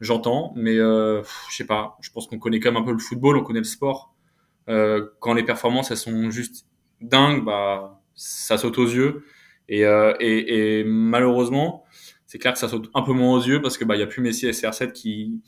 [0.01, 1.97] J'entends, mais euh, je sais pas.
[2.01, 4.13] Je pense qu'on connaît quand même un peu le football, on connaît le sport.
[4.67, 6.65] Euh, quand les performances elles sont juste
[7.01, 9.26] dingues, bah ça saute aux yeux.
[9.69, 11.86] Et, euh, et, et malheureusement,
[12.26, 14.03] c'est clair que ça saute un peu moins aux yeux parce que bah il y
[14.03, 15.41] a plus Messi et CR7 qui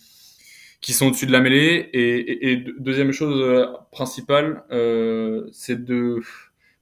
[0.82, 1.90] qui sont au-dessus de la mêlée.
[1.94, 6.22] Et, et, deuxième chose euh, principale, euh, c'est de...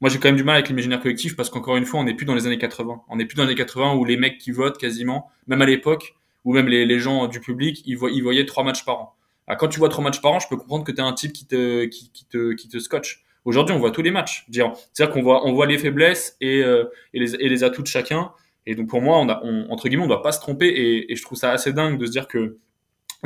[0.01, 2.13] Moi, j'ai quand même du mal avec l'imaginaire collectif parce qu'encore une fois, on n'est
[2.13, 3.03] plus dans les années 80.
[3.07, 5.65] On n'est plus dans les années 80 où les mecs qui votent quasiment, même à
[5.65, 9.15] l'époque, ou même les, les, gens du public, ils, ils voyaient trois matchs par an.
[9.47, 11.13] Alors, quand tu vois trois matchs par an, je peux comprendre que tu es un
[11.13, 13.23] type qui te, qui, te, qui te scotche.
[13.45, 14.45] Aujourd'hui, on voit tous les matchs.
[14.51, 17.87] C'est-à-dire qu'on voit, on voit les faiblesses et, euh, et, les, et les atouts de
[17.87, 18.31] chacun.
[18.65, 20.67] Et donc, pour moi, on a, on, entre guillemets, on doit pas se tromper.
[20.67, 22.57] Et, et je trouve ça assez dingue de se dire que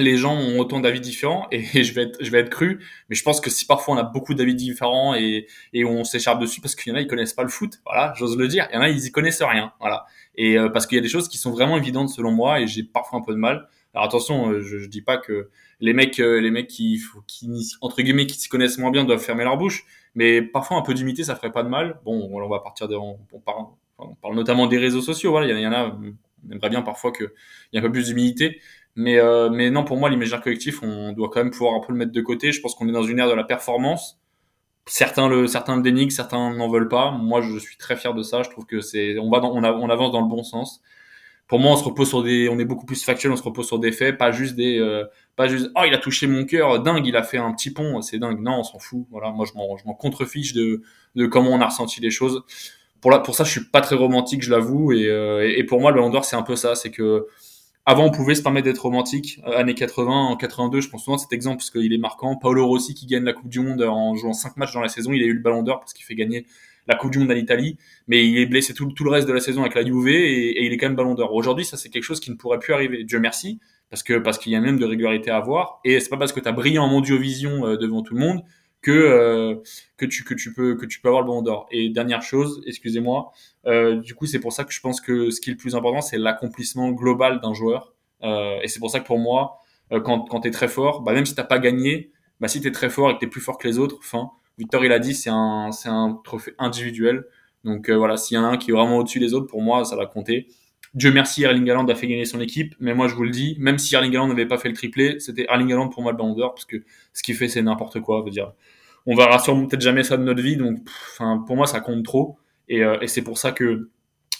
[0.01, 2.83] les gens ont autant d'avis différents et, je vais être cru.
[3.09, 6.61] Mais je pense que si parfois on a beaucoup d'avis différents et on s'écharpe dessus
[6.61, 8.67] parce qu'il y en a ils connaissent pas le foot voilà j'ose le dire.
[8.71, 10.05] Il y en a ils y connaissent rien voilà.
[10.35, 12.67] Et euh, parce qu'il y a des choses qui sont vraiment évidentes selon moi et
[12.67, 13.67] j'ai parfois un peu de mal.
[13.93, 17.01] Alors attention euh, je, je dis pas que les mecs euh, les mecs qui
[17.81, 19.85] entre guillemets qui s'y connaissent moins bien doivent fermer leur bouche.
[20.15, 21.99] Mais parfois un peu d'humilité ça ferait pas de mal.
[22.05, 23.65] Bon on va partir de on, parle,
[23.97, 25.97] on parle notamment des réseaux sociaux il y y en a
[26.47, 27.29] on aimerait bien parfois qu'il
[27.73, 28.61] y ait un peu plus d'humilité
[28.99, 31.93] mais, euh, mais non, pour moi, l'imaginaire collectif, on doit quand même pouvoir un peu
[31.93, 32.51] le mettre de côté.
[32.51, 34.19] Je pense qu'on est dans une ère de la performance.
[34.87, 37.11] Certains le, certains le dénigrent, certains n'en veulent pas.
[37.11, 38.43] Moi, je suis très fier de ça.
[38.43, 40.81] Je trouve que c'est, on va, dans, on, avance dans le bon sens.
[41.47, 43.67] Pour moi, on se repose sur des, on est beaucoup plus factuel, on se repose
[43.67, 45.05] sur des faits, pas juste des, euh,
[45.37, 48.01] pas juste, oh, il a touché mon cœur, dingue, il a fait un petit pont,
[48.01, 48.41] c'est dingue.
[48.41, 49.05] Non, on s'en fout.
[49.11, 50.81] Voilà, moi, je m'en, je m'en contrefiche de,
[51.15, 52.43] de comment on a ressenti les choses.
[52.99, 54.91] Pour là, pour ça, je suis pas très romantique, je l'avoue.
[54.91, 57.27] Et, euh, et, pour moi, le Ballon c'est un peu ça, c'est que
[57.89, 59.41] avant, on pouvait se permettre d'être romantique.
[59.47, 62.35] Euh, années 80, en 82, je pense souvent de cet exemple parce qu'il est marquant.
[62.35, 65.11] Paolo Rossi qui gagne la Coupe du Monde en jouant 5 matchs dans la saison.
[65.11, 66.45] Il a eu le Ballon d'Or parce qu'il fait gagner
[66.85, 67.77] la Coupe du Monde à l'Italie,
[68.07, 70.65] mais il est blessé tout, le reste de la saison avec la Juve et, et
[70.67, 71.33] il est quand même Ballon d'Or.
[71.33, 73.03] Aujourd'hui, ça c'est quelque chose qui ne pourrait plus arriver.
[73.05, 73.57] Dieu merci,
[73.89, 75.79] parce que parce qu'il y a même de régularité à avoir.
[75.83, 78.43] Et c'est pas parce que tu as brillé en Mondiovision euh, devant tout le monde
[78.81, 79.55] que euh,
[79.97, 81.67] que tu que tu peux que tu peux avoir le Ballon d'Or.
[81.71, 83.31] Et dernière chose, excusez-moi,
[83.65, 85.75] euh, du coup c'est pour ça que je pense que ce qui est le plus
[85.75, 87.93] important c'est l'accomplissement global d'un joueur.
[88.23, 89.59] Euh, et c'est pour ça que pour moi,
[89.91, 92.71] euh, quand quand t'es très fort, bah même si t'as pas gagné, bah si t'es
[92.71, 95.13] très fort et que t'es plus fort que les autres, enfin Victor il a dit
[95.13, 97.25] c'est un c'est un trophée individuel.
[97.65, 99.61] Donc euh, voilà, s'il y en a un qui est vraiment au-dessus des autres, pour
[99.61, 100.47] moi ça va compter.
[100.93, 103.55] Dieu merci, Erling Haaland a fait gagner son équipe, mais moi je vous le dis,
[103.59, 106.17] même si Erling Haaland n'avait pas fait le triplé, c'était Erling Haaland pour moi le
[106.17, 106.77] Ballon d'Or parce que
[107.13, 108.25] ce qu'il fait c'est n'importe quoi,
[109.05, 110.79] on verra sûrement peut-être jamais ça de notre vie, donc
[111.17, 112.37] pour moi ça compte trop
[112.67, 113.89] et, euh, et c'est pour ça que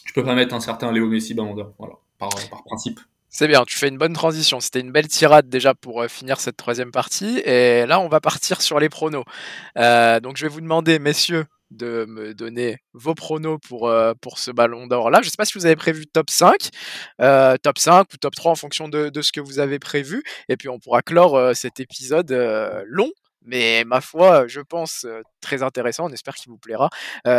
[0.06, 3.00] je peux pas mettre un certain Léo Messi Ballon d'Or, voilà, par, par principe.
[3.32, 4.60] C'est bien, tu fais une bonne transition.
[4.60, 7.40] C'était une belle tirade déjà pour euh, finir cette troisième partie.
[7.46, 9.24] Et là, on va partir sur les pronos.
[9.78, 14.40] Euh, donc, je vais vous demander, messieurs, de me donner vos pronos pour, euh, pour
[14.40, 15.20] ce ballon d'or là.
[15.22, 16.70] Je ne sais pas si vous avez prévu top 5,
[17.22, 20.24] euh, top 5 ou top 3 en fonction de, de, ce que vous avez prévu.
[20.48, 22.32] Et puis on pourra clore euh, cet épisode
[22.86, 23.12] long
[23.46, 25.08] mais ma foi, je pense
[25.42, 26.06] très intéressant.
[26.06, 26.90] On espère qu'il vous plaira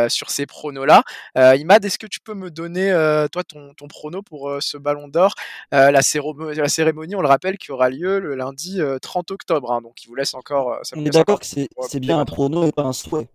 [0.08, 1.04] sur ces pronos-là.
[1.38, 2.90] Euh, Imad, est-ce que tu peux me donner,
[3.30, 5.34] toi, ton, ton prono pour ce Ballon d'Or?
[5.70, 9.70] La, la, cérémonie, on le rappelle, qui aura lieu le lundi 30 octobre.
[9.72, 10.80] Hein, donc, il vous laisse encore.
[10.82, 13.28] Ça on est d'accord que c'est bien un prono et pas un souhait.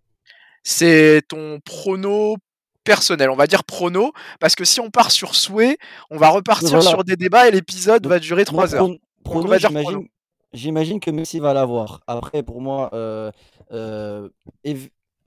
[0.65, 2.35] C'est ton prono
[2.83, 5.77] personnel, on va dire prono, parce que si on part sur souhait,
[6.09, 6.89] on va repartir voilà.
[6.89, 8.89] sur des débats et l'épisode va durer 3 heures.
[9.23, 10.07] Prono, j'imagine
[10.53, 12.01] J'imagine que Messi va l'avoir.
[12.07, 13.29] Après, pour moi, euh,
[13.71, 14.29] euh,
[14.63, 14.77] et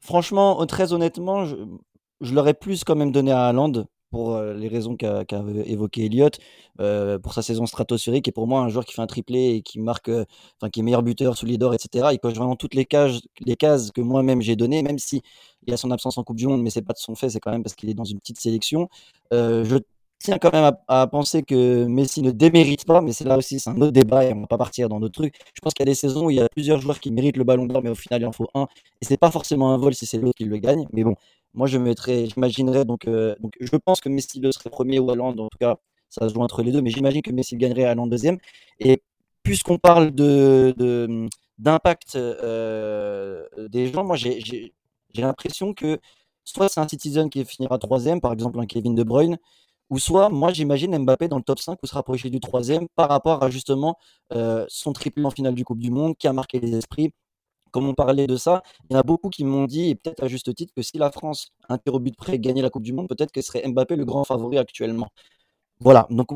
[0.00, 1.56] franchement, très honnêtement, je,
[2.22, 5.34] je l'aurais plus quand même donné à Haaland pour les raisons qu'a qu
[5.66, 6.30] évoqué Elliot,
[7.22, 9.80] pour sa saison stratosphérique et pour moi un joueur qui fait un triplé et qui
[9.80, 12.08] marque, enfin qui est meilleur buteur sous les d'or, etc.
[12.12, 15.22] Il coche vraiment toutes les cases, les cases que moi-même j'ai données, même si
[15.66, 17.40] il a son absence en Coupe du Monde, mais c'est pas de son fait, c'est
[17.40, 18.88] quand même parce qu'il est dans une petite sélection.
[19.32, 19.78] je
[20.18, 23.70] tiens quand même à, penser que Messi ne démérite pas, mais c'est là aussi, c'est
[23.70, 25.34] un autre débat et on va pas partir dans d'autres trucs.
[25.54, 27.36] Je pense qu'il y a des saisons où il y a plusieurs joueurs qui méritent
[27.36, 28.66] le ballon d'or, mais au final, il en faut un.
[29.00, 30.86] Et c'est pas forcément un vol si c'est l'autre qui le gagne.
[30.92, 31.14] Mais bon,
[31.54, 35.10] moi, je mettrais, j'imaginerais donc, euh, donc, je pense que Messi le serait premier ou
[35.10, 35.76] Hollande, en tout cas,
[36.08, 38.38] ça se joue entre les deux, mais j'imagine que Messi gagnerait à Hollande deuxième.
[38.80, 39.02] Et
[39.42, 40.74] puisqu'on parle de,
[41.58, 44.72] d'impact euh, des gens, moi, j'ai
[45.16, 45.98] l'impression que
[46.44, 49.38] soit c'est un Citizen qui finira troisième, par exemple un Kevin De Bruyne,
[49.90, 53.08] ou soit, moi, j'imagine Mbappé dans le top 5 ou se rapprocher du troisième par
[53.08, 53.96] rapport à justement
[54.32, 57.12] euh, son triple en finale du Coupe du Monde qui a marqué les esprits.
[57.70, 60.22] Comme on parlait de ça, il y en a beaucoup qui m'ont dit, et peut-être
[60.24, 62.82] à juste titre, que si la France, un tir au but près, gagnait la Coupe
[62.84, 65.08] du Monde, peut-être que serait Mbappé le grand favori actuellement.
[65.80, 66.28] Voilà, donc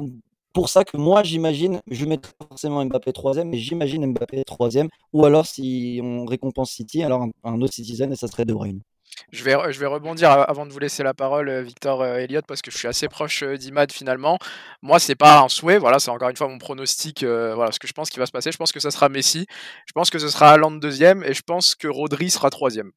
[0.52, 5.24] pour ça que moi, j'imagine, je mettrais forcément Mbappé troisième, mais j'imagine Mbappé troisième, ou
[5.24, 8.82] alors si on récompense City, alors un, un autre Citizen, et ça serait De Bruyne.
[9.30, 12.44] Je vais, je vais rebondir avant de vous laisser la parole, euh, Victor euh, Elliott,
[12.46, 14.38] parce que je suis assez proche euh, d'Imad finalement.
[14.82, 17.86] Moi, c'est pas un souhait, voilà, c'est encore une fois mon pronostic, voilà, ce que
[17.86, 18.52] je pense qui va se passer.
[18.52, 19.46] Je pense que ça sera Messi,
[19.86, 22.92] je pense que ce sera Haaland deuxième, et je pense que Rodri sera troisième.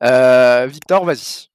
[0.00, 1.48] Victor, vas-y.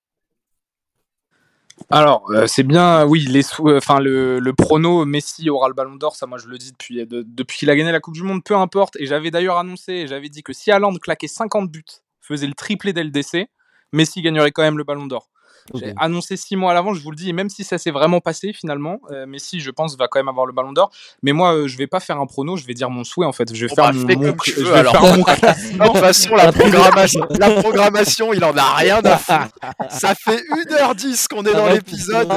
[1.89, 6.27] Alors, c'est bien, oui, les enfin, le, le, prono Messi aura le ballon d'or, ça
[6.27, 8.97] moi je le dis depuis, depuis qu'il a gagné la Coupe du Monde, peu importe.
[8.99, 11.83] Et j'avais d'ailleurs annoncé, j'avais dit que si Haaland claquait 50 buts,
[12.19, 13.49] faisait le triplé dès le décès,
[13.93, 15.29] Messi gagnerait quand même le ballon d'or.
[15.75, 17.91] J'ai annoncé six mois à l'avant, je vous le dis, et même si ça s'est
[17.91, 20.91] vraiment passé finalement, euh, Messi, je pense, va quand même avoir le ballon d'or.
[21.21, 23.31] Mais moi, euh, je vais pas faire un prono, je vais dire mon souhait en
[23.31, 23.53] fait.
[23.53, 24.35] Je vais faire mon, mon...
[24.45, 29.01] je vais faire mon De toute façon, la programmation, la programmation, il en a rien
[29.03, 29.49] à foutre.
[29.89, 32.29] Ça fait 1h10 qu'on est dans l'épisode.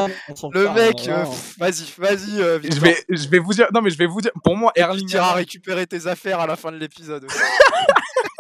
[0.53, 1.25] Le mec, euh,
[1.59, 2.37] vas-y, vas-y.
[2.71, 5.09] je vais, je vais vous dire, non mais je vais vous dire, pour moi, Erling.
[5.09, 7.27] Tu iras récupérer tes affaires à la fin de l'épisode.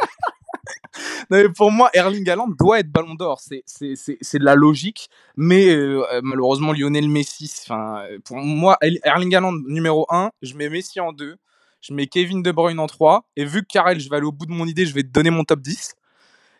[1.54, 3.40] pour moi, Erling Haaland doit être Ballon d'Or.
[3.40, 7.52] C'est de la logique, mais euh, malheureusement, Lionel Messi.
[7.62, 11.36] Enfin, pour moi, Erling Haaland numéro 1, je mets Messi en 2,
[11.80, 14.32] je mets Kevin De Bruyne en 3, et vu que Karel, je vais aller au
[14.32, 15.94] bout de mon idée, je vais te donner mon top 10.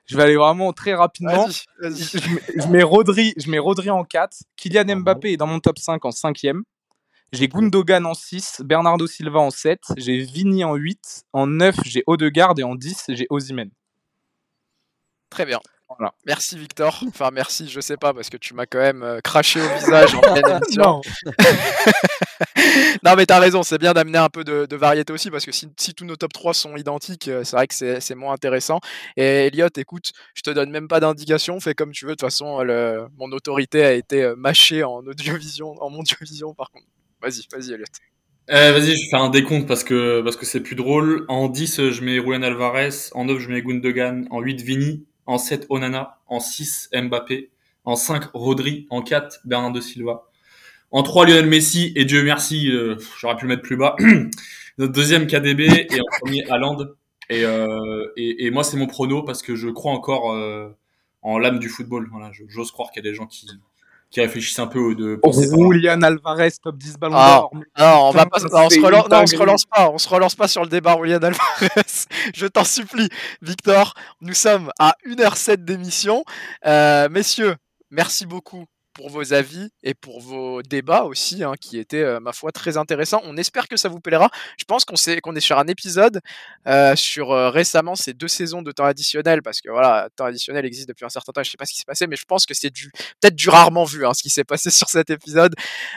[0.06, 1.46] Je vais aller vraiment très rapidement.
[1.80, 6.04] Je, mets Rodri, je mets Rodri en 4, Kylian Mbappé est dans mon top 5
[6.04, 6.62] en 5e.
[7.32, 12.02] J'ai Gundogan en 6, Bernardo Silva en 7, j'ai Vini en 8, en 9 j'ai
[12.06, 13.70] Odegaard et en 10 j'ai Osimhen.
[15.32, 15.60] Très bien.
[15.88, 16.12] Voilà.
[16.26, 17.02] Merci Victor.
[17.08, 20.14] Enfin merci, je sais pas parce que tu m'as quand même euh, craché au visage
[20.14, 20.82] en pleine émission.
[20.82, 21.00] non.
[23.02, 25.94] non mais t'as raison, c'est bien d'amener un peu de, variété aussi parce que si,
[25.94, 28.78] tous nos top 3 sont identiques, euh, c'est vrai que c'est moins intéressant.
[29.16, 32.12] Et Elliot, écoute, je te donne même pas d'indication, fais comme tu veux.
[32.12, 32.62] De toute façon,
[33.16, 36.86] mon autorité a été euh, mâchée en audiovision, en mondiovision par contre.
[37.22, 37.86] Vas-y, vas-y Elliot.
[38.48, 41.24] vas-y, je fais un décompte parce que parce que c'est plus drôle.
[41.28, 43.10] En 10, je mets Julian Alvarez.
[43.12, 44.26] En 9, je mets Gundogan.
[44.30, 47.50] En 8, Vini en 7 Onana, en 6 Mbappé,
[47.84, 50.24] en 5 Rodri, en 4 Bernardo Silva,
[50.90, 53.96] en 3 Lionel Messi et Dieu merci, euh, j'aurais pu le mettre plus bas.
[54.78, 56.86] Notre deuxième KDB et en premier Haaland.
[57.30, 60.68] Et, euh, et, et, moi c'est mon prono parce que je crois encore euh,
[61.22, 62.08] en l'âme du football.
[62.10, 63.46] Voilà, j'ose croire qu'il y a des gens qui
[64.12, 67.50] qui réfléchissent un peu de Julian Alvarez top 10 ballon ah, d'or.
[67.78, 70.34] Non, on va pas on se relance, non, on se relance pas, on se relance
[70.34, 71.36] pas sur le débat Julian Alvarez.
[72.34, 73.08] Je t'en supplie,
[73.40, 76.24] Victor, nous sommes à 1h07 d'émission.
[76.66, 77.56] Euh, messieurs,
[77.90, 82.32] merci beaucoup pour vos avis et pour vos débats aussi, hein, qui étaient, euh, ma
[82.32, 83.20] foi, très intéressants.
[83.24, 84.30] On espère que ça vous plaira.
[84.58, 86.20] Je pense qu'on est, qu'on est sur un épisode
[86.66, 90.64] euh, sur euh, récemment ces deux saisons de temps additionnel, parce que voilà, temps additionnel
[90.64, 91.42] existe depuis un certain temps.
[91.42, 92.90] Je sais pas ce qui s'est passé, mais je pense que c'est du
[93.20, 95.54] peut-être du rarement vu, hein, ce qui s'est passé sur cet épisode.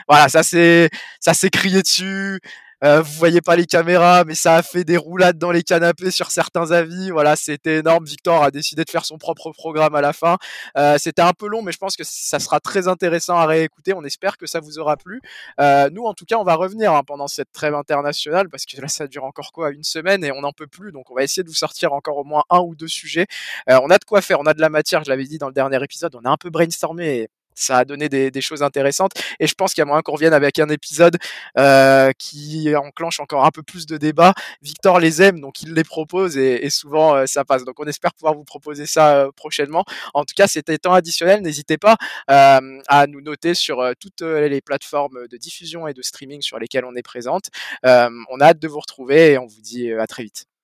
[0.08, 0.90] Voilà, ça c'est
[1.20, 2.40] ça s'est crié dessus.
[2.84, 6.10] Euh, vous voyez pas les caméras, mais ça a fait des roulades dans les canapés
[6.10, 7.10] sur certains avis.
[7.10, 8.04] Voilà, c'était énorme.
[8.04, 10.36] Victor a décidé de faire son propre programme à la fin.
[10.76, 13.94] Euh, c'était un peu long, mais je pense que ça sera très intéressant à réécouter.
[13.94, 15.22] On espère que ça vous aura plu.
[15.60, 18.80] Euh, nous, en tout cas, on va revenir hein, pendant cette trêve internationale parce que
[18.80, 20.92] là, ça dure encore quoi Une semaine et on n'en peut plus.
[20.92, 23.26] Donc, on va essayer de vous sortir encore au moins un ou deux sujets.
[23.68, 25.02] on a de quoi faire, on a de la matière.
[25.02, 28.08] Je l'avais dit dans le dernier épisode, on a un peu brainstormé ça a donné
[28.08, 29.12] des, des, choses intéressantes.
[29.40, 31.16] Et je pense qu'il y a qu'on revienne avec un épisode
[31.58, 34.34] euh, qui enclenche encore un peu plus de débats.
[34.62, 37.64] Victor les aime, donc il les propose et, et souvent euh, ça passe.
[37.64, 39.84] Donc on espère pouvoir vous proposer ça euh, prochainement.
[40.14, 41.42] En tout cas, c'était temps additionnel.
[41.42, 41.96] N'hésitez pas
[42.30, 46.84] euh, à nous noter sur toutes les plateformes de diffusion et de streaming sur lesquelles
[46.84, 47.50] on est présente.
[47.84, 50.55] on a hâte de vous retrouver et on vous dit à très vite.